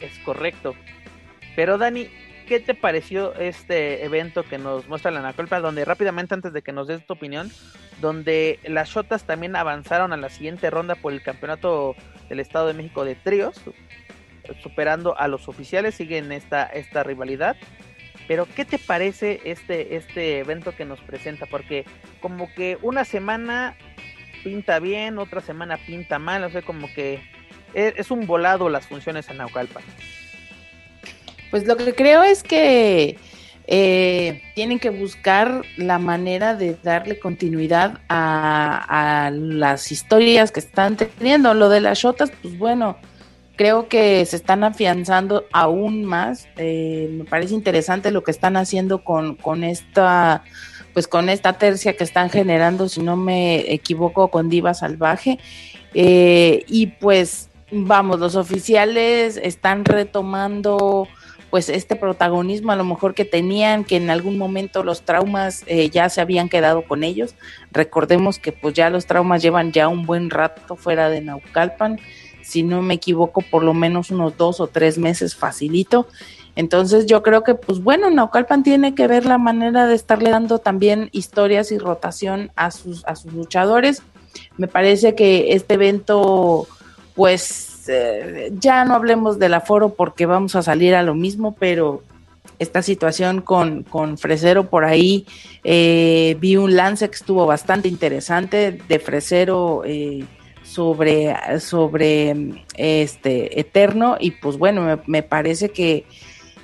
[0.00, 0.74] Es correcto.
[1.56, 2.08] Pero Dani,
[2.46, 5.60] ¿qué te pareció este evento que nos muestra la Anacolpa?
[5.60, 7.50] Donde rápidamente, antes de que nos des tu opinión,
[8.00, 11.96] donde las Shotas también avanzaron a la siguiente ronda por el campeonato
[12.28, 13.60] del Estado de México de tríos,
[14.62, 17.56] superando a los oficiales, siguen esta, esta rivalidad.
[18.28, 21.46] Pero, ¿qué te parece este, este evento que nos presenta?
[21.46, 21.84] Porque
[22.20, 23.76] como que una semana
[24.42, 27.20] pinta bien, otra semana pinta mal, o sea, como que
[27.74, 29.82] e, es, un volado las funciones en Naucalpan.
[31.50, 33.18] Pues lo que creo es que
[33.66, 40.96] eh, tienen que buscar la manera de darle continuidad a, a, las historias que están
[40.96, 41.54] teniendo.
[41.54, 42.96] Lo de las shotas, pues bueno,
[43.56, 46.48] creo que se están afianzando aún más.
[46.56, 50.44] Eh, me parece interesante lo que están haciendo con, con esta
[50.92, 55.38] pues con esta tercia que están generando, si no me equivoco, con Diva Salvaje.
[55.94, 61.08] Eh, y pues vamos, los oficiales están retomando
[61.50, 65.90] pues este protagonismo a lo mejor que tenían, que en algún momento los traumas eh,
[65.90, 67.34] ya se habían quedado con ellos.
[67.70, 71.98] Recordemos que pues ya los traumas llevan ya un buen rato fuera de Naucalpan
[72.42, 76.06] si no me equivoco, por lo menos unos dos o tres meses facilito.
[76.54, 80.58] Entonces yo creo que, pues bueno, Naucalpan tiene que ver la manera de estarle dando
[80.58, 84.02] también historias y rotación a sus, a sus luchadores.
[84.56, 86.66] Me parece que este evento,
[87.14, 92.02] pues eh, ya no hablemos del aforo porque vamos a salir a lo mismo, pero
[92.58, 95.26] esta situación con, con Fresero por ahí,
[95.64, 99.82] eh, vi un lance que estuvo bastante interesante de Fresero.
[99.86, 100.24] Eh,
[100.72, 102.34] sobre, sobre
[102.76, 106.04] este Eterno y pues bueno, me parece que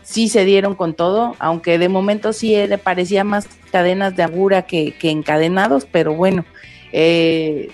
[0.03, 4.63] sí se dieron con todo, aunque de momento sí le parecía más cadenas de agura
[4.63, 6.47] que, encadenados, pero bueno,
[6.93, 7.69] eh,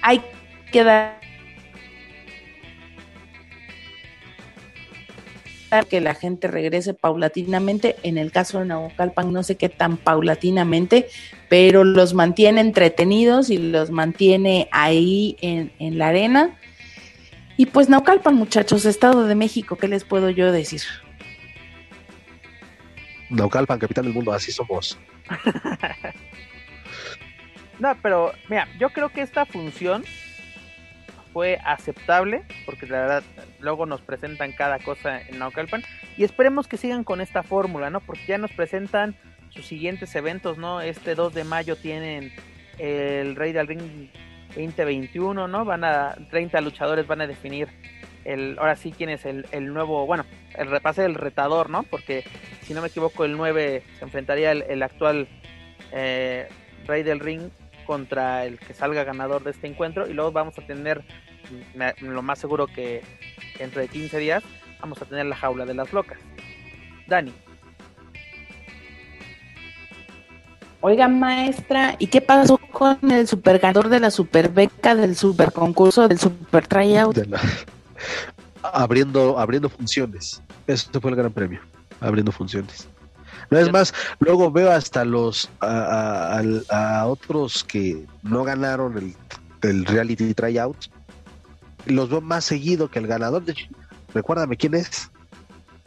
[0.00, 0.22] hay
[0.72, 1.23] que dar
[5.82, 7.96] que la gente regrese paulatinamente.
[8.02, 11.08] En el caso de Naucalpan, no sé qué tan paulatinamente,
[11.48, 16.56] pero los mantiene entretenidos y los mantiene ahí en, en la arena.
[17.56, 20.82] Y pues Naucalpan, muchachos, Estado de México, ¿qué les puedo yo decir?
[23.30, 24.98] Naucalpan, capital del mundo, así somos.
[27.78, 30.04] no, pero mira, yo creo que esta función
[31.34, 33.22] fue aceptable, porque la verdad
[33.58, 35.82] luego nos presentan cada cosa en Naucalpan,
[36.16, 38.00] y esperemos que sigan con esta fórmula, ¿no?
[38.00, 39.16] Porque ya nos presentan
[39.50, 40.80] sus siguientes eventos, ¿no?
[40.80, 42.32] Este 2 de mayo tienen
[42.78, 44.08] el Rey del Ring
[44.56, 45.64] 2021, ¿no?
[45.64, 47.68] Van a, 30 luchadores van a definir
[48.24, 50.24] el, ahora sí quién es el, el nuevo, bueno,
[50.56, 51.82] el repase del retador, ¿no?
[51.82, 52.24] Porque
[52.62, 55.28] si no me equivoco, el 9 se enfrentaría el, actual
[55.92, 56.48] eh,
[56.86, 57.50] Rey del Ring
[57.84, 60.08] contra el que salga ganador de este encuentro.
[60.08, 61.02] Y luego vamos a tener,
[62.00, 63.02] lo más seguro que
[63.58, 64.42] entre 15 días,
[64.80, 66.18] vamos a tener la jaula de las locas.
[67.06, 67.32] Dani.
[70.80, 75.50] Oiga, maestra, ¿y qué pasó con el super ganador de la super beca del super
[75.50, 77.16] concurso del super tryout?
[78.72, 80.42] abriendo, abriendo funciones.
[80.66, 81.60] Eso fue el gran premio,
[82.00, 82.88] abriendo funciones.
[83.50, 89.14] No es más, luego veo hasta los a, otros que no ganaron el,
[89.62, 90.76] el, reality tryout.
[91.86, 93.44] Los veo más seguido que el ganador.
[93.44, 93.54] De
[94.12, 95.10] recuérdame quién es.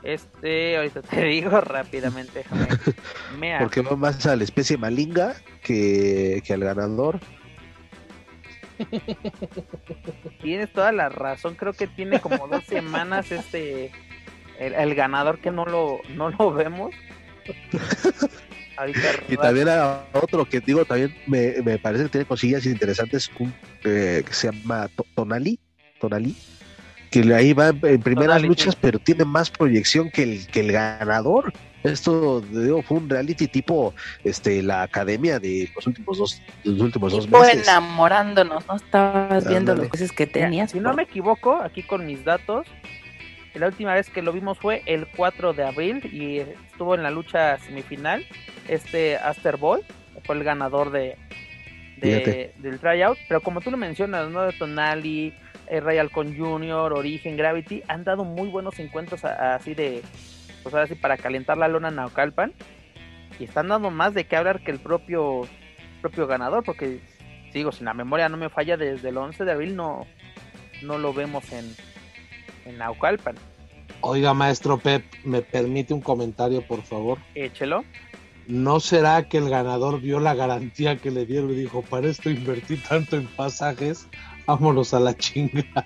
[0.03, 2.45] Este, ahorita te digo rápidamente.
[3.59, 7.19] Porque veo más a la especie malinga que, que al ganador.
[10.41, 13.91] Tienes toda la razón, creo que tiene como dos semanas este
[14.59, 16.93] el, ganador que no lo, no lo vemos.
[19.27, 23.53] y también a otro que digo, también me, me parece que tiene cosillas interesantes, un,
[23.83, 25.59] eh, que se llama Tonali,
[25.99, 26.35] Tonali,
[27.11, 31.53] que ahí va en primeras luchas, pero tiene más proyección que el, que el ganador.
[31.83, 33.93] Esto digo, fue un reality tipo
[34.23, 37.67] este la academia de los últimos dos, los últimos dos meses.
[37.67, 38.75] enamorándonos, ¿no?
[38.75, 40.71] Estabas viendo los cosas que tenías.
[40.71, 42.67] Si no me equivoco, aquí con mis datos,
[43.53, 47.11] la última vez que lo vimos fue el 4 de abril y estuvo en la
[47.11, 48.25] lucha semifinal.
[48.67, 49.83] Este Aster Ball
[50.25, 51.17] fue el ganador de,
[51.99, 53.17] del tryout.
[53.27, 54.43] Pero como tú lo mencionas, ¿no?
[54.43, 55.33] De Tonali,
[55.67, 60.01] eh, Royal Con Junior, Origen, Gravity, han dado muy buenos encuentros así de
[60.63, 62.53] pues ahora sí, para calentar la lona Naucalpan.
[63.39, 65.47] Y están dando más de qué hablar que el propio,
[66.01, 66.99] propio ganador, porque
[67.53, 70.05] sigo, si la memoria no me falla, desde el 11 de abril no,
[70.81, 71.73] no lo vemos en,
[72.65, 73.35] en Naucalpan.
[74.01, 77.17] Oiga, maestro Pep, ¿me permite un comentario, por favor?
[77.33, 77.83] Échelo.
[78.47, 82.29] ¿No será que el ganador vio la garantía que le dieron y dijo, para esto
[82.29, 84.07] invertí tanto en pasajes,
[84.45, 85.85] vámonos a la chingada.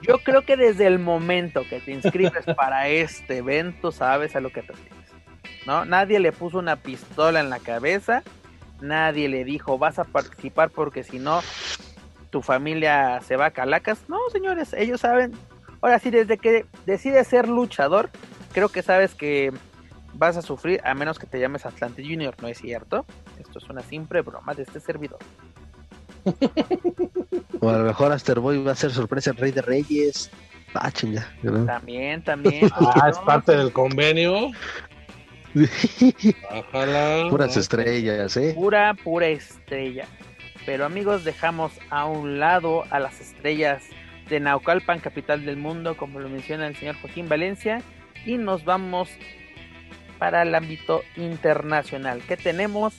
[0.00, 4.50] Yo creo que desde el momento que te inscribes para este evento sabes a lo
[4.50, 4.96] que te inscribes.
[5.66, 5.84] ¿No?
[5.84, 8.22] Nadie le puso una pistola en la cabeza,
[8.80, 11.40] nadie le dijo vas a participar porque si no
[12.30, 13.98] tu familia se va a calacas.
[14.06, 15.32] No, señores, ellos saben.
[15.80, 18.10] Ahora sí, desde que decides ser luchador,
[18.52, 19.52] creo que sabes que
[20.18, 23.04] vas a sufrir a menos que te llames Atlante Junior, ¿no es cierto?
[23.38, 25.18] Esto es una simple broma de este servidor.
[27.60, 30.30] o a lo mejor Asterboy va a ser sorpresa el Rey de Reyes.
[30.74, 31.26] Ah, chinga.
[31.66, 32.70] También, también.
[32.74, 34.50] ah, es parte del convenio.
[37.30, 38.52] Puras estrellas, ¿eh?
[38.54, 40.06] Pura, pura estrella.
[40.66, 43.84] Pero amigos, dejamos a un lado a las estrellas
[44.28, 47.80] de Naucalpan, capital del mundo, como lo menciona el señor Joaquín Valencia,
[48.26, 49.08] y nos vamos
[50.18, 52.22] para el ámbito internacional.
[52.26, 52.94] ¿Qué tenemos?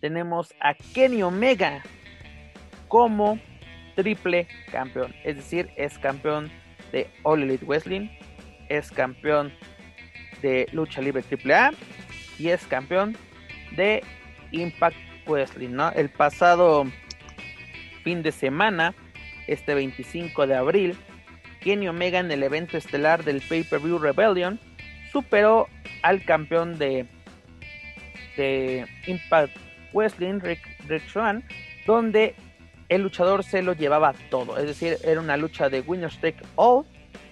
[0.00, 1.82] Tenemos a Kenny Omega,
[2.88, 3.38] como
[3.94, 5.14] triple campeón.
[5.24, 6.50] Es decir, es campeón
[6.92, 8.08] de All Elite Wrestling,
[8.68, 9.52] es campeón
[10.42, 11.72] de Lucha Libre AAA
[12.38, 13.16] y es campeón
[13.76, 14.02] de
[14.52, 14.96] Impact
[15.26, 15.70] Wrestling.
[15.70, 15.90] ¿no?
[15.90, 16.84] El pasado
[18.04, 18.94] fin de semana,
[19.46, 20.96] este 25 de abril,
[21.60, 24.60] Kenny Omega en el evento estelar del Pay-Per-View Rebellion
[25.18, 25.68] superó
[26.02, 27.06] al campeón de,
[28.36, 29.56] de Impact
[29.92, 31.42] Wrestling, Rick, Rick Swan,
[31.86, 32.36] donde
[32.88, 34.58] el luchador se lo llevaba todo.
[34.58, 36.84] Es decir, era una lucha de Winners Take All,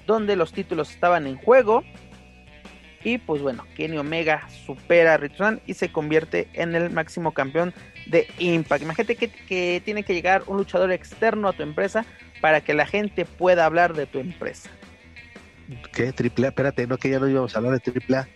[0.05, 1.85] donde los títulos estaban en juego.
[3.05, 7.33] Y pues bueno, Kenny Omega supera a Rick Swan y se convierte en el máximo
[7.33, 7.73] campeón
[8.07, 8.83] de Impact.
[8.83, 12.05] Imagínate que, que tiene que llegar un luchador externo a tu empresa
[12.41, 14.71] para que la gente pueda hablar de tu empresa.
[15.93, 16.13] ¿Qué?
[16.13, 18.29] Triple A, espérate, no que ya no íbamos a hablar de triple A.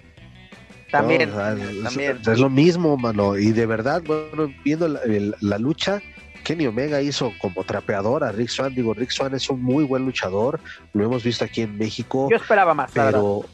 [0.91, 3.39] También, Es, lo mismo, mano.
[3.39, 6.03] Y de verdad, bueno, viendo la, lucha,
[6.45, 8.75] Kenny Omega hizo como trapeador a Rick Swan.
[8.75, 10.59] Digo, Rick Swan es un muy buen luchador.
[10.93, 12.29] Lo hemos visto aquí en México.
[12.31, 13.45] Yo esperaba más, pero.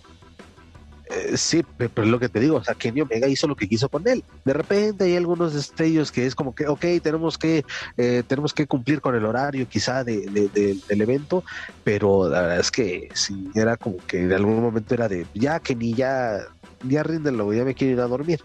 [1.08, 3.68] Eh, sí, pero es lo que te digo, o sea, Kenny Omega hizo lo que
[3.68, 4.24] quiso con él.
[4.44, 7.64] De repente hay algunos destellos que es como que, ok, tenemos que,
[7.96, 11.44] eh, tenemos que cumplir con el horario quizá de, del evento,
[11.84, 15.60] pero la verdad es que sí, era como que en algún momento era de, ya
[15.60, 16.40] Kenny, ya,
[16.82, 18.40] ya ríndelo, ya me quiero ir a dormir.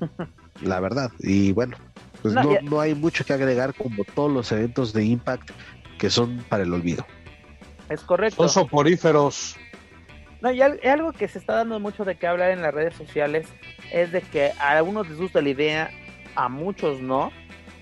[0.62, 1.76] la verdad, y bueno,
[2.22, 5.50] pues no, no hay mucho que agregar como todos los eventos de Impact
[5.98, 7.06] que son para el olvido.
[7.88, 8.48] Es correcto.
[8.48, 9.56] Son soporíferos.
[10.52, 13.46] Y algo que se está dando mucho de qué hablar en las redes sociales
[13.92, 15.90] es de que a algunos les gusta la idea,
[16.34, 17.32] a muchos no,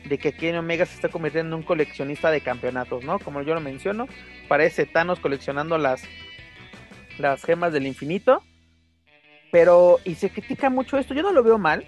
[0.04, 3.18] de que Kenny Omega se está convirtiendo en un coleccionista de campeonatos, ¿no?
[3.18, 4.06] Como yo lo menciono,
[4.48, 6.04] parece Thanos coleccionando las,
[7.18, 8.42] las gemas del infinito.
[9.50, 11.84] Pero, y se critica mucho esto, yo no lo veo mal,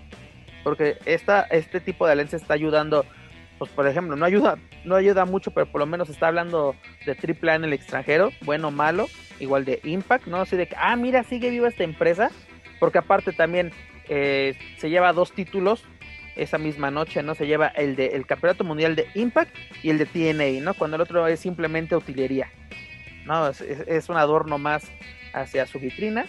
[0.62, 3.05] porque esta, este tipo de alianza está ayudando,
[3.59, 6.74] pues por ejemplo, no ayuda, no ayuda mucho, pero por lo menos está hablando
[7.05, 9.09] de AAA en el extranjero, bueno o malo,
[9.41, 10.41] igual de Impact, ¿no?
[10.41, 12.31] Así de que, ah, mira, sigue viva esta empresa,
[12.81, 13.73] porque aparte también
[14.09, 15.85] eh, se lleva dos títulos
[16.37, 17.35] esa misma noche, ¿no?
[17.35, 20.74] Se lleva el de el Campeonato Mundial de Impact y el de TNA, ¿no?
[20.74, 22.51] Cuando el otro es simplemente utilería,
[23.24, 23.49] ¿no?
[23.49, 24.91] Es, un adorno más
[25.33, 26.27] hacia su vitrina.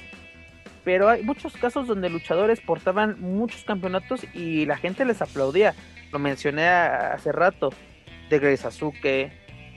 [0.84, 5.76] Pero hay muchos casos donde luchadores portaban muchos campeonatos y la gente les aplaudía.
[6.11, 7.69] Lo mencioné hace rato.
[8.29, 9.31] De Grace Sasuke,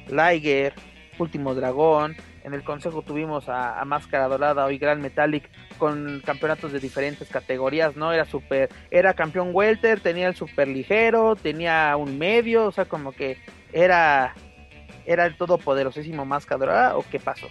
[0.08, 0.74] Liger,
[1.18, 5.48] Último Dragón, en el consejo tuvimos a, Máscara Dorada hoy Gran Metallic
[5.78, 8.12] con campeonatos de diferentes categorías, ¿no?
[8.12, 13.12] Era super, era campeón welter, tenía el super ligero, tenía un medio, o sea, como
[13.12, 13.38] que
[13.72, 14.34] era,
[15.06, 17.48] era el todopoderosísimo Máscara Dorada, o qué pasó,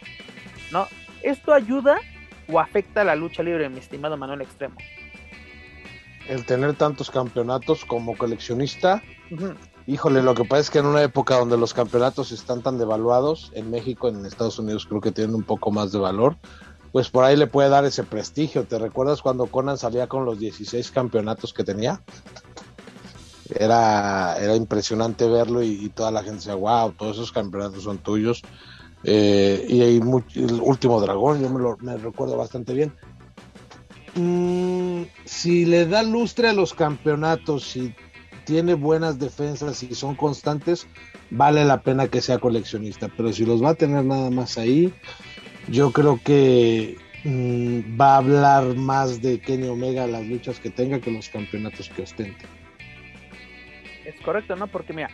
[0.71, 0.87] ¿no?
[1.21, 1.99] ¿Esto ayuda
[2.47, 4.75] o afecta a la lucha libre, mi estimado Manuel Extremo?
[6.29, 9.03] El tener tantos campeonatos como coleccionista,
[9.89, 13.51] Híjole, lo que pasa es que en una época donde los campeonatos están tan devaluados,
[13.55, 16.37] en México, en Estados Unidos creo que tienen un poco más de valor,
[16.91, 18.65] pues por ahí le puede dar ese prestigio.
[18.65, 22.03] ¿Te recuerdas cuando Conan salía con los 16 campeonatos que tenía?
[23.49, 28.43] Era, era impresionante verlo y, toda la gente decía, wow, todos esos campeonatos son tuyos.
[29.03, 32.93] Eh, y hay el último dragón, yo me lo me recuerdo bastante bien.
[34.15, 37.93] Mm, si le da lustre a los campeonatos, si
[38.45, 40.87] tiene buenas defensas y son constantes,
[41.29, 43.07] vale la pena que sea coleccionista.
[43.15, 44.93] Pero si los va a tener nada más ahí,
[45.67, 50.99] yo creo que mm, va a hablar más de Kenny Omega las luchas que tenga
[50.99, 52.45] que los campeonatos que ostente.
[54.05, 54.65] Es correcto, ¿no?
[54.67, 55.09] Porque mira,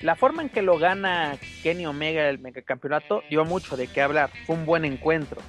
[0.00, 4.30] la forma en que lo gana Kenny Omega el megacampeonato dio mucho de qué hablar.
[4.46, 5.42] Fue un buen encuentro.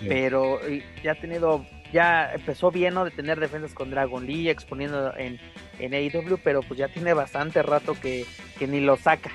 [0.00, 0.60] Pero
[1.02, 3.04] ya ha tenido ya empezó bien ¿no?
[3.04, 5.38] de tener defensas con Dragon Lee, exponiendo en,
[5.78, 8.26] en AEW, pero pues ya tiene bastante rato que,
[8.60, 9.30] ni lo saca,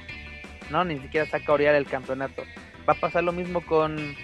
[0.69, 0.83] ¿no?
[0.83, 2.43] Ni siquiera saca a el campeonato.
[2.88, 4.15] Va a pasar lo mismo con,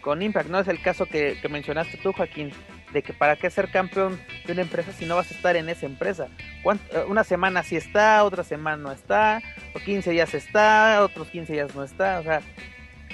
[0.00, 0.60] con Impact, ¿no?
[0.60, 2.52] Es el caso que, mencionaste tú, Joaquín,
[2.92, 5.68] de que para qué ser campeón de una empresa si no vas a estar en
[5.68, 6.28] esa empresa.
[6.64, 9.40] Eh, una semana sí está, otra semana no está,
[9.74, 12.40] o 15 días está, otros 15 días no está, o sea,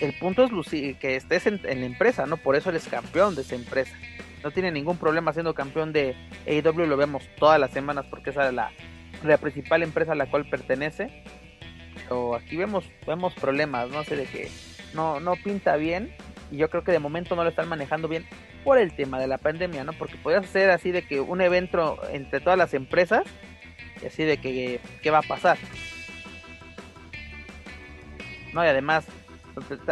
[0.00, 2.36] el punto es lucir, que estés en, la empresa, ¿no?
[2.36, 3.94] Por eso eres campeón de esa empresa
[4.42, 6.14] no tiene ningún problema siendo campeón de
[6.46, 8.70] AEW, lo vemos todas las semanas porque esa es la,
[9.24, 11.24] la principal empresa a la cual pertenece.
[11.94, 14.48] Pero aquí vemos, vemos problemas, no sé, de que
[14.94, 16.14] no, no pinta bien
[16.50, 18.26] y yo creo que de momento no lo están manejando bien
[18.64, 19.92] por el tema de la pandemia, ¿no?
[19.92, 23.24] Porque podría ser así de que un evento entre todas las empresas
[24.06, 25.58] así de que qué va a pasar.
[28.52, 29.04] No, y además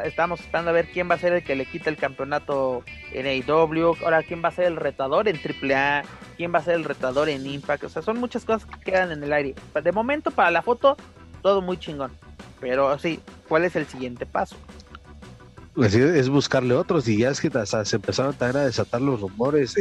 [0.05, 3.26] estamos esperando a ver quién va a ser el que le quita el campeonato en
[3.26, 6.02] AEW, ahora quién va a ser el retador en AAA,
[6.36, 9.12] quién va a ser el retador en Impact, o sea, son muchas cosas que quedan
[9.12, 9.55] en el aire.
[9.82, 10.97] De momento, para la foto,
[11.43, 12.12] todo muy chingón,
[12.60, 14.56] pero sí, ¿cuál es el siguiente paso?
[15.76, 19.76] Pues es buscarle otros y ya es que se empezaron también a desatar los rumores.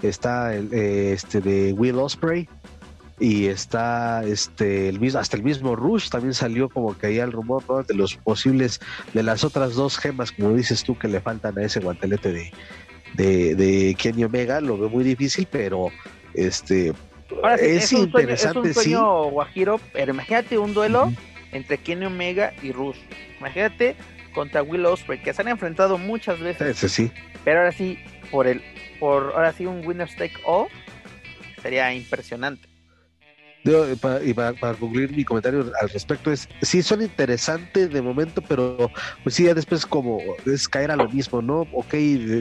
[0.00, 2.48] está el, eh, este de Will Osprey,
[3.22, 7.30] y está este el mismo hasta el mismo Rush también salió como que ahí el
[7.30, 8.80] rumor de los posibles
[9.14, 12.32] de las otras dos gemas como dices tú que le faltan a ese guantelete
[13.14, 15.90] de, de, Kenny Omega, lo veo muy difícil, pero
[16.34, 16.94] este
[17.60, 21.12] es, interesante, es un sueño guajiro, pero imagínate un duelo
[21.52, 22.96] entre Kenny Omega y Rush.
[23.38, 23.94] Imagínate
[24.34, 26.78] contra Will Ospreay, que se han enfrentado muchas veces.
[26.90, 27.12] sí.
[27.44, 27.98] Pero ahora sí,
[28.30, 28.62] por el,
[28.98, 30.68] por ahora sí un winner's take all,
[31.60, 32.71] sería impresionante.
[33.64, 38.90] Eh, y para, concluir mi comentario al respecto es, sí son interesantes de momento, pero
[39.22, 41.60] pues sí, ya después como es caer a lo mismo, ¿no?
[41.72, 41.94] Ok,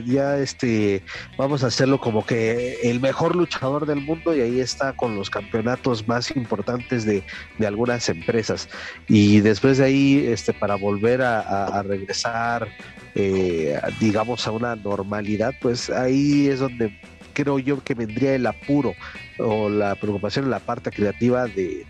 [0.06, 1.04] ya este,
[1.38, 5.30] vamos a hacerlo como que el mejor luchador del mundo y ahí está con los
[5.30, 7.24] campeonatos más importantes de,
[7.66, 8.68] algunas empresas.
[9.08, 12.68] Y después de ahí, este, para volver a, regresar,
[13.16, 17.00] eh, digamos, a una normalidad, pues ahí es donde
[17.32, 18.94] creo yo que vendría el apuro
[19.40, 21.86] o la preocupación en la parte creativa de,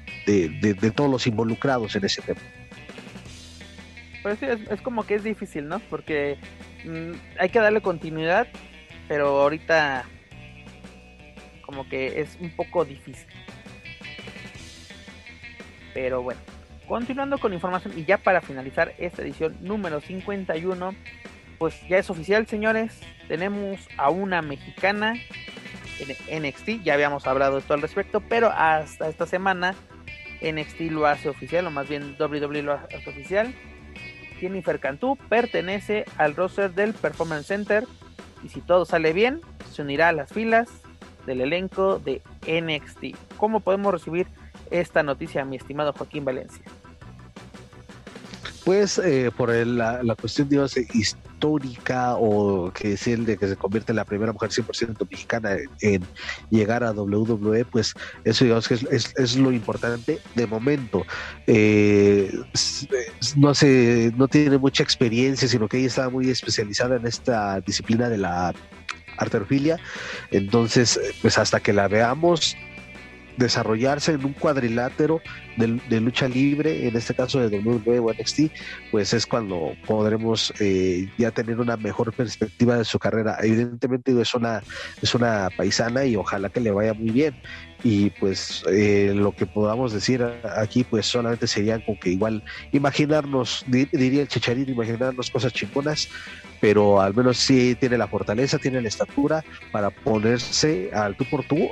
[0.95, 2.41] todos los involucrados en ese tema.
[4.23, 5.79] Pues sí, es, como que es difícil, ¿no?
[5.89, 6.37] Porque
[6.85, 8.47] mm, hay que darle continuidad,
[9.07, 10.05] pero ahorita
[11.65, 13.27] como que es un poco difícil.
[15.93, 16.39] Pero bueno,
[16.87, 20.95] continuando con información y ya para finalizar esta edición número 51,
[21.61, 22.91] pues ya es oficial, señores.
[23.27, 25.13] Tenemos a una mexicana
[25.99, 26.81] en NXT.
[26.83, 29.75] Ya habíamos hablado esto al respecto, pero hasta esta semana
[30.41, 33.53] NXT lo hace oficial, o más bien WWE lo hace oficial.
[34.39, 37.85] Jennifer Cantú pertenece al roster del Performance Center
[38.43, 39.39] y si todo sale bien,
[39.71, 40.67] se unirá a las filas
[41.27, 43.37] del elenco de NXT.
[43.37, 44.25] ¿Cómo podemos recibir
[44.71, 46.65] esta noticia, mi estimado Joaquín Valencia?
[48.65, 50.49] Pues eh, por la, la, cuestión,
[51.41, 55.57] histórica o que es el de que se convierte en la primera mujer 100% mexicana
[55.81, 56.03] en,
[56.51, 57.93] llegar a WWE, pues
[58.23, 61.03] eso digamos que es, es, lo importante de momento.
[61.47, 62.31] Eh,
[63.35, 68.07] no sé, no tiene mucha experiencia, sino que ella estaba muy especializada en esta disciplina
[68.09, 68.53] de la
[69.17, 69.79] arterofilia.
[70.29, 72.55] Entonces, pues hasta que la veamos,
[73.41, 75.21] desarrollarse en un cuadrilátero
[75.57, 78.39] de, lucha libre, en este caso de WWE o NXT,
[78.91, 83.37] pues es cuando podremos eh, ya tener una mejor perspectiva de su carrera.
[83.41, 84.61] Evidentemente es una,
[85.01, 87.35] es una paisana y ojalá que le vaya muy bien.
[87.83, 90.23] Y pues eh, lo que podamos decir
[90.55, 96.07] aquí, pues solamente sería como que igual imaginarnos, diría el chicharito, imaginarnos cosas chingonas,
[96.59, 101.43] pero al menos sí tiene la fortaleza, tiene la estatura para ponerse al tú por
[101.43, 101.71] tú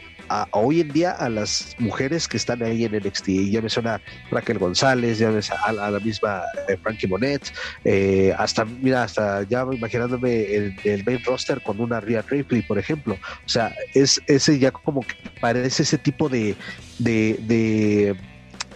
[0.52, 3.30] hoy en día a las mujeres que están ahí en NXT.
[3.50, 4.02] Ya me suena
[4.32, 7.52] Raquel González, ya me a, a la misma eh, Frankie Monet,
[7.84, 12.78] eh, hasta, mira, hasta ya imaginándome el, el, main roster con una Rhea Ripley, por
[12.78, 13.16] ejemplo.
[13.46, 16.56] O sea, es ese ya como que parece ese tipo de,
[17.00, 18.16] de,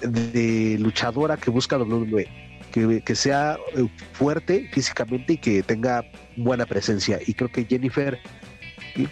[0.01, 2.27] de, luchadora que busca WWE.
[2.71, 3.59] Que, sea
[4.13, 6.03] fuerte físicamente y que tenga
[6.35, 7.19] buena presencia.
[7.23, 8.19] Y creo que Jennifer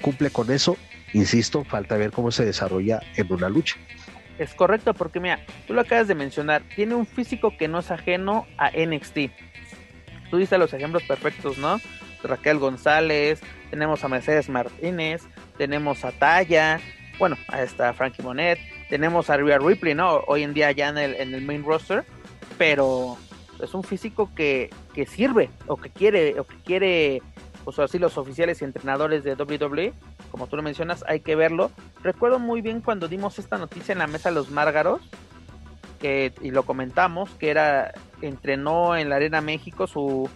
[0.02, 0.78] cumple con eso
[1.14, 3.76] Insisto, falta ver cómo se desarrolla en una lucha.
[4.40, 7.92] Es correcto, porque mira, tú lo acabas de mencionar, tiene un físico que no es
[7.92, 9.18] ajeno a NXT.
[10.30, 11.80] Tú diste los ejemplos perfectos, ¿no?
[12.24, 15.24] Raquel González, tenemos a Mercedes Martínez,
[15.58, 16.80] tenemos a Taya,
[17.20, 18.60] bueno, a esta Frankie Monet,
[18.90, 20.24] tenemos a Rhea Ripley, ¿no?
[20.28, 22.04] Hoy en día ya en el, en el main roster,
[22.58, 23.18] pero
[23.62, 27.22] es un físico que, que sirve o que quiere o que quiere
[27.64, 29.94] pues así los oficiales y entrenadores de WWE,
[30.32, 31.72] como tú lo mencionas, hay que verlo.
[32.04, 35.02] Recuerdo muy bien cuando dimos esta noticia en la mesa los Márgaros,
[36.00, 40.30] que, y lo comentamos, que era, entrenó en la Arena México, su,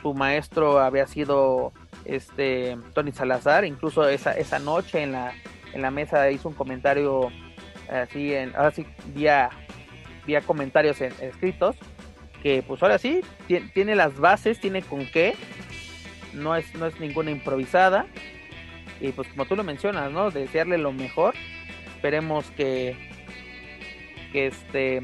[0.00, 1.72] su maestro había sido
[2.04, 5.32] este Tony Salazar, incluso esa, esa noche en la,
[5.72, 7.30] en la mesa hizo un comentario
[7.88, 9.50] así, en, ahora sí, vía,
[10.26, 11.76] vía comentarios escritos,
[12.42, 13.22] que pues ahora sí,
[13.72, 15.34] tiene las bases, tiene con qué,
[16.34, 18.06] no es, no es ninguna improvisada.
[19.00, 20.30] Y pues como tú lo mencionas, ¿no?
[20.30, 21.34] Desearle lo mejor.
[21.96, 22.96] Esperemos que,
[24.32, 25.02] que este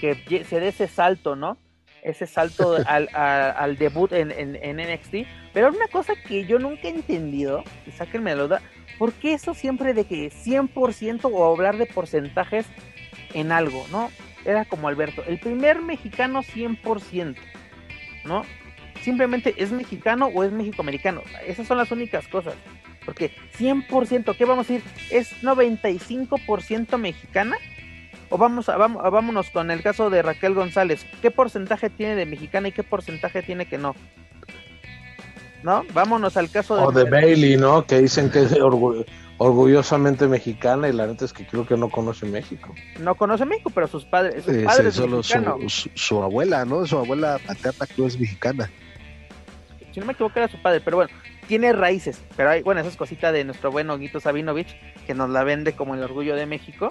[0.00, 1.58] que se dé ese salto, ¿no?
[2.02, 5.26] Ese salto al, al debut en, en, NXT.
[5.52, 8.62] Pero una cosa que yo nunca he entendido, y sáquenme la duda,
[8.98, 12.66] ¿por qué eso siempre de que 100% o hablar de porcentajes
[13.34, 14.10] en algo, ¿no?
[14.44, 17.36] Era como Alberto, el primer mexicano 100%,
[18.24, 18.44] ¿no?
[18.98, 21.22] Simplemente es mexicano o es mexicoamericano.
[21.46, 22.54] Esas son las únicas cosas.
[23.04, 24.90] Porque 100%, ¿qué vamos a decir?
[25.10, 27.56] ¿Es 95% mexicana?
[28.28, 31.06] O vamos a, vamos, vámonos con el caso de Raquel González.
[31.22, 33.94] ¿Qué porcentaje tiene de mexicana y qué porcentaje tiene que no?
[35.62, 35.84] ¿No?
[35.94, 36.82] Vámonos al caso de...
[36.82, 37.86] O de Bailey, ¿no?
[37.86, 38.54] Que dicen que es
[39.38, 42.74] orgullosamente mexicana y la neta es que creo que no conoce México.
[43.00, 46.86] No conoce México, pero sus padres, sus padres solo su, su, abuela, ¿no?
[46.86, 48.70] Su abuela paterna creo es mexicana.
[49.98, 51.10] Si no me equivoco era su padre, pero bueno,
[51.48, 54.76] tiene raíces, pero hay, bueno, esa es cosita de nuestro buen Oguito Sabinovich,
[55.08, 56.88] que nos la vende como el orgullo de México.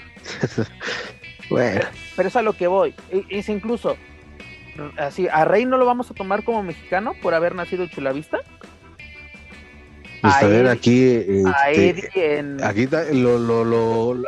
[1.49, 1.85] bueno.
[2.17, 3.95] Pero, es a lo que voy, e, es incluso,
[4.97, 8.39] así, a Rey no lo vamos a tomar como mexicano por haber nacido en Chulavista.
[10.21, 14.23] Pues a ver, aquí, este, aquí lo, lo, lo,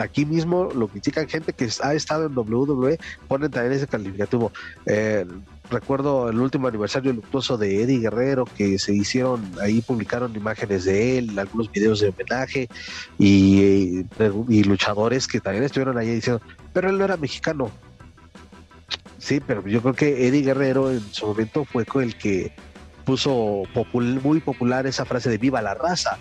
[0.00, 4.50] aquí mismo lo critican gente que ha estado en WWE, ponen también ese calificativo.
[4.86, 5.26] Eh,
[5.70, 11.18] recuerdo el último aniversario luctuoso de Eddie Guerrero que se hicieron, ahí publicaron imágenes de
[11.18, 12.68] él, algunos videos de homenaje
[13.18, 14.04] y,
[14.48, 16.40] y luchadores que también estuvieron ahí diciendo,
[16.72, 17.70] pero él no era mexicano.
[19.18, 22.52] Sí, pero yo creo que Eddie Guerrero en su momento fue el que
[23.04, 23.62] puso
[24.22, 26.18] muy popular esa frase de viva la raza.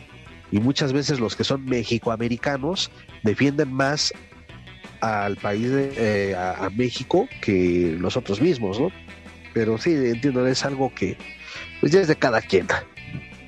[0.51, 2.89] Y muchas veces los que son mexicoamericanos
[3.23, 4.13] defienden más
[5.01, 8.89] al país, de, eh, a, México, que nosotros mismos, ¿no?
[9.57, 11.17] Pero sí, entiendo, es algo que
[11.79, 12.67] pues ya es de cada quien.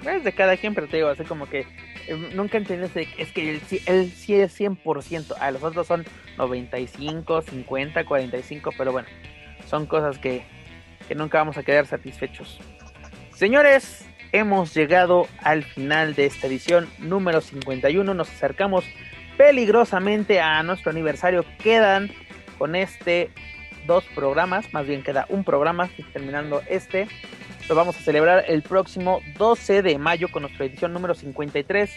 [0.04, 1.68] Es de cada quien, pero te digo, así como que
[2.08, 6.04] eh, nunca entiendes, es que él, él sí es 100%, a los otros son
[6.40, 9.08] 95, 50, 45, pero bueno,
[9.68, 10.42] son cosas que,
[11.08, 12.60] que nunca vamos a quedar satisfechos.
[13.36, 18.16] Señores, hemos llegado al final de esta edición número 51.
[18.16, 18.84] Nos acercamos
[19.38, 21.46] peligrosamente a nuestro aniversario.
[21.62, 22.10] Quedan
[22.58, 23.30] con este
[23.90, 27.08] dos programas, más bien queda un programa terminando este.
[27.68, 31.90] Lo vamos a celebrar el próximo 12 de mayo con nuestra edición número 53.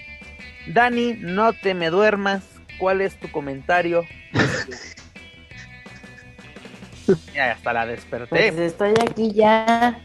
[0.68, 2.44] Dani, no te me duermas.
[2.78, 4.06] ¿Cuál es tu comentario?
[7.34, 8.28] ya hasta la desperté.
[8.28, 10.00] Pues estoy aquí ya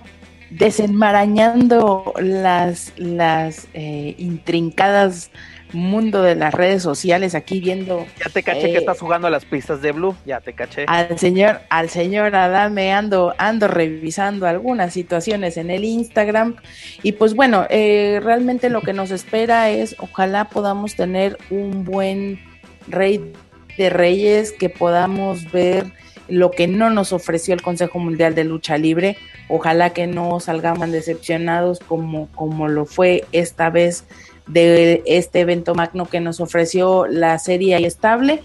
[0.49, 5.31] desenmarañando las, las eh, intrincadas
[5.73, 9.29] mundo de las redes sociales aquí viendo ya te caché que eh, estás jugando a
[9.29, 14.47] las pistas de Blue ya te caché al señor al señor Adame ando ando revisando
[14.47, 16.55] algunas situaciones en el Instagram
[17.03, 22.39] y pues bueno eh, realmente lo que nos espera es ojalá podamos tener un buen
[22.87, 23.33] rey
[23.77, 25.85] de reyes que podamos ver
[26.27, 29.17] lo que no nos ofreció el Consejo Mundial de Lucha Libre.
[29.49, 34.05] Ojalá que no salgamos decepcionados como, como lo fue esta vez
[34.47, 38.41] de este evento magno que nos ofreció la serie estable.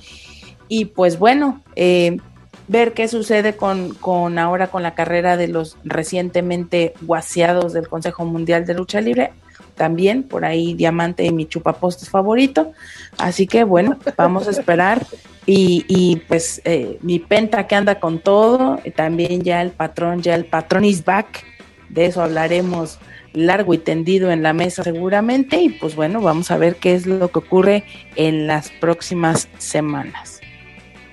[0.68, 2.18] Y pues bueno, eh,
[2.68, 8.24] ver qué sucede con, con ahora con la carrera de los recientemente guaseados del Consejo
[8.24, 9.32] Mundial de Lucha Libre
[9.74, 12.72] también, por ahí Diamante y mi chupapostes favorito.
[13.18, 15.06] Así que bueno, vamos a esperar.
[15.44, 20.34] Y, y pues eh, mi penta que anda con todo, también ya el patrón, ya
[20.34, 21.44] el patrón is back.
[21.88, 22.98] De eso hablaremos
[23.32, 25.56] largo y tendido en la mesa seguramente.
[25.56, 27.84] Y pues bueno, vamos a ver qué es lo que ocurre
[28.16, 30.40] en las próximas semanas.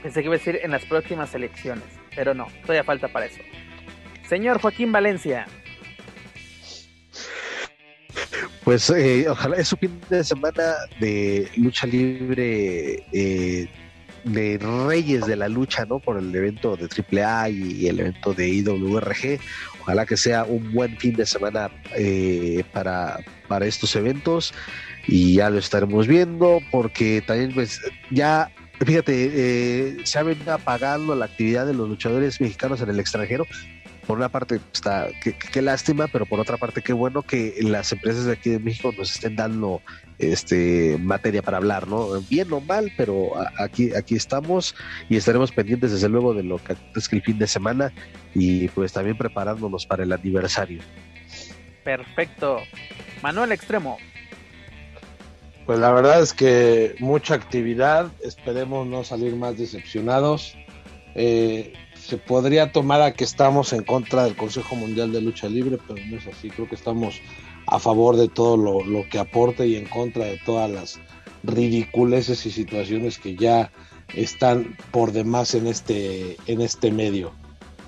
[0.02, 1.84] Pensé que iba a decir en las próximas elecciones,
[2.16, 3.42] pero no, todavía falta para eso.
[4.28, 5.48] Señor Joaquín Valencia,
[8.64, 13.68] pues eh, ojalá es un fin de semana de lucha libre eh,
[14.24, 16.00] de reyes de la lucha, ¿no?
[16.00, 19.40] Por el evento de AAA y, el evento de IWRG.
[19.82, 24.54] Ojalá que sea un buen fin de semana eh, para, para estos eventos
[25.08, 27.82] y ya lo estaremos viendo porque también pues
[28.12, 28.52] ya
[28.86, 33.46] fíjate, se ha venido apagando la actividad de los luchadores mexicanos en el extranjero
[34.10, 38.26] por una parte está qué lástima, pero por otra parte qué bueno que las empresas
[38.26, 39.84] de aquí de México nos estén dando
[40.18, 42.20] este materia para hablar, ¿no?
[42.22, 44.74] Bien o mal, pero aquí aquí estamos
[45.10, 47.94] y estaremos pendientes desde luego de lo que es el fin de semana
[48.34, 50.82] y pues también preparándonos para el aniversario.
[51.84, 52.62] Perfecto.
[53.22, 54.00] Manuel Extremo.
[55.68, 60.58] Pues la verdad es que mucha actividad, esperemos no salir más decepcionados.
[61.14, 65.78] Eh, se podría tomar a que estamos en contra del Consejo Mundial de Lucha Libre,
[65.88, 66.50] pero no es así.
[66.50, 67.22] Creo que estamos
[67.68, 71.00] a favor de todo lo, que aporte y en contra de todas las
[71.44, 73.72] ridiculeces y situaciones que ya
[74.16, 77.32] están por demás en este, en este medio.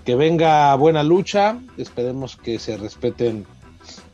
[0.06, 3.46] Que venga buena lucha, esperemos que se respeten,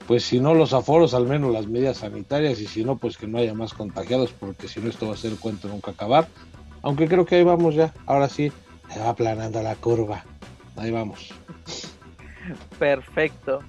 [0.06, 3.28] pues si no los aforos, al menos las medidas sanitarias y si no, pues que
[3.28, 6.28] no haya más contagiados, porque si no esto va a ser cuento nunca acabar.
[6.82, 8.52] Aunque creo que ahí vamos ya, ahora sí,
[8.90, 10.24] se va aplanando la curva.
[10.76, 11.34] Ahí vamos.
[12.80, 13.64] Perfecto.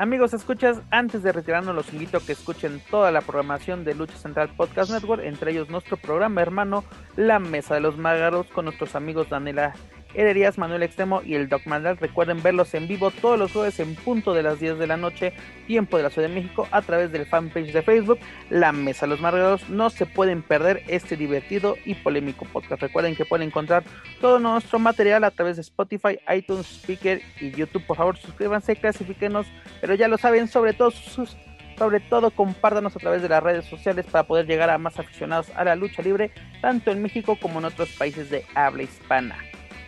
[0.00, 4.16] Amigos, escuchas, antes de retirarnos los invito a que escuchen toda la programación de Lucha
[4.16, 6.84] Central Podcast Network, entre ellos nuestro programa hermano
[7.16, 9.74] La Mesa de los Mágaros con nuestros amigos Daniela
[10.14, 11.96] Herrerías Manuel Extremo y el Doc Mandal.
[11.96, 15.32] Recuerden verlos en vivo todos los jueves en punto de las 10 de la noche,
[15.66, 18.18] tiempo de la Ciudad de México, a través del fanpage de Facebook,
[18.48, 19.68] La Mesa los Margaros.
[19.68, 22.82] No se pueden perder este divertido y polémico podcast.
[22.82, 23.84] Recuerden que pueden encontrar
[24.20, 27.86] todo nuestro material a través de Spotify, iTunes, Speaker y YouTube.
[27.86, 29.46] Por favor, suscríbanse, clasifíquenos,
[29.80, 31.36] pero ya lo saben, sobre todo sus
[31.80, 35.50] sobre todo compártanos a través de las redes sociales para poder llegar a más aficionados
[35.56, 36.30] a la lucha libre,
[36.60, 39.38] tanto en México como en otros países de habla hispana.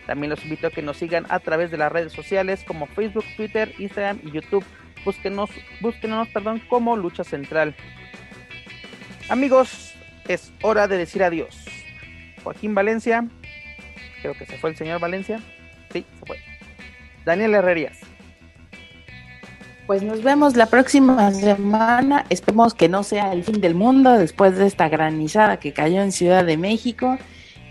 [0.07, 3.25] También los invito a que nos sigan a través de las redes sociales como Facebook,
[3.37, 4.65] Twitter, Instagram y YouTube.
[5.05, 5.49] Búsquenos,
[5.81, 7.75] búsquenos perdón, como Lucha Central.
[9.29, 9.93] Amigos,
[10.27, 11.65] es hora de decir adiós.
[12.43, 13.25] Joaquín Valencia,
[14.21, 15.39] creo que se fue el señor Valencia.
[15.91, 16.39] Sí, se fue.
[17.25, 17.99] Daniel Herrerías.
[19.87, 22.25] Pues nos vemos la próxima semana.
[22.29, 26.11] Esperemos que no sea el fin del mundo después de esta granizada que cayó en
[26.11, 27.17] Ciudad de México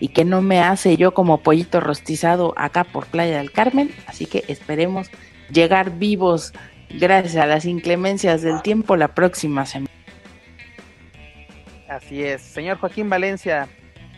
[0.02, 3.94] y que no me hace yo como pollito rostizado acá por Playa del Carmen.
[4.08, 5.12] Así que esperemos
[5.48, 6.52] llegar vivos
[6.90, 9.94] gracias a las inclemencias del tiempo la próxima semana.
[11.88, 12.42] Así es.
[12.42, 13.68] Señor Joaquín Valencia,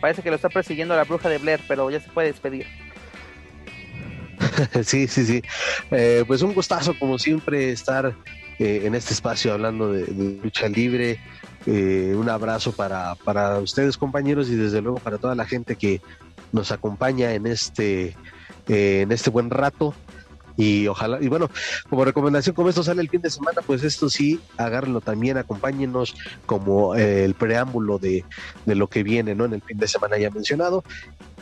[0.01, 2.65] parece que lo está persiguiendo la bruja de Blair, pero ya se puede despedir.
[4.83, 5.43] sí, sí, sí.
[5.91, 8.11] Eh, pues un gustazo, como siempre, estar
[8.57, 10.07] eh, en este espacio hablando de
[10.41, 11.19] lucha libre,
[11.65, 16.01] eh, un abrazo para, para ustedes compañeros y desde luego para toda la gente que
[16.51, 18.15] nos acompaña en este,
[18.67, 19.93] eh, en este buen rato.
[20.57, 21.49] Y ojalá, y bueno,
[21.89, 26.15] como recomendación, como esto sale el fin de semana, pues esto sí, agárrenlo también, acompáñenos
[26.45, 28.23] como eh, el preámbulo de,
[28.65, 29.45] de, lo que viene, ¿no?
[29.45, 30.83] En el fin de semana ya mencionado.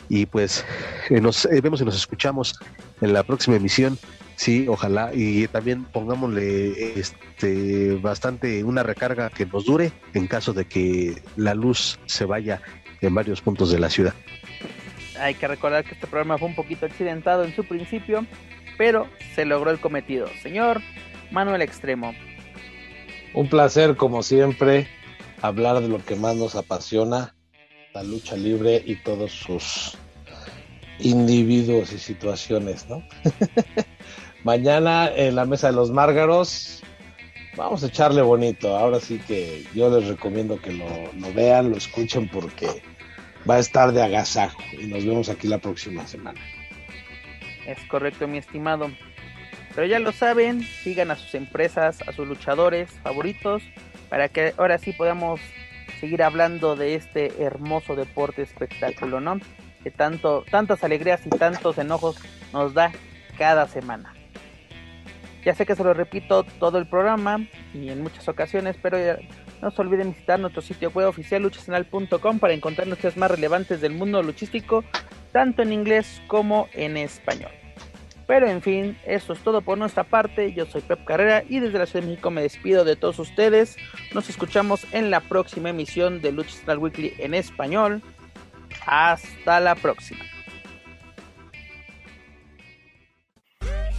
[0.08, 0.64] Y pues
[1.08, 2.58] nos vemos y nos escuchamos
[3.00, 3.98] en la próxima emisión
[4.36, 5.10] Sí, ojalá.
[5.14, 11.54] Y también pongámosle este bastante una recarga que nos dure en caso de que la
[11.54, 12.60] luz se vaya
[13.00, 14.14] en varios puntos de la ciudad.
[15.20, 18.26] Hay que recordar que este programa fue un poquito accidentado en su principio,
[18.76, 20.26] pero se logró el cometido.
[20.42, 20.80] Señor
[21.30, 22.14] Manuel Extremo.
[23.34, 24.88] Un placer, como siempre,
[25.42, 27.34] hablar de lo que más nos apasiona,
[27.92, 29.96] la lucha libre y todos sus
[30.98, 33.02] individuos y situaciones, ¿no?
[34.44, 36.82] Mañana en la mesa de los Márgaros
[37.56, 38.76] vamos a echarle bonito.
[38.76, 40.86] Ahora sí que yo les recomiendo que lo,
[41.34, 42.82] vean, lo escuchen porque
[43.48, 44.60] va a estar de agasajo.
[44.78, 46.38] Y nos vemos aquí la próxima semana.
[47.66, 48.90] Es correcto, mi estimado.
[49.74, 53.62] Pero ya lo saben, sigan a sus empresas, a sus luchadores favoritos,
[54.10, 55.40] para que ahora sí podamos
[56.00, 59.40] seguir hablando de este hermoso deporte espectáculo, ¿no?
[59.82, 62.18] Que tanto, tantas alegrías y tantos enojos
[62.52, 62.92] nos da
[63.38, 64.12] cada semana.
[65.44, 68.98] Ya sé que se lo repito todo el programa y en muchas ocasiones, pero
[69.60, 73.92] no se olviden visitar nuestro sitio web oficial luchacional.com para encontrar noticias más relevantes del
[73.92, 74.84] mundo luchístico,
[75.32, 77.50] tanto en inglés como en español.
[78.26, 80.54] Pero en fin, eso es todo por nuestra parte.
[80.54, 83.76] Yo soy Pep Carrera y desde la Ciudad de México me despido de todos ustedes.
[84.14, 88.02] Nos escuchamos en la próxima emisión de Lucha Weekly en español.
[88.86, 90.24] Hasta la próxima.